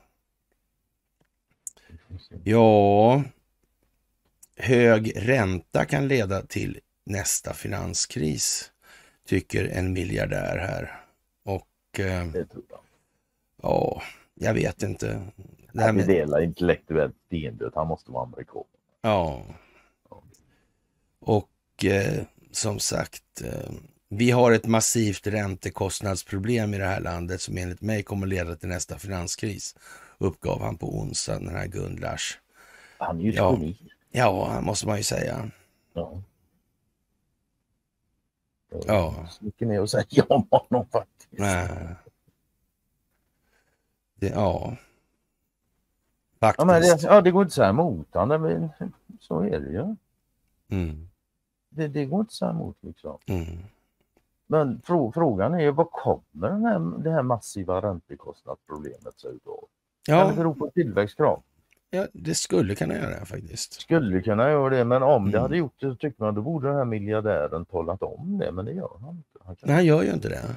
[2.45, 3.23] Ja,
[4.57, 8.73] hög ränta kan leda till nästa finanskris,
[9.27, 11.01] tycker en miljardär här.
[11.45, 12.81] Och eh, Det tror jag.
[13.63, 14.03] ja,
[14.35, 15.07] jag vet inte.
[15.73, 17.75] Det här Han med, delar intellektuellt stendött.
[17.75, 18.65] Han måste vara amerikan.
[19.01, 19.43] ja.
[21.29, 23.71] Och eh, som sagt, eh,
[24.09, 28.69] vi har ett massivt räntekostnadsproblem i det här landet som enligt mig kommer leda till
[28.69, 29.77] nästa finanskris,
[30.19, 32.39] uppgav han på onsdag, den här Gun Lars.
[32.99, 33.53] Han är ju Ja.
[33.53, 33.77] geni.
[34.11, 35.51] Ja, måste man ju säga.
[35.93, 36.23] Ja.
[38.87, 39.29] Ja.
[39.41, 41.29] Mycket mer att säga om honom faktiskt.
[41.33, 41.69] Nej.
[44.15, 44.77] Det, ja.
[46.41, 46.67] Ja, Faktiskt.
[46.67, 48.43] men det, ja, det går inte så här emot honom.
[48.43, 48.71] Men
[49.21, 49.97] så är det ju.
[50.71, 51.08] Mm,
[51.79, 53.19] Det, det går inte så emot liksom.
[53.27, 53.47] mm.
[54.47, 59.65] Men frå, frågan är vad kommer den här, det här massiva räntekostnadsproblemet sig utav?
[60.07, 61.43] Kan det Ja, bero på tillväxtkrav?
[61.91, 63.73] ja, det skulle kunna göra det faktiskt.
[63.81, 65.43] Skulle kunna göra det, men om det Mm.
[65.43, 68.65] hade gjort det så tycker man då borde den här miljardären talat om det, men
[68.65, 69.39] det gör han inte.
[69.45, 69.57] Han.
[69.63, 70.57] Nej, han gör ju inte det.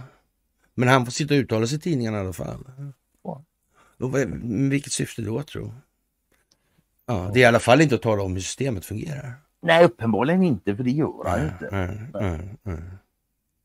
[0.73, 2.65] Men han får sitta och uttala sig i tidningarna i alla fall.
[3.23, 3.43] Ja.
[3.99, 4.27] Och vad,
[4.69, 5.73] vilket syfte då, tro?
[7.05, 9.33] Ja, det är i alla fall inte att tala om hur systemet fungerar.
[9.61, 11.69] Nej, uppenbarligen inte, för det gör han inte.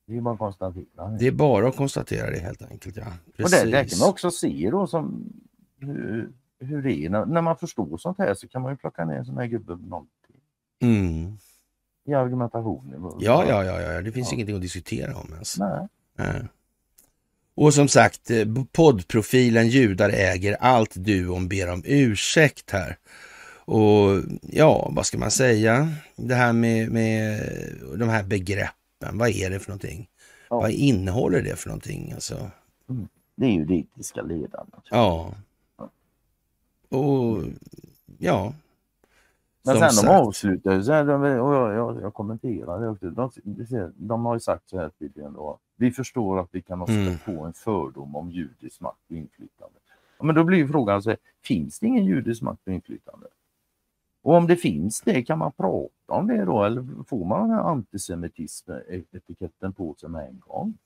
[0.07, 1.09] Det är bara att konstatera.
[1.19, 2.97] Det är bara att konstatera det helt enkelt.
[2.97, 3.07] Ja.
[3.45, 5.33] Och det, det kan man också se då som
[5.81, 7.11] hur, hur det är.
[7.11, 9.47] När, när man förstår sånt här så kan man ju plocka ner en sån här
[9.47, 10.13] gubbe med någonting
[10.83, 11.39] Mm.
[12.07, 13.13] i argumentationen.
[13.21, 14.35] Ja, ja, ja, ja, det finns Ja.
[14.35, 15.59] ingenting att diskutera om ens.
[15.59, 15.89] Nej.
[16.19, 16.43] Nej.
[17.55, 22.97] Och som sagt, eh, poddprofilen Judar äger allt duon ber om ursäkt här.
[23.67, 25.89] Och ja, vad ska man säga?
[26.17, 27.41] Det här med, med
[27.99, 30.09] de här begreppen, vad är det för någonting?
[30.51, 30.61] Ja.
[30.61, 32.13] Vad innehåller det för någonting?
[32.13, 32.51] Alltså,
[33.37, 34.81] Det är ju det etiska ledandet.
[34.91, 35.35] ja.
[36.89, 37.43] Och
[38.19, 38.55] ja.
[39.65, 40.07] Men sen sagt.
[40.07, 43.11] de avslutar ju och jag, jag, jag kommenterar det också.
[43.11, 43.31] De,
[43.97, 45.59] de, har ju sagt så här tydligen då.
[45.77, 47.19] Vi förstår att vi kan ha Mm.
[47.25, 49.79] på en fördom om judisk makt och inflytande.
[50.21, 53.27] Men då blir ju frågan, så här, finns det ingen judisk makt och inflytande?
[54.27, 56.65] Och om det finns det, kan man prata om det då?
[56.65, 60.79] Eller får man den här antisemitism-etiketten på sig med en gång?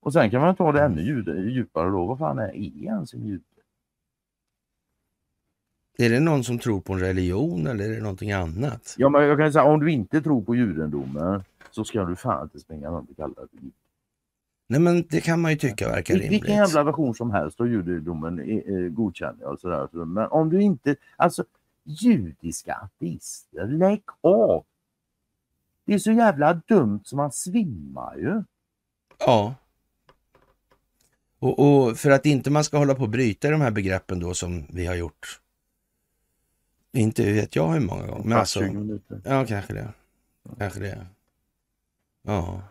[0.00, 2.06] Och sen kan man ta det ännu djup- djupare då.
[2.06, 3.42] Vad fan är ens en jude?
[5.98, 8.94] Är det någon som tror på en religion eller är det någonting annat?
[8.98, 12.42] Ja, men jag kan säga om du inte tror på judendomen så ska du fan
[12.42, 13.70] inte springa runt och kalla dig jude.
[14.66, 16.32] Nej men det kan man ju tycka verkar rimligt.
[16.32, 19.60] Vilken jävla version som helst av judendomen eh, eh, godkänner jag.
[19.60, 20.04] Sådär.
[20.04, 21.44] Men om du inte, alltså
[21.84, 24.64] judiska ateister, lägg av!
[25.86, 28.42] Det är så jävla dumt som man svimmar ju.
[29.18, 29.54] Ja.
[31.38, 34.34] Och, och för att inte man ska hålla på och bryta de här begreppen då
[34.34, 35.40] som vi har gjort.
[36.92, 38.24] Inte vet jag hur många gånger.
[38.24, 39.20] Men alltså, 20 minuter.
[39.24, 39.92] ja kanske det.
[40.58, 41.06] Kanske det.
[42.22, 42.62] Ja.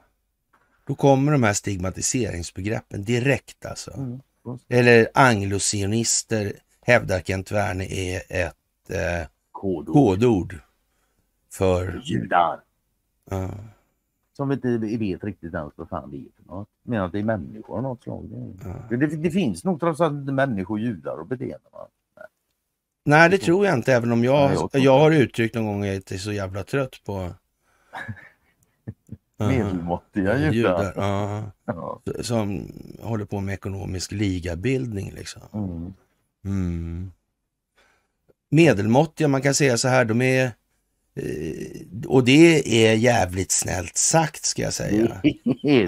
[0.86, 3.94] Då kommer de här stigmatiseringsbegreppen direkt alltså.
[3.94, 4.20] Mm.
[4.68, 8.56] Eller anglosionister hävdar Kent Werne är ett
[8.92, 9.94] eh, Kodord.
[9.94, 10.56] kodord
[11.52, 12.02] för...
[12.04, 12.60] Judar.
[13.30, 13.50] Ja.
[14.38, 16.68] Som inte vet riktigt ens vad fan det är för något.
[16.84, 18.26] Men att det är människor av något slag.
[18.30, 18.98] Det, Ja.
[18.98, 21.72] det, det finns nog trots allt människor, judar och beteenden.
[21.72, 21.88] va?
[23.06, 25.82] Nej, det tror jag inte, även om jag, Nej, jag jag har uttryckt någon gång
[25.84, 27.30] att jag är så jävla trött på.
[29.38, 30.52] Medelmåttiga judar.
[30.54, 30.94] judar.
[31.66, 32.02] Ja.
[32.22, 32.68] Som
[33.02, 35.42] håller på med ekonomisk ligabildning liksom.
[35.54, 35.94] Mm.
[36.46, 37.12] Mm.
[38.50, 44.46] Medelmåttiga, man kan säga så här, de är eh, och det är jävligt snällt sagt
[44.46, 45.22] ska jag säga.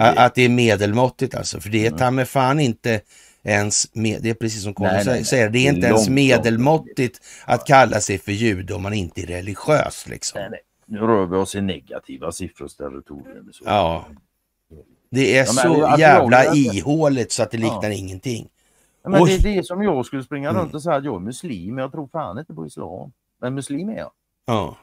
[0.00, 1.98] Att det är medelmåttigt alltså, för det är Mm.
[1.98, 3.00] ta mig fan inte
[3.44, 8.00] ens, med, det är precis som Conny säger, det är inte ens medelmåttigt att kalla
[8.00, 10.40] sig för jude om man inte är religiös liksom.
[10.40, 10.60] Nej, nej.
[10.86, 13.50] Nu rör vi oss i negativa siffrors territorium.
[13.64, 14.06] Ja.
[15.10, 18.48] Det är så jävla ihåligt så att det liknar ingenting.
[19.04, 19.30] Men Oj.
[19.36, 20.62] det, det är som jag skulle springa Mm.
[20.62, 23.12] runt och säga att jag är muslim, jag tror fan inte på islam.
[23.38, 24.10] Men muslim är jag.
[24.44, 24.76] Ja,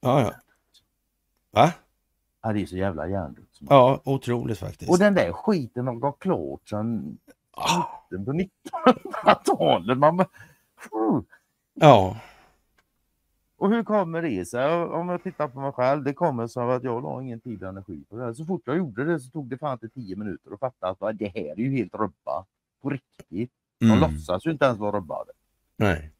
[0.00, 0.32] ja, ja.
[1.50, 1.72] Va?
[2.42, 3.44] Ja, det är så jävla hjärndött.
[3.60, 4.90] Ja, otroligt faktiskt.
[4.90, 7.18] Och den där skiten har gått klart sedan
[7.56, 9.98] Ah, mitten på 1900-talet.
[9.98, 10.28] Man bara,
[10.76, 11.20] "Fuh."
[11.74, 12.16] Ja,
[13.64, 14.72] Och hur kommer det sig?
[14.72, 17.62] Om jag tittar på mig själv, det kommer så av att jag la ingen tid
[17.62, 18.32] och energi på det här.
[18.32, 21.18] Så fort jag gjorde det så tog det fan inte tio minuter att fatta att
[21.18, 22.46] det här är ju helt rubbat.
[22.82, 23.50] På riktigt.
[23.78, 24.00] De mm.
[24.00, 25.30] låtsas ju inte ens vara rubbade.
[25.76, 26.10] nej.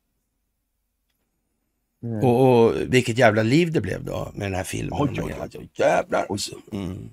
[2.02, 2.24] Mm.
[2.24, 4.98] Och, och vilket jävla liv det blev då med den här filmen.
[5.02, 5.70] Oj, oj, oj.
[5.74, 6.26] Jävlar.
[6.28, 6.40] Oj.
[6.72, 7.10] Mm.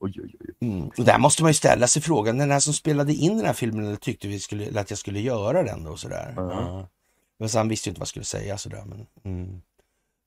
[0.00, 0.68] Oj, oj, oj.
[0.68, 0.88] Mm.
[0.88, 3.52] Och där måste man ju ställa sig frågan, den här som spelade in den här
[3.52, 6.32] filmen eller tyckte vi skulle, att jag skulle göra den då sådär.
[6.36, 6.52] Ja.
[6.52, 6.88] Ja.
[7.38, 8.84] Fast han visste ju inte vad skulle säga sådär.
[8.86, 9.62] Men, mm.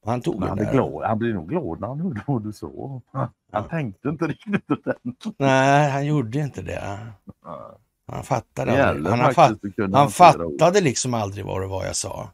[0.05, 2.53] Han tog Men han, den glad, han blir nog glad när han hörde vad du
[2.53, 3.01] sa.
[3.11, 5.35] Han, han tänkte inte riktigt ordentligt.
[5.39, 6.99] Nej, han gjorde inte det.
[7.43, 7.77] Ja.
[8.07, 10.11] Han fattade gäller Han, har fatt, han ord.
[10.11, 12.30] fattade liksom aldrig vad det var jag sa.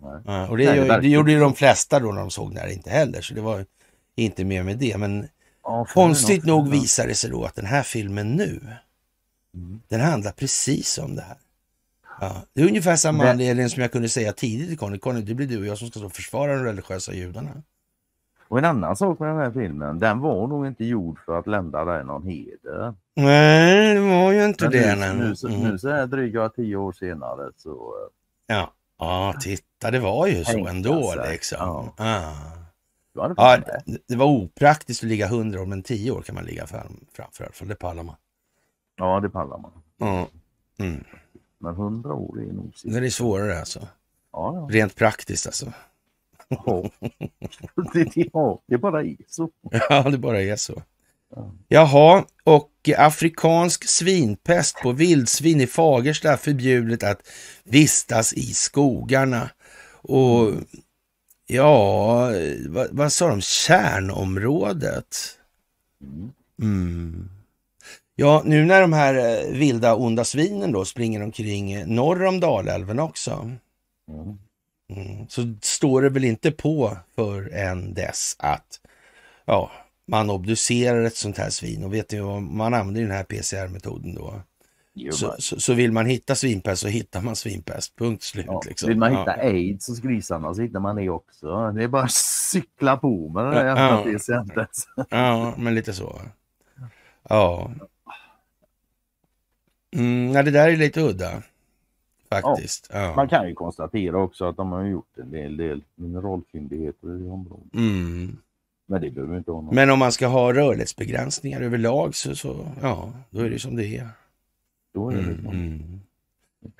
[0.00, 0.20] Nej.
[0.26, 2.60] Ja, och det, Nej, det det gjorde ju de flesta då när de såg det
[2.60, 3.20] här inte heller.
[3.20, 3.66] Så det var
[4.16, 4.96] inte mer med det.
[4.98, 5.28] Men
[5.62, 8.60] Ja, konstigt den nog visar det sig då att den här filmen nu,
[9.54, 9.80] Mm.
[9.88, 11.36] den handlar precis om det här.
[12.20, 14.98] Ja, det är ungefär samma Men- anledning som jag kunde säga tidigt i Conny.
[14.98, 17.50] Conny, det blir du och jag som ska stå och försvara de religiösa judarna.
[18.48, 21.46] Och en annan sak med den här filmen, den var nog inte gjord för att
[21.46, 22.94] lämna dig någon heder.
[23.16, 24.96] Nej, det var ju inte Men det.
[25.14, 25.60] nu, nu, så- Mm.
[25.60, 27.92] nu så här dryga tio år senare så...
[28.46, 28.72] Ja.
[28.98, 31.30] ja, titta, det var ju så ändå sig.
[31.32, 31.90] liksom.
[31.98, 32.32] Ja.
[33.14, 36.34] Du hade Ja, det- det var opraktiskt att ligga 100 år, men 10 år kan
[36.34, 37.66] man ligga fram, framför.
[37.66, 38.16] Det pallar man.
[38.96, 39.72] ja, det pallar man.
[39.98, 40.28] Ja.
[40.84, 41.04] Mm.
[41.60, 42.94] Men hundra år är nog sist.
[42.94, 43.88] Det är svårare alltså.
[44.32, 45.72] Ja, Rent praktiskt alltså.
[46.48, 46.90] ja.
[47.92, 49.50] det, det, ja, det bara är så.
[49.88, 50.82] Ja, det bara är så.
[51.34, 51.52] Ja.
[51.68, 57.28] Jaha, och afrikansk svinpest på vildsvin i Fagersta förbjudet att
[57.64, 59.50] vistas i skogarna.
[60.02, 60.52] Och
[61.46, 62.30] ja,
[62.68, 63.40] vad, vad sa de?
[63.40, 65.16] Kärnområdet?
[66.62, 67.39] Mm.
[68.20, 72.40] Ja, nu när de här eh, vilda onda svinen då springer omkring eh, norr om
[72.40, 73.50] Dalälven också.
[74.10, 74.38] Mm.
[74.90, 75.28] Mm.
[75.28, 78.80] Så står det väl inte på för än dess att
[79.44, 79.70] ja,
[80.06, 84.14] man obducerar ett sånt här svin och vet ni vad man använder den här PCR-metoden
[84.14, 84.42] då?
[85.12, 88.46] Så, så, så vill man hitta svinpest så hittar man svinpest, punkt slut.
[88.48, 88.88] Ja, liksom.
[88.88, 89.18] Vill man Ja.
[89.18, 91.72] hitta aids hos grisarna så hittar man det också.
[91.72, 92.12] Det är bara att
[92.52, 95.04] cykla på med den där Ja, jävla ja.
[95.10, 96.20] Ja, men lite så.
[97.28, 97.70] Ja.
[99.96, 101.42] Mm, nej, det där är lite udda.
[102.30, 102.90] Faktiskt.
[102.92, 103.16] Ja.
[103.16, 107.74] Man kan ju konstatera också att de har gjort en del, del mineralfyndigheter i området.
[107.74, 108.36] Mm.
[108.86, 109.74] Men det behöver inte ha någon.
[109.74, 113.96] Men om man ska ha rörlighetsbegränsningar överlag så, så ja, då är det som det
[113.96, 114.08] är.
[114.94, 116.00] Då är det Mm, mm.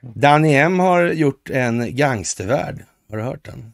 [0.01, 2.85] Danny M har gjort en gangstervärld.
[3.11, 3.73] Har du hört den?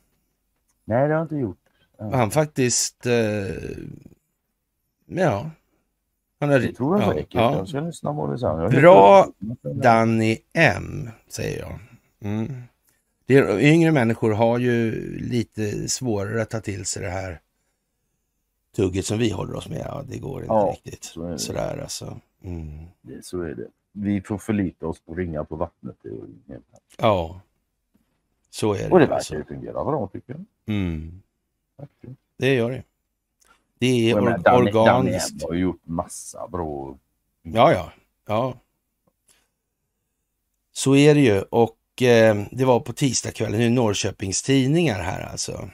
[0.85, 1.59] Nej, det har jag inte gjort.
[1.99, 2.17] Ja.
[2.17, 3.47] Han faktiskt, eh,
[5.07, 5.51] ja.
[6.41, 7.35] Han har, Det tror jag ja, säkert.
[7.35, 7.57] ja.
[7.57, 8.59] Jag ska lyssna på det sen.
[8.61, 9.29] Jag Bra.
[9.63, 11.79] Danny M, säger jag.
[12.21, 12.63] Mm.
[13.27, 17.41] Det är, yngre människor har ju lite svårare att ta till sig det här
[18.77, 19.83] tugget som vi håller oss med.
[19.85, 22.21] Ja, det går inte Ja, riktigt så sådär alltså.
[22.43, 22.85] Mm.
[23.03, 23.67] Det, så är det.
[23.93, 25.97] Vi får förlita oss på ringa på vattnet.
[26.99, 27.41] Ja,
[28.51, 28.91] så är det.
[28.91, 29.35] Och det alltså.
[29.35, 30.45] verkar ju fungera bra tycker jag.
[30.77, 31.23] Mm.
[32.37, 32.83] Det gör det.
[33.79, 35.41] Det är or menar, Danny- organiskt.
[35.41, 36.99] Danny har gjort massa bra.
[37.43, 37.93] Ja, ja,
[38.27, 38.55] ja.
[40.73, 41.43] Så är det ju.
[41.43, 45.71] Och eh, det var på tisdagskvällen, nu är Norrköpings tidningar här alltså.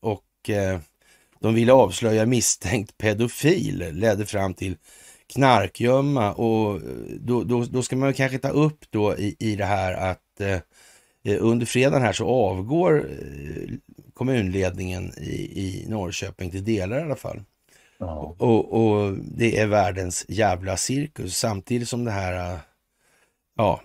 [0.00, 0.78] Och eh,
[1.40, 4.76] de ville avslöja misstänkt pedofil, ledde fram till
[5.26, 6.82] knarkgömma och eh,
[7.20, 10.58] då, då, då ska man kanske ta upp då i, i det här att eh,
[11.24, 13.74] under fredagen här så avgår eh,
[14.14, 17.42] kommunledningen i, i Norrköping till delar i alla fall.
[17.98, 18.34] Ja.
[18.38, 22.58] Och, och det är världens jävla cirkus samtidigt som det här, äh,
[23.56, 23.80] ja,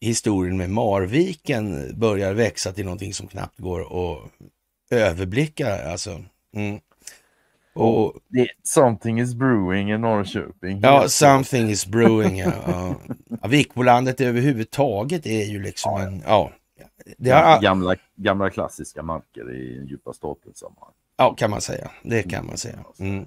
[0.00, 4.30] historien med Marviken börjar växa till någonting som knappt går att
[4.90, 5.90] överblicka.
[5.90, 6.24] Alltså.
[6.54, 6.80] Mm.
[7.74, 10.80] Och, Det, something is brewing i Norrköping.
[10.80, 12.38] ja, something is brewing.
[12.38, 13.48] Ja, ja.
[13.48, 16.02] Vikbolandet överhuvudtaget är ju liksom ja.
[16.02, 16.52] en, ja,
[17.18, 20.92] det har, gamla, gamla klassiska marker i djupa statens sammanhang.
[21.16, 21.90] ja, kan man säga.
[22.02, 22.84] Det kan man säga.
[22.98, 23.26] Mm.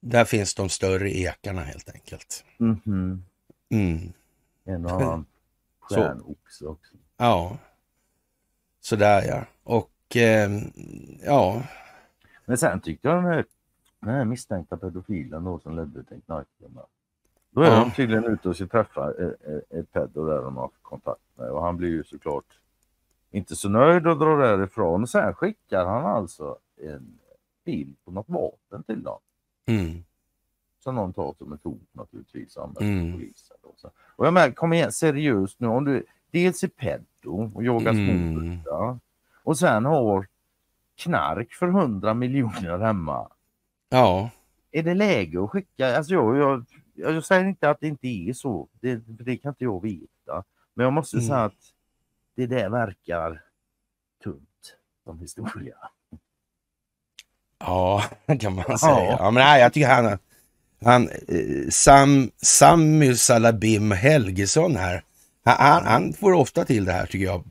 [0.00, 2.44] Där finns de större ekarna helt enkelt.
[2.58, 3.24] Mhm.
[3.70, 4.12] Mm.
[4.64, 5.26] En och annan
[5.88, 5.94] Så.
[5.94, 6.94] stjärnoxe också.
[7.16, 7.58] Ja,
[8.80, 9.44] sådär ja.
[9.62, 10.50] Och eh,
[11.24, 11.62] ja,
[12.44, 13.44] Men sen tyckte jag den här,
[14.00, 16.82] den här misstänkta pedofilen då som ledde till knarkgömma.
[17.54, 17.80] Då är Ja.
[17.80, 21.50] de tydligen ute och ska träffa ett, ett, ett pedo där de har kontakt med
[21.50, 22.44] och han blir ju såklart
[23.30, 25.06] inte så nöjd och drar därifrån.
[25.06, 27.18] Sen skickar han alltså en
[27.64, 29.18] bild på något vapen till dem.
[29.66, 30.04] mm,
[30.78, 32.56] Som någon tar som ett hot naturligtvis.
[32.56, 33.12] och använder Mm.
[33.12, 33.56] polisen.
[33.62, 33.90] Och så.
[34.16, 35.66] Och jag menar, kom igen seriöst nu.
[35.66, 39.00] Om du dels är pedo och jagar Mm.
[39.44, 40.26] och sen har
[40.96, 43.28] knark för 100 miljoner hemma.
[43.88, 44.30] ja,
[44.70, 45.96] Är det läge att skicka?
[45.96, 48.68] Alltså jag, jag, jag säger inte att det inte är så.
[48.80, 50.44] Det, det kan inte jag veta.
[50.74, 51.28] Men jag måste Mm.
[51.28, 51.54] säga att
[52.36, 53.42] det där verkar
[54.24, 54.74] tunt
[55.04, 55.76] som historia.
[57.58, 58.04] ja,
[58.40, 59.16] kan man säga.
[59.18, 60.18] Ja, men nej, jag tycker han,
[60.84, 65.04] han eh, Sam, Samuel Salabim Helgesson här
[65.44, 67.44] Han, han, han får ofta till det här tycker jag.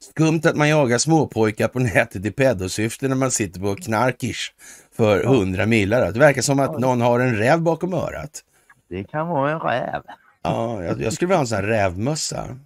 [0.00, 4.52] Skumt att man jagar småpojkar på nätet i pedosyfte när man sitter på knarkish
[4.96, 6.12] för hundra millar.
[6.12, 8.44] Det verkar som att någon har en räv bakom örat.
[8.90, 10.02] Det kan vara en räv.
[10.42, 12.58] Ja, jag, jag skulle vilja ha en sån här rävmössa.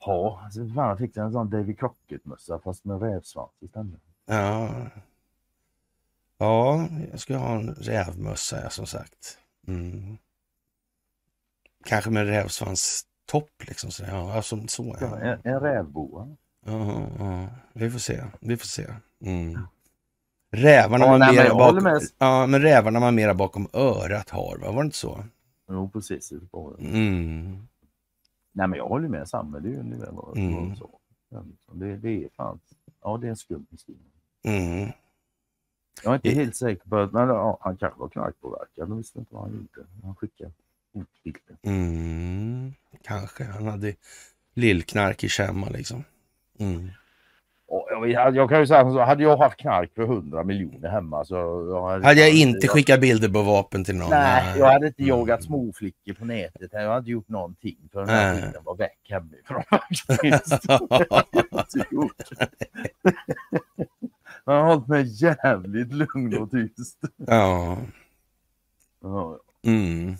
[0.00, 4.00] Ja, alltså, fan, jag fick en sån David Crockett-mössa fast med rävsvans istället.
[4.26, 4.70] Ja.
[6.38, 9.38] Ja, jag ska ha en rävmössa ja, som sagt.
[9.66, 10.18] Mm.
[11.84, 13.90] Kanske med rävsvanstopp liksom.
[13.90, 15.18] Så, ja, som, så, ja.
[15.18, 16.36] En, en rävboa.
[16.64, 18.24] Ja, ja, vi får se.
[18.40, 18.86] Vi får se.
[19.20, 19.66] Mm.
[20.54, 22.02] Rävarna Ja, man men mera bakom, med.
[22.18, 24.72] ja, men rävarna man mera bakom örat har, va?
[24.72, 25.24] var det inte så?
[25.70, 26.32] Jo, precis.
[26.78, 27.66] Mm.
[28.52, 29.58] Nej, men jag håller med Samme.
[29.60, 30.76] Det är ju ungefär vad Mm.
[30.76, 30.90] så.
[31.30, 32.60] Liksom, Det, det är fan.
[33.02, 34.00] Ja, det är en skum historia.
[34.44, 34.88] Mm.
[36.04, 38.68] Jag är inte Det- helt säker på att men, ja, han kanske var knarkpåverkad.
[38.90, 39.88] Jag visste inte vad han gjorde.
[40.02, 40.50] Han skickade
[40.94, 41.56] hotbilder.
[41.62, 42.72] Mm.
[43.02, 43.44] Kanske.
[43.44, 43.94] Han hade
[44.54, 46.04] lillknark i kämma liksom.
[46.58, 46.88] Mm.
[47.74, 51.24] Och jag, jag kan ju säga så, hade jag haft knark för 100 miljoner hemma
[51.24, 51.34] så...
[51.70, 54.10] Jag hade, Hade jag inte skickat bilder på vapen till någon?
[54.10, 55.18] Nej, jag hade inte Mm.
[55.18, 56.70] jagat småflickor på nätet.
[56.72, 60.64] Jag hade inte gjort någonting för den här skiten var väck hemifrån faktiskt.
[64.44, 66.98] Jag har hållit mig jävligt lugn och tyst.
[67.16, 67.78] ja.
[69.02, 70.16] Ja, Mm.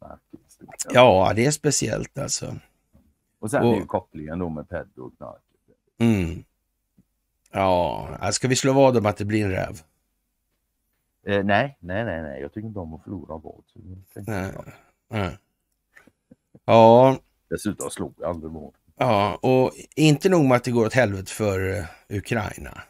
[0.00, 0.60] faktiskt.
[0.92, 2.54] ja, det är speciellt alltså.
[3.40, 5.40] Och sen Och- är ju kopplingen då med pedo och knark.
[5.98, 6.44] Mm.
[7.52, 9.80] Ja, ska vi slå vad om att det blir en räv?
[11.26, 12.40] Eh, nej, nej, nej, nej.
[12.40, 13.62] Jag tycker inte om att förlora vad.
[14.26, 14.52] Nej.
[15.08, 15.38] Nej.
[16.64, 17.18] Ja,
[17.50, 18.74] Dessutom slog jag aldrig mål.
[18.96, 22.82] ja, och inte nog med att det går åt helvete för eh, Ukraina.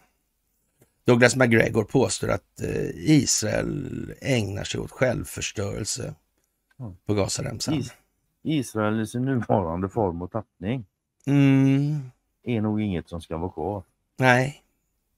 [1.05, 6.15] Douglas McGregor påstår att eh, Israel ägnar sig åt självförstörelse
[7.07, 7.75] på Gazaremsan.
[7.75, 7.93] Is-
[8.43, 10.85] Israel i sin nuvarande form och tappning
[11.27, 12.11] Mm.
[12.43, 13.83] är nog inget som ska vara kvar.
[14.17, 14.63] Nej,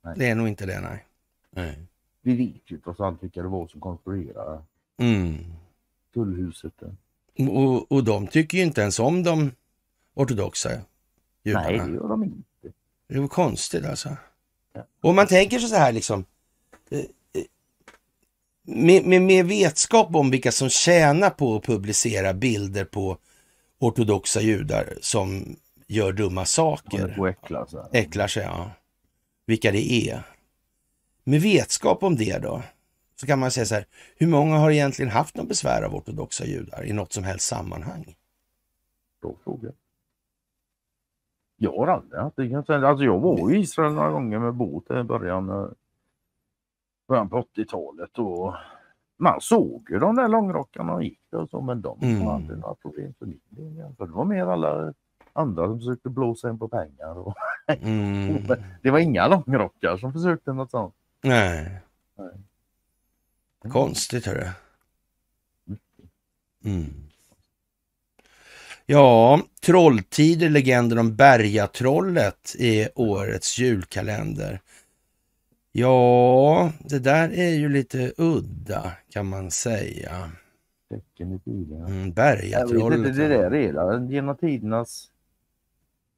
[0.03, 0.15] Nej.
[0.19, 1.07] det är nog inte det, nej.
[1.51, 1.79] nej.
[2.23, 4.63] Vi vet ju trots allt vilka det var som konstruerade
[4.97, 5.37] Mm.
[6.15, 6.83] tullhuset.
[7.51, 9.51] Och, och de tycker ju inte ens om de
[10.15, 10.71] ortodoxa
[11.43, 11.67] judarna.
[11.69, 12.73] Nej, det gör de inte.
[13.07, 14.17] Det var konstigt alltså.
[14.73, 14.83] Ja.
[15.01, 16.25] Och man tänker så här liksom.
[18.65, 23.19] Med, med, med vetskap om vilka som tjänar på att publicera bilder på
[23.79, 25.57] ortodoxa judar som
[25.87, 27.15] gör dumma saker.
[27.17, 27.89] på äckla så här.
[27.93, 28.71] Äcklar sig, ja.
[29.47, 30.23] Vilka det är.
[31.25, 32.63] Med vetskap om det då,
[33.21, 33.87] så kan man säga så här.
[34.17, 38.15] Hur många har egentligen haft någon besvär av ortodoxa judar i något som helst sammanhang?
[39.23, 39.73] Bra fråga.
[41.57, 42.89] Jag har aldrig haft det.
[42.89, 45.67] Alltså jag var i Israel några gånger med båt i början, eh,
[47.09, 48.19] början på 80-talet.
[48.19, 48.55] Och
[49.19, 52.29] man såg ju de där långrockarna och gick och så, men de Mm.
[52.29, 53.95] aldrig några problem för min del.
[53.99, 54.95] För det var mer alla
[55.33, 57.19] andra som försökte blåsa in på pengar.
[57.19, 57.35] Och
[57.67, 58.47] Mm.
[58.83, 60.95] det var inga långrockar som försökte något sånt.
[61.23, 61.81] Nej.
[62.19, 62.31] Nej.
[63.73, 64.49] Konstigt hörru.
[66.65, 66.85] Mm.
[68.87, 74.61] Ja, Trolltider, legenden om Bergatrollet är årets julkalender.
[75.73, 80.33] Ja, det där är ju lite udda kan man säga.
[80.89, 81.87] Tecken i bilen.
[81.87, 83.17] Mm, Bergatrollet.
[83.17, 85.11] det där är la- genom tidernas,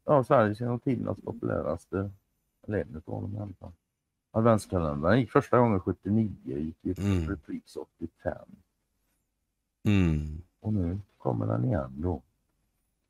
[0.04, 2.10] ja Sveriges genom tidernas populäraste,
[3.22, 3.72] dem i alla fall.
[4.30, 7.28] Adventskalendern gick första gången 79, gick i Mm.
[7.28, 8.34] repris 85
[9.86, 12.22] Mm, och nu kommer den igen då.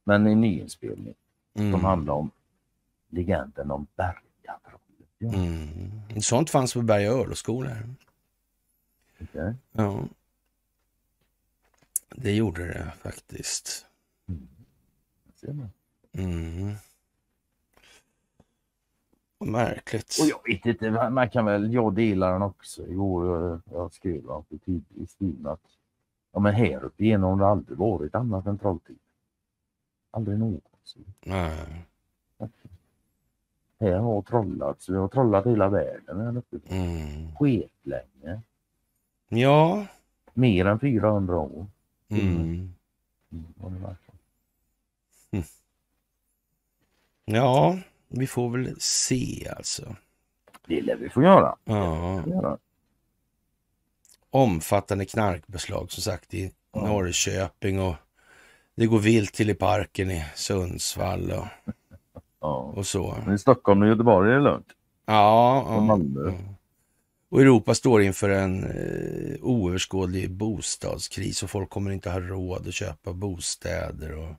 [0.05, 1.15] Men en nyinspelning
[1.57, 2.31] som mm, handlar om
[3.09, 4.34] legenden om Bergatrollet.
[5.29, 6.23] Mm.
[6.23, 7.95] Sånt fanns på Berga örlogsskolor.
[9.21, 9.55] okej.
[9.73, 10.05] Ja.
[12.11, 13.87] Det gjorde det faktiskt.
[16.13, 16.75] Mm.
[19.39, 20.17] Vad Märkligt.
[20.21, 22.87] Och jag vet inte, man kan väl, jag delar den också.
[22.87, 25.61] Igår jag, jag skrev va, på tid, i stilen att
[26.33, 28.99] ja, men här uppe igenom har det aldrig varit annat än trolltid.
[30.11, 31.15] Aldrig någonsin.
[31.21, 31.85] Nej.
[33.85, 36.75] Här har trollats, vi har trollat hela världen här uppe.
[36.75, 37.37] Mm.
[37.37, 38.41] Skitlänge.
[39.29, 39.87] Ja.
[40.35, 41.67] Mer än 400 år.
[42.09, 42.75] Mm.
[43.33, 43.45] Mm.
[47.25, 47.79] Ja,
[48.09, 49.97] vi får väl se alltså.
[50.67, 51.57] Det lär vi få göra.
[51.65, 52.23] Ja.
[52.27, 52.59] Göra.
[54.31, 56.87] Omfattande knarkbeslag som sagt i Ja.
[56.87, 57.95] Norrköping och
[58.75, 61.47] det går vilt till i parken i Sundsvall och,
[62.45, 62.73] Ja.
[62.77, 63.17] och så.
[63.27, 64.67] Men i Stockholm och Göteborg är det lugnt.
[65.07, 66.33] Ja, Och ja.
[67.29, 72.75] Och Europa står inför en eh, oöverskådlig bostadskris och folk kommer inte ha råd att
[72.75, 74.19] köpa bostäder.
[74.19, 74.35] Och,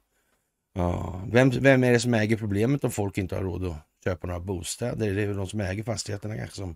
[0.73, 1.22] ja.
[1.32, 4.40] vem, vem är det som äger problemet om folk inte har råd att köpa några
[4.40, 5.14] bostäder?
[5.14, 6.76] Det är väl de som äger fastigheterna kanske som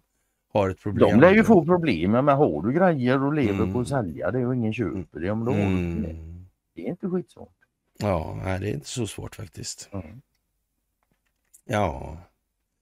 [0.54, 1.10] har ett problem.
[1.10, 3.74] De lär ju få problem, men har du grejer och lever Mm.
[3.74, 5.64] på att sälja det och ingen köper det, om då du det.
[5.66, 6.46] Mm.
[6.76, 7.56] Det är inte skitsvårt.
[8.00, 9.90] Ja, nej, det är inte så svårt faktiskt.
[9.92, 10.22] Mm.
[11.72, 12.18] Ja,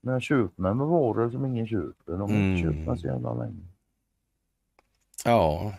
[0.00, 2.62] Men köpmän med varor som ingen köper, de har inte Mm.
[2.62, 3.66] köpt dem så jävla länge.
[5.24, 5.74] ja.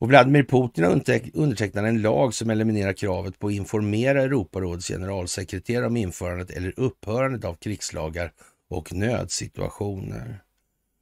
[0.00, 4.88] Och Vladimir Putin har underteck- undertecknat en lag som eliminerar kravet på att informera Europarådets
[4.88, 8.32] generalsekreterare om införandet eller upphörandet av krigslagar
[8.68, 10.40] och nödsituationer.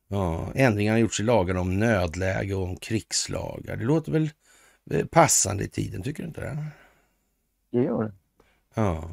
[0.08, 3.76] Ja, ändringar har gjorts i lagarna om nödläge och om krigslagar.
[3.76, 4.30] Det låter väl
[4.90, 6.64] eh, passande i tiden, tycker du inte det?
[7.70, 8.12] Det gör det.
[8.74, 9.10] Ja,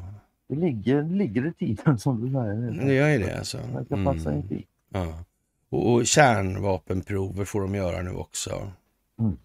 [0.55, 2.85] Det ligger, ligger i tiden som du säger.
[2.87, 3.57] det gör ju det alltså.
[3.57, 4.47] Det kan passa Mm.
[4.47, 4.63] tid.
[4.89, 5.23] Ja.
[5.69, 8.71] Och, och kärnvapenprover får de göra nu också.
[9.19, 9.37] Mm.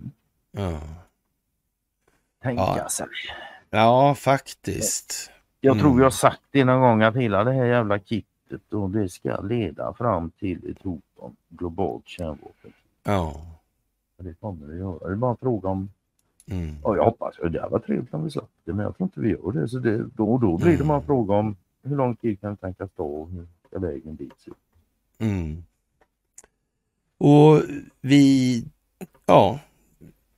[0.53, 0.81] Ja,
[2.43, 2.89] Tänka Ja.
[2.89, 3.07] sig.
[3.71, 5.31] ja faktiskt.
[5.61, 5.83] Jag Mm.
[5.83, 9.41] tror jag sagt det någon gång att hela det här jävla kittet och det ska
[9.41, 12.73] leda fram till ett hot om globalt kärnvapen.
[13.05, 13.41] Ja.
[14.19, 14.99] Det kommer det göra.
[15.09, 15.91] Det är bara en fråga om,
[16.51, 16.75] Mm.
[16.83, 19.21] ja, jag hoppas, det hade varit trevligt om vi slapp det men jag tror inte
[19.21, 19.69] vi gör det.
[19.69, 21.07] Så det, då och då blir det bara en Mm.
[21.07, 24.51] fråga om hur lång tid kan det tänkas ta och hur ska vägen dit se.
[25.19, 25.65] Mm.
[27.19, 27.63] Och
[28.01, 28.65] vi
[29.27, 29.61] ja,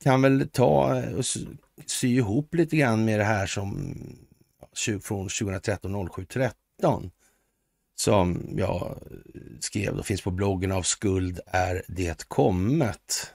[0.03, 3.95] kan väl ta och sy- ihop lite grann med det här som
[5.01, 7.11] från 2013 0713
[7.95, 8.97] som jag
[9.59, 13.33] skrev och finns på bloggen av skuld är det kommet.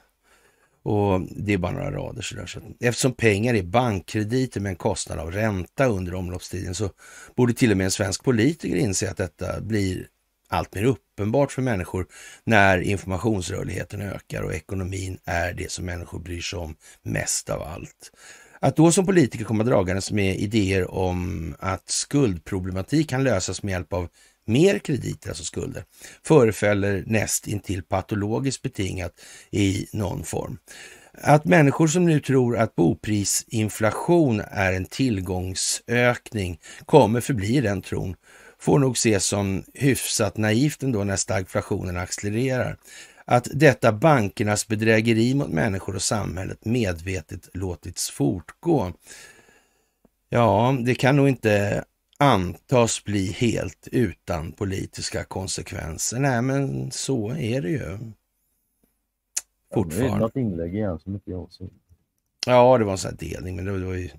[0.87, 2.45] Och det är bara några rader sådär.
[2.45, 6.89] Så att eftersom pengar är bankkrediter med en kostnad av ränta under omloppstiden så
[7.35, 10.07] borde till och med en svensk politiker inse att detta blir
[10.49, 12.07] allt mer uppenbart för människor
[12.43, 18.11] när informationsrörligheten ökar och ekonomin är det som människor bryr sig om mest av allt.
[18.59, 23.93] Att då som politiker komma dragandes med idéer om att skuldproblematik kan lösas med hjälp
[23.93, 24.09] av
[24.47, 25.83] mer krediter, alltså skulder,
[26.25, 29.11] förefaller näst intill patologiskt betingat
[29.51, 30.57] i någon form.
[31.21, 38.15] Att människor som nu tror att boprisinflation är en tillgångsökning kommer förbli den tron
[38.59, 42.77] får nog ses som hyfsat naivt ändå när stagflationen accelererar.
[43.25, 48.93] Att detta bankernas bedrägeri mot människor och samhället medvetet låtits fortgå.
[50.29, 51.83] Ja, det kan nog inte
[52.19, 56.19] antas bli helt utan politiska konsekvenser.
[56.19, 57.77] Nej, men så är det ju.
[57.79, 60.17] Ja, nu är det Fortfarande.
[60.19, 61.69] något inlägg igen som inte jag såg.
[62.45, 64.09] Ja, det var en sån här delning, men det var, ju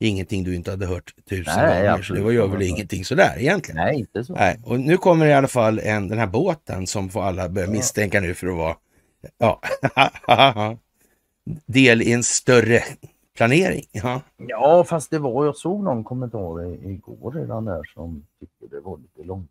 [0.00, 2.02] ingenting du inte hade hört tusen Nej, gånger.
[2.02, 3.76] Så det var ju väl ingenting sådär egentligen.
[3.76, 4.32] Nej, inte så.
[4.32, 7.66] Nej, och nu kommer i alla fall en, den här båten som får alla börja
[7.66, 7.72] Ja.
[7.72, 8.76] misstänka nu för att vara
[9.38, 9.60] ja,
[11.66, 12.84] del i en större
[13.38, 13.84] planering.
[13.92, 14.20] Ja.
[14.36, 18.98] Ja, fast det var, jag såg någon kommentar igår redan där som tyckte det var
[18.98, 19.50] lite långt.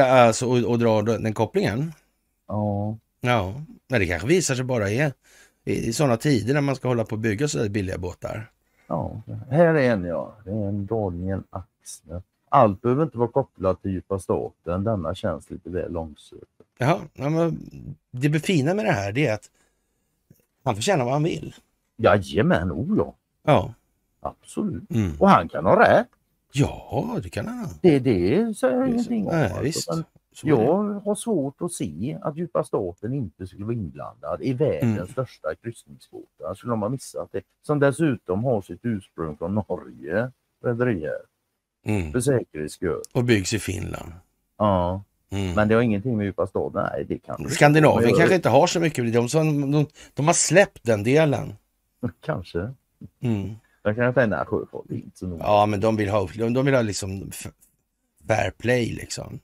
[0.00, 1.92] Alltså, och, och dra den kopplingen.
[2.48, 3.54] Ja, Ja,
[3.88, 5.12] Nej, det kanske visar sig bara är
[5.64, 8.50] i, i sådana tider när man ska hålla på och bygga så billiga båtar.
[8.86, 9.22] ja.
[9.50, 10.36] Här är en ja.
[10.44, 12.22] Det är en Daniel Axner.
[12.48, 14.84] Allt behöver inte vara kopplat till djupa staten.
[14.84, 16.42] Denna känns lite väl långsökt.
[16.78, 17.58] Jaha, ja, men
[18.10, 19.50] det fina med det här det är att
[20.64, 21.54] han får känna vad han vill.
[22.02, 23.14] Jajamän, oh ja.
[23.44, 23.74] Ja,
[24.20, 24.90] Absolut.
[24.90, 25.12] mm.
[25.18, 26.08] Och han kan ha rätt.
[26.52, 27.68] ja det kan han ha.
[27.82, 29.32] Det, det säger jag ingenting om.
[29.32, 30.02] Nej, alltså.
[30.42, 35.06] Jag har svårt att se att djupa staten inte skulle vara inblandad i världens Mm.
[35.06, 36.54] största kryssningsbåtar.
[36.54, 37.42] Skulle de ha missat det?
[37.66, 40.30] Som dessutom har sitt ursprung från Norge,
[40.64, 41.18] rederier,
[41.86, 42.12] Mm.
[42.12, 43.00] för säkerhets skull.
[43.14, 44.12] Och byggs i Finland.
[44.58, 45.54] Ja, Mm.
[45.54, 46.82] men det har ingenting med djupa staten.
[46.92, 49.12] Nej, det kan Skandinavien kanske inte har så mycket.
[49.12, 51.54] De, som, de, de har släppt den delen.
[52.20, 52.72] Kanske.
[53.20, 53.54] Mm.
[53.82, 55.44] Jag kan tänka, nej, sjöfart är inte så noga.
[55.44, 57.30] Ja, men de vill ha, de, de vill ha liksom
[58.28, 59.38] fair play liksom.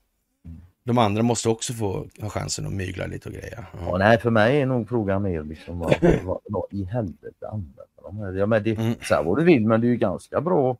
[0.44, 0.60] Mm.
[0.84, 3.66] De andra måste också få ha chansen att mygla lite och grejer.
[3.72, 3.98] Ja, Ja.
[3.98, 5.94] nej, för mig är nog frågan mer liksom vad,
[6.24, 8.32] vad, vad i helvete använder de här?
[8.32, 8.94] Ja, men det, Mm.
[9.08, 10.76] Säg vad du vill, men det är ju ganska bra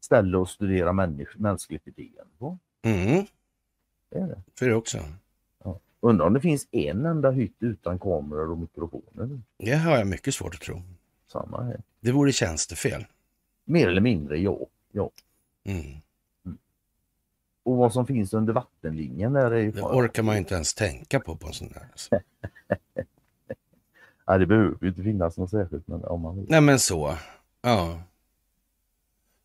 [0.00, 2.58] ställe att studera människ, mänskligt beteende på.
[2.82, 3.26] Mm,
[4.10, 4.42] Det är det.
[4.58, 4.98] för det också.
[6.00, 9.40] Undrar om det finns en enda hytt utan kameror och mikrofoner.
[9.58, 10.82] Det har jag mycket svårt att tro.
[11.32, 11.80] Samma här.
[12.00, 13.06] Det vore tjänstefel.
[13.64, 14.58] Mer eller mindre ja.
[14.92, 15.10] ja.
[15.64, 16.00] Mm.
[17.62, 19.70] Och vad som finns under vattenlinjen där är ju...
[19.70, 21.88] Det orkar man ju inte ens tänka på på en sån där.
[21.92, 22.18] Alltså.
[24.28, 26.46] Nej, det behöver ju inte finnas något särskilt men om man vill.
[26.48, 27.14] Nej men så.
[27.62, 28.00] Ja.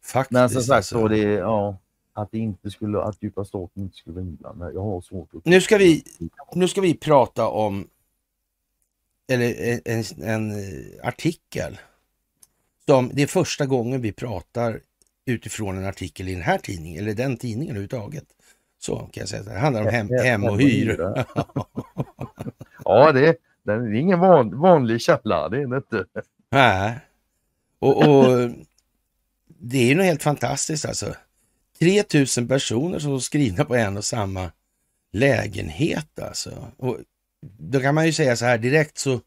[0.02, 0.32] Faktiskt.
[0.32, 1.00] Men som sagt alltså.
[1.00, 1.78] så det är, ja.
[2.14, 4.74] att det inte skulle, att djupa staten inte skulle vara inblandad.
[4.74, 5.46] Jag har svårt att...
[5.46, 6.04] Nu ska vi,
[6.54, 7.88] nu ska vi prata om
[9.28, 10.66] eller en, en,
[11.04, 11.80] artikel.
[12.86, 14.80] Som, det är första gången vi pratar
[15.26, 18.26] utifrån en artikel i den här tidningen, eller den tidningen överhuvudtaget.
[18.80, 19.44] Så kan jag säga.
[19.44, 21.26] Det handlar om hem, hem och hyra.
[22.86, 26.06] ja, det, det är ingen van, vanlig källa, det är det inte.
[26.52, 27.00] Nej.
[27.80, 28.52] Och, och
[29.48, 31.16] det är ju något helt fantastiskt alltså.
[31.80, 34.52] 3000 personer som är skrivna på en och samma
[35.12, 36.72] lägenhet alltså.
[36.78, 36.98] Och
[37.58, 39.22] då kan man ju säga så här direkt så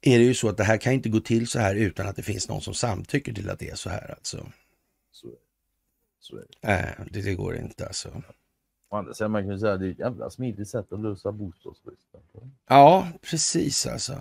[0.00, 2.16] är det ju så att det här kan inte gå till så här utan att
[2.16, 4.46] det finns någon som samtycker till att det är så här alltså.
[5.12, 5.28] Så,
[6.20, 6.44] så det.
[6.60, 8.22] Nej, det, det går inte alltså.
[8.90, 11.00] Å andra sidan man kan ju säga att det är ett jävla smidigt sätt att
[11.00, 12.20] lösa bostadsbristen.
[12.68, 14.18] Ja, precis alltså.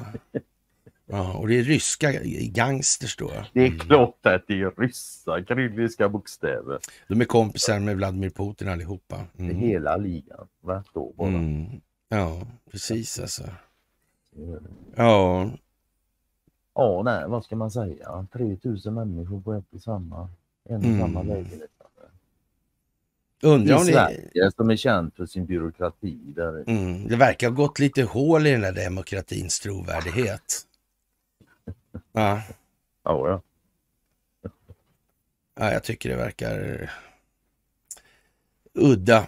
[1.05, 2.11] Ja, och det är ryska
[2.51, 3.31] gangsters då.
[3.53, 6.79] Det är klart att det är ryssa kyrilliska bokstäver.
[7.07, 9.25] De är kompisar med Vladimir Putin allihopa.
[9.37, 9.55] Mm.
[9.55, 10.83] Hela ligan, va?
[10.93, 11.27] Då bara.
[11.27, 11.81] Mm.
[12.13, 13.43] Ja, precis alltså.
[14.95, 15.51] Ja.
[16.73, 18.27] Ja, nej, vad ska man säga?
[18.33, 20.29] 3000 människor på ett och samma,
[20.69, 20.99] en och mm.
[20.99, 21.69] samma lägenhet.
[23.41, 24.55] Undrar om I Sverige det...
[24.55, 26.19] som är känt för sin byråkrati.
[26.35, 26.63] Där...
[26.67, 30.41] Mm, det verkar ha gått lite hål i den där demokratins trovärdighet.
[32.11, 32.41] Ja.
[33.03, 33.41] Ja, ja.
[35.55, 36.91] Ja, jag tycker det verkar
[38.73, 39.27] udda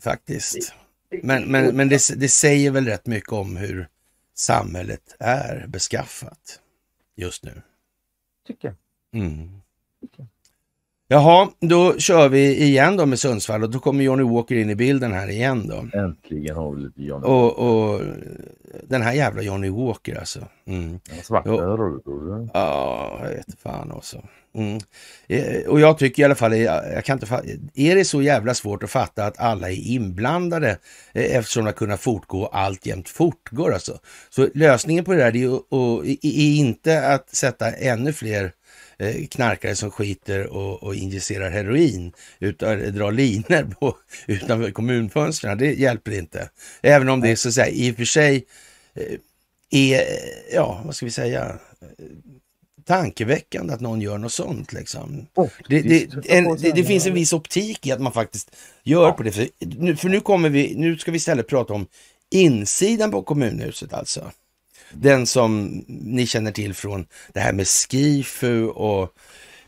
[0.00, 0.74] faktiskt.
[1.22, 3.88] Men, men, men det, det säger väl rätt mycket om hur
[4.34, 6.60] samhället är beskaffat
[7.16, 7.62] just nu.
[8.46, 8.74] Tycker
[9.14, 9.60] mm.
[10.00, 10.26] Tycker
[11.08, 14.74] Jaha, då kör vi igen då med Sundsvall och då kommer Johnny Walker in i
[14.74, 15.98] bilden här igen då.
[15.98, 18.00] Äntligen har vi lite Johnny och, och
[18.88, 20.40] den här jävla Johnny Walker alltså.
[20.66, 21.00] Mm.
[21.22, 22.50] Svart eller röd?
[22.54, 24.22] Ja, jag vet fan också.
[24.54, 24.78] Mm.
[25.28, 28.82] Eh, och jag tycker i alla fall, jag kan inte är det så jävla svårt
[28.82, 30.78] att fatta att alla är inblandade
[31.12, 33.98] eh, eftersom det har kunnat fortgå alltjämt fortgår alltså.
[34.30, 38.50] Så lösningen på det där är, och, är inte att sätta ännu fler eh,
[39.30, 43.96] knarkare som skiter och, och injicerar heroin utan drar linor på,
[44.26, 45.58] utanför kommunfönstren.
[45.58, 46.50] Det hjälper inte.
[46.82, 48.44] Även om det så att säga i och för sig
[49.70, 50.04] är,
[50.52, 51.58] ja vad ska vi säga,
[52.84, 54.72] tankeväckande att någon gör något sånt.
[54.72, 55.26] Liksom.
[55.34, 59.06] Oh, det, det, en, det, det, finns en viss optik i att man faktiskt gör
[59.06, 59.12] ja.
[59.12, 59.32] på det.
[59.32, 61.86] För nu, för nu, kommer vi, nu ska vi istället prata om
[62.30, 64.30] insidan på kommunhuset alltså.
[64.96, 69.10] Den som ni känner till från det här med Skifu och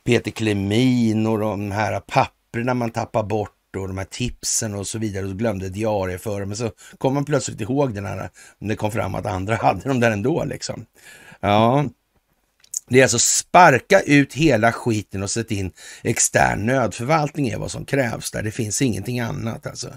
[0.05, 4.99] Peter Klemin och de här papperna man tappar bort och de här tipsen och så
[4.99, 6.47] vidare och glömde diarieföra.
[6.47, 10.01] Men så kom man plötsligt ihåg den här, det kom fram att andra hade dem
[10.01, 10.87] där ändå liksom.
[11.41, 11.85] Ja,
[12.89, 15.73] det är alltså sparka ut hela skiten och sätta in
[16.03, 18.43] extern nödförvaltning är vad som krävs där.
[18.43, 19.89] Det finns ingenting annat alltså.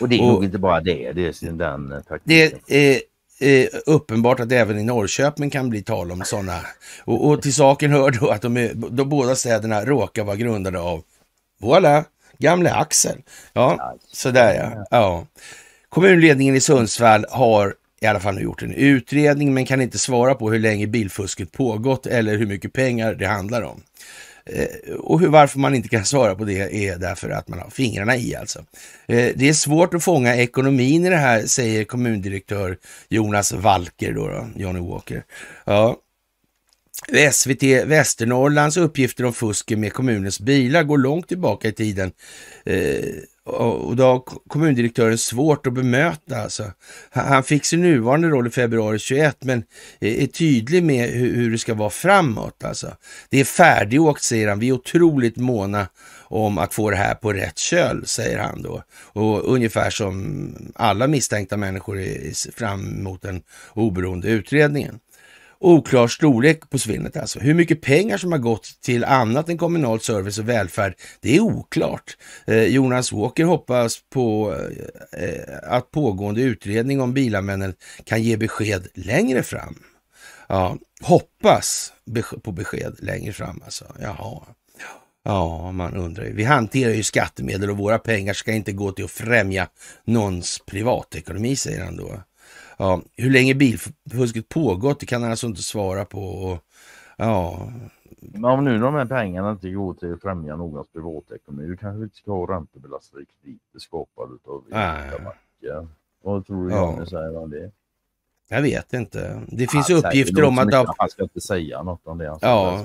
[0.00, 2.60] Och det är och, nog inte bara det, det är den taktiken.
[2.66, 3.00] Det är
[3.40, 6.60] eh, uppenbart att även i Norrköping kan bli tal om sådana.
[7.04, 10.80] Och, och till saken hör då att de, är, de båda städerna råkar vara grundade
[10.80, 11.02] av,
[11.60, 12.04] voilà,
[12.38, 13.22] gamle Axel.
[13.52, 14.86] Ja, sådär ja.
[14.90, 15.26] ja.
[15.88, 20.34] Kommunledningen i Sundsvall har i alla fall nu gjort en utredning men kan inte svara
[20.34, 23.82] på hur länge bilfusket pågått eller hur mycket pengar det handlar om.
[24.46, 27.70] Eh, och hur, varför man inte kan svara på det är därför att man har
[27.70, 28.58] fingrarna i alltså.
[29.08, 32.78] Eh, det är svårt att fånga ekonomin i det här, säger kommundirektör
[33.08, 35.24] Jonas Walker, då, då Johnny Walker.
[35.64, 35.96] Ja.
[37.32, 42.12] SVT Västernorrlands uppgifter om fusket med kommunens bilar går långt tillbaka i tiden.
[42.64, 43.04] Eh,
[43.46, 46.36] och då har kommundirektören svårt att bemöta.
[46.36, 46.72] Alltså.
[47.10, 49.64] Han fick sin nuvarande roll i februari 21 men
[50.00, 52.64] är tydlig med hur, det ska vara framåt.
[52.64, 52.96] Alltså.
[53.30, 54.58] Det är färdigåkt säger han.
[54.58, 55.88] Vi är otroligt måna
[56.28, 58.82] om att få det här på rätt köl, säger han då.
[58.92, 63.42] Och ungefär som alla misstänkta människor är fram mot den
[63.74, 64.98] oberoende utredningen.
[65.60, 67.40] Oklar storlek på svinnet alltså.
[67.40, 71.40] Hur mycket pengar som har gått till annat än kommunal service och välfärd, det är
[71.40, 72.16] oklart.
[72.46, 74.56] Eh, Jonas Walker hoppas på
[75.12, 77.74] eh, att pågående utredning om bilanvändningen
[78.04, 79.78] kan ge besked längre fram.
[80.48, 81.92] Ja, hoppas
[82.42, 83.84] på besked längre fram alltså.
[84.00, 84.42] Jaha.
[85.24, 86.32] Ja, man undrar ju.
[86.32, 89.68] Vi hanterar ju skattemedel och våra pengar ska inte gå till att främja
[90.04, 92.22] någons privatekonomi, säger han då.
[92.76, 96.58] Ja, hur länge bilfusket pågått, det kan han alltså inte svara på.
[97.16, 97.72] Ja.
[98.20, 101.98] Men om nu de här pengarna inte går till att främja någons privatekonomi, då kanske
[101.98, 105.88] vi inte ska ha räntebelastade krediter skapade av banker.
[106.22, 106.92] Vad tror du ja.
[106.92, 107.70] Janne säger om det?
[108.48, 109.42] Jag vet inte.
[109.48, 110.74] Det finns han uppgifter om att...
[110.98, 112.38] Han ska inte säga något om det.
[112.40, 112.84] ja,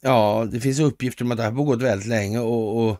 [0.00, 2.96] ja, det finns uppgifter om att det har pågått väldigt länge och, och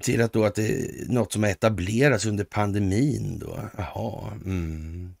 [0.00, 3.58] till att då att det är något som har etablerats under pandemin då.
[3.76, 5.14] Jaha, mm.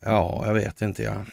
[0.00, 1.24] Ja, jag vet inte ja.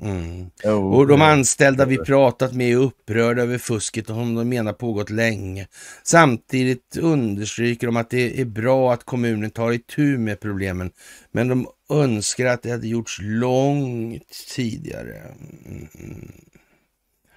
[0.00, 0.50] Mm.
[0.92, 5.10] Och de anställda vi pratat med är upprörda över fusket och som de menar pågått
[5.10, 5.66] länge.
[6.02, 10.90] Samtidigt understryker de att det är bra att kommunen tar itu med problemen,
[11.32, 15.22] men de önskar att det hade gjorts långt tidigare.
[15.64, 16.32] Mm.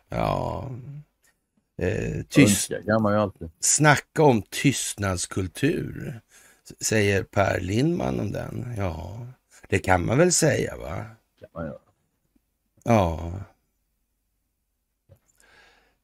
[0.10, 0.70] Ja,
[1.78, 2.72] eh, tyst,
[3.60, 6.22] snacka om tystnadskultur,
[6.82, 8.74] säger Per Lindman om den.
[8.78, 9.28] Ja,
[9.70, 11.06] det kan man väl säga va?
[11.54, 11.80] Göra.
[12.84, 13.34] Ja.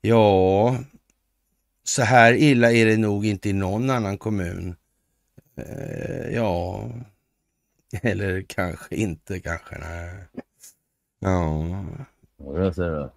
[0.01, 0.77] Ja,
[1.83, 4.75] så här illa är det nog inte i någon annan kommun.
[5.55, 6.89] Eh, ja,
[8.01, 9.77] eller kanske inte kanske.
[9.77, 10.27] Nej.
[11.19, 11.65] Ja.
[12.37, 13.11] Ja, jag säger det.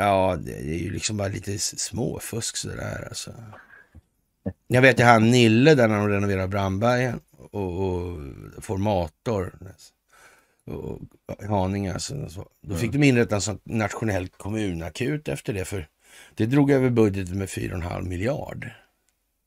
[0.00, 3.32] Ja, det är ju liksom bara lite småfusk sådär alltså.
[4.66, 7.20] Jag vet ju han Nille där när de renoverar Brandbergen
[7.50, 8.18] och, och
[8.58, 9.52] Formator.
[10.64, 11.00] Och
[11.48, 12.28] Haninge alltså.
[12.28, 12.48] Så.
[12.60, 15.88] Då fick de inrätta en sån nationell kommunakut efter det för
[16.34, 18.70] det drog över budgeten med 4,5 miljard.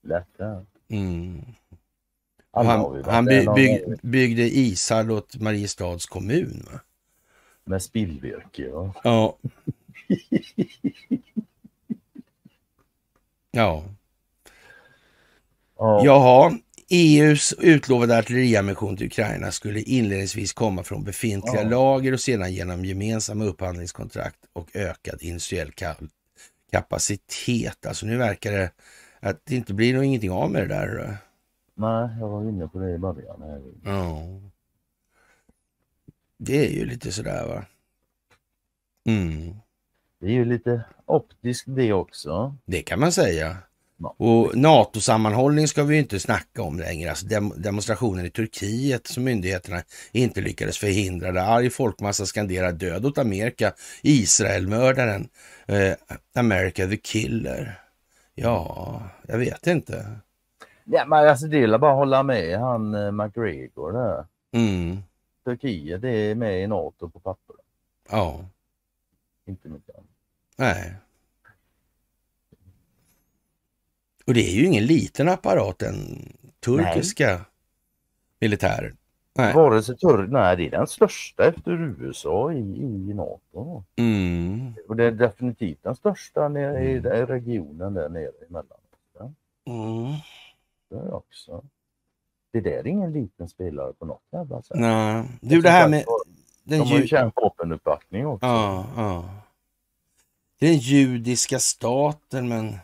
[0.04, 0.66] Lätt ja.
[0.90, 1.46] Mm.
[2.52, 6.68] Han han där by, bygg, byggde ishall åt Mariestads kommun.
[6.72, 6.80] Va?
[7.66, 8.64] Med spillvirke.
[8.64, 8.94] Ja.
[9.04, 9.38] Ja.
[13.52, 13.84] ja.
[15.78, 16.06] Ja.
[16.06, 16.58] Jaha,
[16.90, 21.70] EUs utlovade artilleriammunition till Ukraina skulle inledningsvis komma från befintliga Ja.
[21.70, 26.10] lager och sedan genom gemensamma upphandlingskontrakt och ökad industriell ka-
[26.72, 27.86] kapacitet.
[27.86, 28.72] Alltså nu verkar det
[29.20, 31.18] att det inte blir nog ingenting av med det där.
[31.76, 33.42] Nej, jag var inne på det i början.
[33.42, 33.62] Här.
[33.84, 34.24] Ja.
[36.38, 37.66] Det är ju lite sådär va.
[39.06, 39.56] Mm.
[40.24, 42.56] Det är ju lite optiskt det också.
[42.66, 43.58] Det kan man säga.
[44.18, 47.10] Och NATO-sammanhållning ska vi ju inte snacka om längre.
[47.10, 49.82] Alltså dem demonstrationen i Turkiet som myndigheterna
[50.12, 51.32] inte lyckades förhindra.
[51.32, 55.28] Där arg folkmassa skanderar död åt Amerika, Israelmördaren,
[55.66, 55.94] eh,
[56.36, 57.80] America the killer.
[58.36, 60.06] Ja, jag vet inte.
[60.84, 64.26] Ja, men alltså det är bara att hålla med han eh, McGregor där.
[64.54, 64.98] Mm.
[65.46, 67.56] Turkiet är med i NATO på papper.
[68.10, 68.46] Ja,
[69.48, 70.13] Inte mycket annat.
[70.56, 70.94] Nej.
[74.28, 75.96] Och det är ju ingen liten apparat den
[76.60, 77.46] turkiska
[78.40, 78.98] militären.
[79.36, 79.54] Nej.
[79.54, 80.28] Vare sig tur...
[80.28, 81.72] Nej, det är den största efter
[82.02, 83.84] USA i, i NATO.
[83.96, 84.74] Mm.
[84.88, 87.04] Och det är definitivt den största nere i Mm.
[87.04, 88.78] den regionen där nere emellan.
[89.66, 90.12] Mm.
[90.90, 91.64] Det är också.
[92.52, 94.78] Det där är ingen liten spelare på något jävla sätt.
[94.80, 95.24] Nej.
[95.42, 96.06] Du, det här med
[96.64, 97.08] De den, har ju...
[97.08, 98.46] kärnvapenuppbackning också.
[98.46, 99.26] ja, ja.
[100.64, 102.80] Den judiska staten, men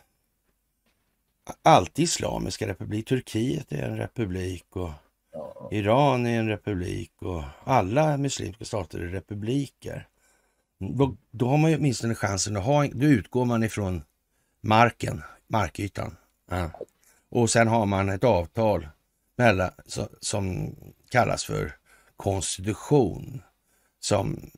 [1.62, 3.08] alltid islamiska republik.
[3.08, 4.90] Turkiet är en republik och
[5.32, 5.68] Ja.
[5.72, 10.08] Iran är en republik och alla muslimska stater är republiker.
[10.78, 14.02] Då, då har man ju åtminstone chansen att ha, då utgår man ifrån
[14.60, 16.16] marken, markytan.
[16.50, 16.70] Ja.
[17.28, 18.88] Och sen har man ett avtal
[19.36, 20.74] mellan, så, som
[21.10, 21.76] kallas för
[22.16, 23.42] konstitution,
[24.00, 24.50] som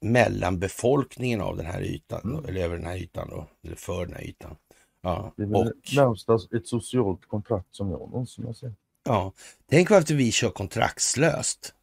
[0.00, 2.44] mellan befolkningen av den här ytan, Mm.
[2.44, 4.56] eller över den här ytan då, eller för den här ytan.
[5.02, 8.72] Ja, Det är och väl närmsta ett socialt kontrakt som jag någonsin har sett.
[9.04, 9.32] Ja,
[9.70, 11.74] tänk varför vi kör kontraktslöst.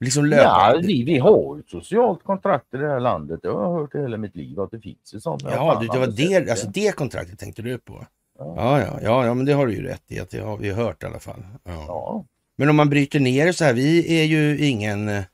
[0.00, 3.40] Liksom Ja, vi, vi har ju ett socialt kontrakt i det här landet.
[3.42, 5.42] Jag har hört det hela mitt liv att det finns ett sånt.
[5.42, 8.06] Ja, du, det var det, alltså det kontraktet tänkte du på.
[8.38, 8.54] Ja.
[8.56, 10.70] Ja, ja, ja, ja, men det har du ju rätt i att det har vi
[10.72, 11.44] hört i alla fall.
[11.64, 11.84] Ja.
[11.88, 12.24] Ja,
[12.58, 15.24] Men om man bryter ner det så här, vi är ju ingen, eh,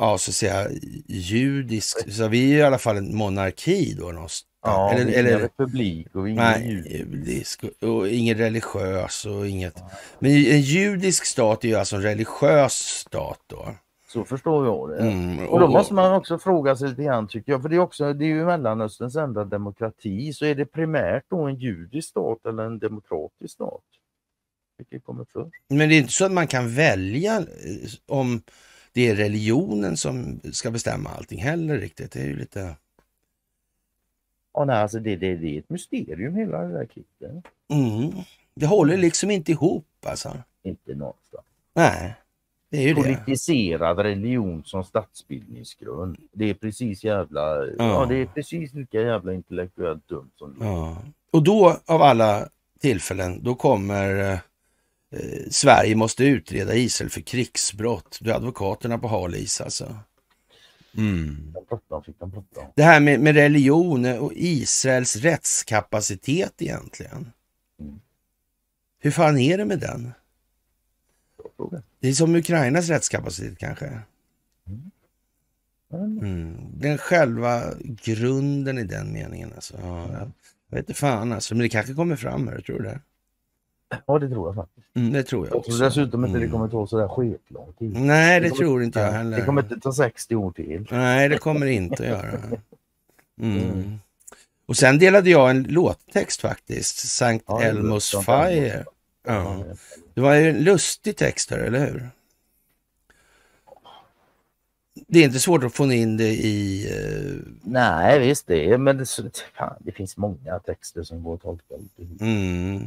[0.00, 0.68] ja så att säga,
[1.08, 4.46] judisk, så vi är i alla fall en monarki då någonstans.
[4.64, 6.86] ja eller, eller republik och ingen nej, jud.
[6.86, 9.82] judisk och ingen religiös och inget.
[10.18, 13.68] Men en judisk stat är ju alltså en religiös stat då.
[14.08, 14.96] Så förstår jag det.
[15.10, 17.80] Mm, Och då måste man också fråga sig lite grann tycker jag, för det är
[17.80, 22.46] också, det är ju Mellanösterns enda demokrati, så är det primärt då en judisk stat
[22.46, 23.82] eller en demokratisk stat?
[24.78, 25.54] Vilket kommer först?
[25.68, 27.44] Men det är inte så att man kan välja eh,
[28.06, 28.42] om
[28.92, 32.12] det är religionen som ska bestämma allting heller riktigt.
[32.12, 32.76] Det är ju lite...
[34.54, 37.44] Ja, nej, alltså det, det, det är ett mysterium hela det där kriget.
[37.68, 38.12] Mm.
[38.54, 40.36] Det håller liksom inte ihop alltså.
[40.62, 41.44] Inte någonstans.
[41.74, 42.14] Nej,
[42.70, 43.02] det är ju det.
[43.02, 46.16] Politiserad religion som statsbildningsgrund.
[46.32, 48.06] Det är precis jävla, ja.
[48.08, 50.64] det är precis lika jävla intellektuellt dumt som det.
[50.64, 50.96] Ja.
[51.30, 52.48] Och då av alla
[52.80, 54.38] tillfällen, då kommer
[55.10, 58.18] eh, Sverige måste utreda Israel för krigsbrott.
[58.20, 59.96] Du är advokaterna på hal is alltså.
[60.96, 61.54] Mm.
[62.74, 67.32] Det här med, med religion och Israels rättskapacitet egentligen.
[67.80, 68.00] Mm.
[68.98, 70.12] Hur fan är det med den?
[72.00, 73.86] Det är som Ukrainas rättskapacitet kanske.
[74.66, 74.90] Mm.
[75.92, 76.56] Mm.
[76.78, 79.52] Den själva grunden i den meningen.
[79.54, 79.78] Alltså.
[79.82, 80.08] Ja,
[80.68, 83.00] jag vet inte fan alltså, men det kanske kommer fram här, tror du det?
[84.06, 84.86] Ja, det tror jag faktiskt.
[84.96, 85.72] Mm, det tror jag också.
[85.72, 86.52] dessutom inte det Mm.
[86.52, 87.96] kommer ta sådär skitlång tid.
[88.00, 89.36] Nej, det, Det tror inte jag heller.
[89.36, 90.86] Det kommer inte ta 60 år till.
[90.90, 92.38] Nej, det kommer det inte att göra.
[93.40, 93.98] Mm.
[94.66, 98.84] Och sen delade jag en låttext faktiskt, Sankt Ja, det Elmos Fire.
[99.26, 99.64] Ja.
[100.14, 102.10] Det var ju en lustig text här, eller hur?
[105.08, 106.86] Det är inte svårt att få in det i...
[106.92, 111.34] eh, Nej, visst det är, men det, så- fan, det finns många texter som går
[111.34, 112.24] att tolka lite.
[112.24, 112.82] Mm,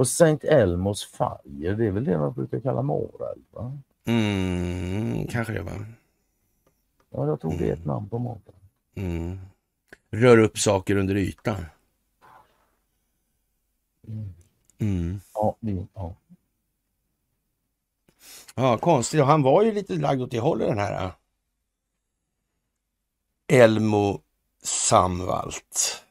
[0.00, 3.44] Och Saint Elmos Fire, det är väl det man brukar kalla moreld?
[3.50, 3.78] Va?
[4.04, 5.86] mm, kanske det var.
[7.10, 8.42] Ja, jag tror det är ett namn på moreld.
[8.94, 9.38] Mm.
[10.10, 11.66] Rör upp saker under ytan.
[14.08, 14.34] Mm.
[14.78, 15.20] Mm.
[15.34, 16.14] Ja, det, ja.
[18.54, 19.24] Ja, konstigt.
[19.24, 21.04] Han var ju lite lagd åt det hållet den här.
[21.04, 21.12] äh,
[23.60, 24.20] Elmo
[24.62, 26.04] Samvalt.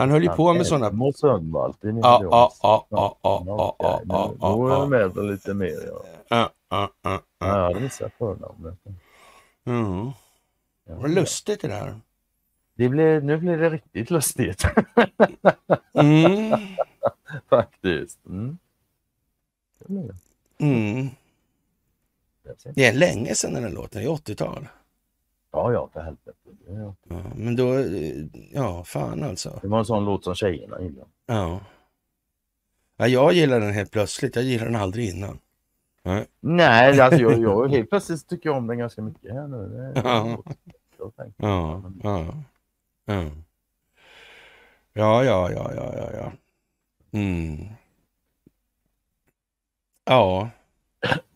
[0.00, 0.86] Han höll ju på med sådana...
[0.86, 4.78] Elmo Sundvall, det är Ja, det ja, ja, ja, ja, ja, ja, Då är ja.
[4.78, 5.78] jag med lite mer.
[5.86, 6.02] Ja.
[6.28, 7.46] Ja, ja, ja, Ja, ja.
[7.46, 8.78] jag hade missat förnamnet.
[9.66, 10.10] Mm.
[10.84, 12.00] Vad lustigt det där.
[12.74, 14.64] Det blev, nu blir det riktigt lustigt
[15.94, 16.58] Mm.
[17.50, 18.26] faktiskt.
[18.26, 18.58] Mm.
[19.78, 20.14] Det det.
[20.64, 21.08] Mm.
[22.42, 24.68] Det Det är länge sedan den låten, i 80-tal.
[25.52, 26.32] Ja, ja, för helvete.
[26.66, 27.74] Det, är- Ja, men då,
[28.52, 29.58] ja, fan alltså.
[29.62, 31.10] det var en sån låt som tjejerna gillade.
[31.26, 31.60] Ja.
[32.96, 33.06] ja.
[33.08, 35.38] Jag gillar den helt plötsligt, jag gillar den aldrig innan.
[36.40, 39.92] Nej, alltså jag, jag helt plötsligt tycker jag om den ganska mycket här nu.
[39.94, 40.42] Ja.
[41.36, 42.34] Ja, ja,
[43.06, 43.30] ja.
[44.92, 46.32] Ja, ja, ja, ja, ja, ja.
[47.18, 47.66] Mm.
[50.04, 50.50] Ja,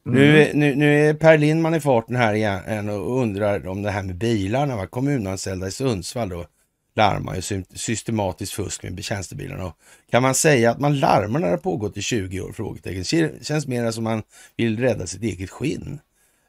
[0.06, 0.18] Mm.
[0.22, 4.02] är- nu, nu är Per Lindman i farten här igen och undrar om det här
[4.02, 4.76] med bilarna.
[4.76, 4.86] Va?
[4.86, 6.46] Kommunanställda i Sundsvall då
[6.94, 9.64] larmar ju sy- systematiskt fusk med tjänstebilarna.
[9.66, 9.72] Och
[10.10, 12.52] kan man säga att man larmar när det pågått i 20 år?
[12.52, 13.02] Frågetecken.
[13.02, 14.22] Kä- Känns mer som man
[14.56, 16.00] vill rädda sitt eget skinn.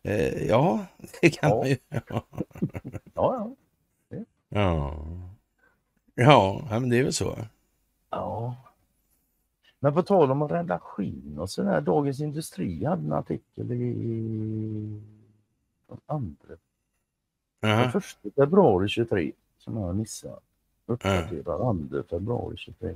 [0.04, 0.86] Eh, ja,
[1.22, 1.58] det kan Ja.
[1.58, 1.78] man ju.
[2.10, 3.56] Ja.
[4.50, 4.96] Ja.
[6.16, 7.38] Ja, ja, men det är väl så.
[8.12, 8.56] ja.
[9.86, 11.82] Men på tal om att rädda skinn och sådär.
[11.82, 15.02] Dagens Industri hade en artikel i
[15.88, 16.56] den andra
[17.60, 17.92] Jaha.
[17.92, 20.40] första februari 23 som jag missade.
[20.86, 22.96] Uppdaterad 2 februari 23.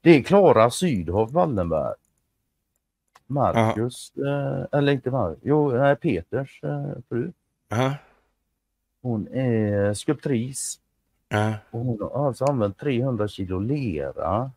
[0.00, 1.94] Det är Klara Sydhoff Wallenberg.
[3.26, 7.32] Marcus, eh, eller inte Marcus, jo nej, Peters eh, fru.
[7.68, 7.94] Jaha.
[9.02, 10.80] Hon är skulptris
[11.70, 14.50] och hon har alltså använt 300 kilo lera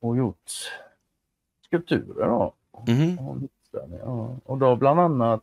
[0.00, 0.50] och gjort
[1.60, 2.54] skulpturer då.
[3.70, 4.36] Ja.
[4.44, 5.42] Och då bland annat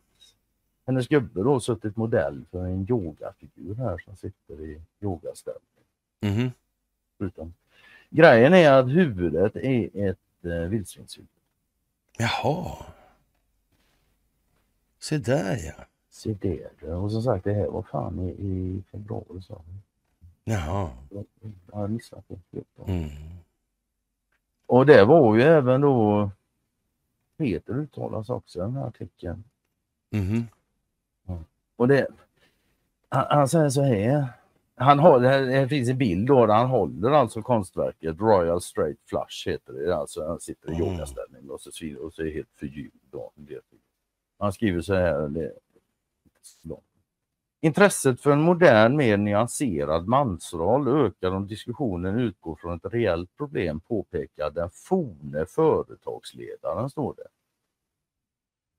[0.86, 5.62] hennes gubbe då suttit modell för en yogafigur här som sitter i yogaställning.
[7.18, 7.54] Utan.
[8.10, 11.28] Grejen är att huvudet är ett eh, vildsvinshuvud.
[12.18, 12.86] Jaha.
[14.98, 15.84] Se där ja.
[16.10, 16.82] Se det.
[16.82, 19.42] Och som sagt det här var fan i, i februari.
[19.42, 19.62] Så.
[20.44, 20.90] Jaha.
[21.10, 21.24] Jag
[21.72, 22.62] har missat det.
[22.86, 23.08] Mm.
[24.66, 26.30] Och det var ju även då
[27.38, 29.44] Peter uttalas också i den här artikeln.
[30.10, 30.46] Mhm.
[31.76, 32.06] Och det,
[33.08, 34.28] han, han säger så här.
[34.74, 39.48] Han har, det, finns en bild då där han håller alltså konstverket Royal Straight Flush
[39.48, 39.96] heter det.
[39.96, 40.86] Alltså han sitter i Mm.
[40.88, 41.70] yogaställning och så,
[42.00, 42.92] och så är helt förgylld.
[44.38, 45.28] Han skriver så här.
[45.28, 45.52] Det.
[47.66, 53.80] Intresset för en modern, mer nyanserad mansroll ökar om diskussionen utgår från ett reellt problem,
[53.80, 57.22] påpekar den forne företagsledaren, står det.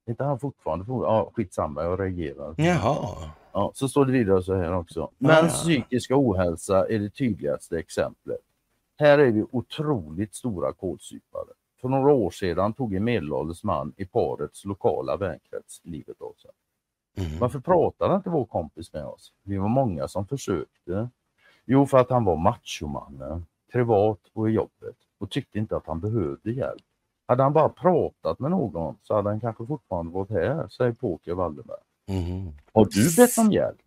[0.06, 2.56] Är inte han fortfarande for- Ja, skitsamma, jag reagerar.
[2.58, 3.32] Jaha.
[3.52, 5.12] Ja, så står det vidare så här också.
[5.18, 5.50] Men ja.
[5.52, 8.42] psykiska ohälsa är det tydligaste exemplet.
[9.00, 11.50] Här är vi otroligt stora kålsupare.
[11.82, 16.52] För några år sedan tog en medelålders man i parets lokala vänkrets livet av sig.
[17.18, 17.40] Mm.
[17.40, 19.34] Varför pratade inte vår kompis med oss?
[19.44, 21.10] Vi var många som försökte.
[21.66, 26.00] Jo, för att han var machomannen, privat och i jobbet och tyckte inte att han
[26.00, 26.84] behövde hjälp.
[27.26, 31.34] Hade han bara pratat med någon så hade han kanske fortfarande varit här, säger Poker
[31.34, 31.78] Wallenberg.
[32.08, 32.52] Mhm.
[32.74, 33.78] Har du bett om hjälp?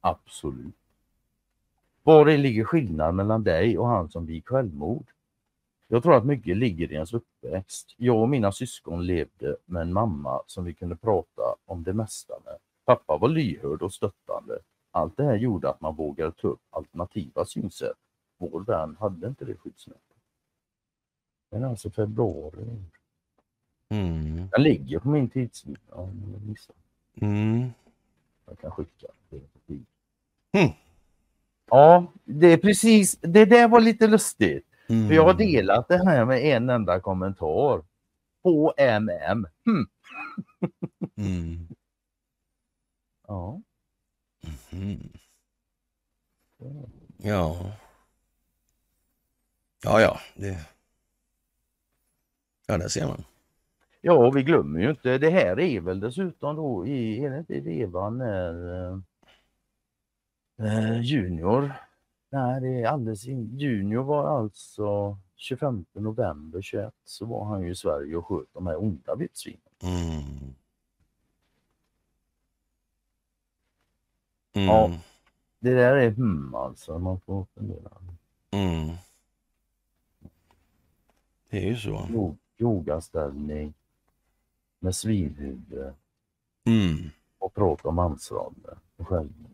[0.00, 0.74] Absolut.
[2.02, 5.06] Var ligger skillnaden mellan dig och han som begick självmord?
[5.88, 7.94] Jag tror att mycket ligger i ens uppväxt.
[7.96, 12.34] Jag och mina syskon levde med en mamma som vi kunde prata om det mesta
[12.44, 12.56] med.
[12.84, 14.58] Pappa var lyhörd och stöttande.
[14.90, 17.96] Allt det här gjorde att man vågade ta upp alternativa synsätt.
[18.38, 20.02] Vår vän hade inte det skyddsnätet.
[21.50, 22.82] Men alltså februari.
[23.88, 24.48] Mm.
[24.48, 25.78] Den ligger på min tidslinje.
[25.90, 26.08] Ja,
[27.20, 27.70] Mm.
[28.46, 29.06] Jag kan skicka.
[30.52, 30.70] Mm.
[31.70, 33.16] Ja, det är precis.
[33.20, 34.66] Det där var lite lustigt.
[34.88, 35.08] Mm.
[35.08, 37.82] För jag har delat det här med en enda kommentar.
[38.42, 39.46] På MM.
[39.64, 39.86] Hmm.
[41.16, 41.68] Mm.
[43.26, 43.62] Ja.
[44.72, 45.12] Mm.
[47.16, 47.56] Ja.
[49.84, 50.18] Ja, ja.
[50.34, 50.66] Det...
[52.66, 53.24] Ja, där ser man.
[54.00, 55.18] Ja, och vi glömmer ju inte.
[55.18, 58.98] Det här är väl dessutom då i, är det inte i vevan när eh,
[60.66, 61.72] eh, Junior,
[62.30, 67.70] nej det är alldeles in, Junior var alltså 25 november 21 så var han ju
[67.70, 69.60] i Sverige och sköt de här onda vildsvinen.
[69.82, 70.53] Mm.
[74.54, 74.66] Mm.
[74.68, 74.98] Ja.
[75.58, 77.90] Det där är hmm alltså, man får fundera.
[78.50, 78.96] Mm.
[81.50, 82.06] Det är ju så.
[82.10, 83.74] Jo- Yogaställning
[84.78, 85.94] med svinhuvud
[86.66, 87.10] Mm.
[87.38, 89.50] och prata om ansvarande och självmord.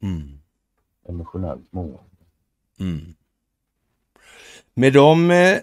[0.00, 0.38] Mm.
[1.08, 2.00] Emotionellt mående.
[2.80, 3.14] Mm.
[4.74, 5.58] Med de eh,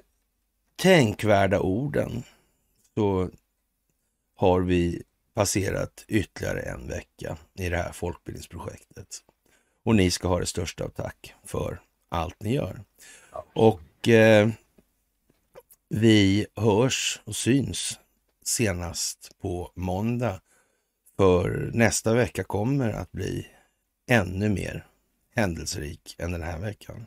[0.76, 2.24] tänkvärda orden
[2.96, 3.30] så
[4.36, 5.04] har vi
[5.42, 9.08] passerat ytterligare en vecka i det här folkbildningsprojektet.
[9.84, 12.84] Och ni ska ha det största av tack för allt ni gör.
[13.54, 14.50] Och eh,
[15.90, 18.00] vi hörs och syns
[18.44, 20.42] senast på måndag.
[21.18, 23.48] För nästa vecka kommer att bli
[24.10, 24.86] ännu mer
[25.36, 27.06] händelserik än den här veckan.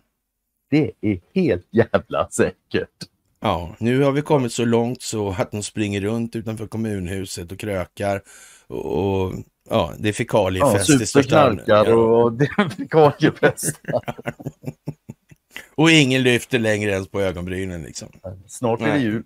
[0.70, 3.08] Det är helt jävla säkert.
[3.44, 7.58] Ja, nu har vi kommit så långt så att de springer runt utanför kommunhuset och
[7.58, 8.22] krökar.
[8.66, 9.34] Och, och
[9.70, 11.88] ja, det är Ja, fekaliefest i största allmänhet.
[11.88, 14.16] och defekaliefestar.
[15.76, 18.08] Och ingen lyfter längre ens på ögonbrynen liksom.
[18.46, 19.24] Snart är det jul.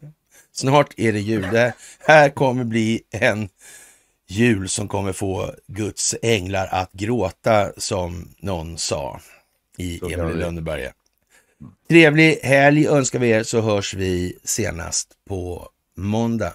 [0.52, 1.46] Snart är det jul.
[1.52, 3.48] Det här kommer bli en
[4.28, 9.20] jul som kommer få Guds änglar att gråta som någon sa
[9.76, 10.34] i Emil det.
[10.34, 10.92] Lönneberga.
[11.88, 16.52] Trevlig helg önskar vi er så hörs vi senast på måndag.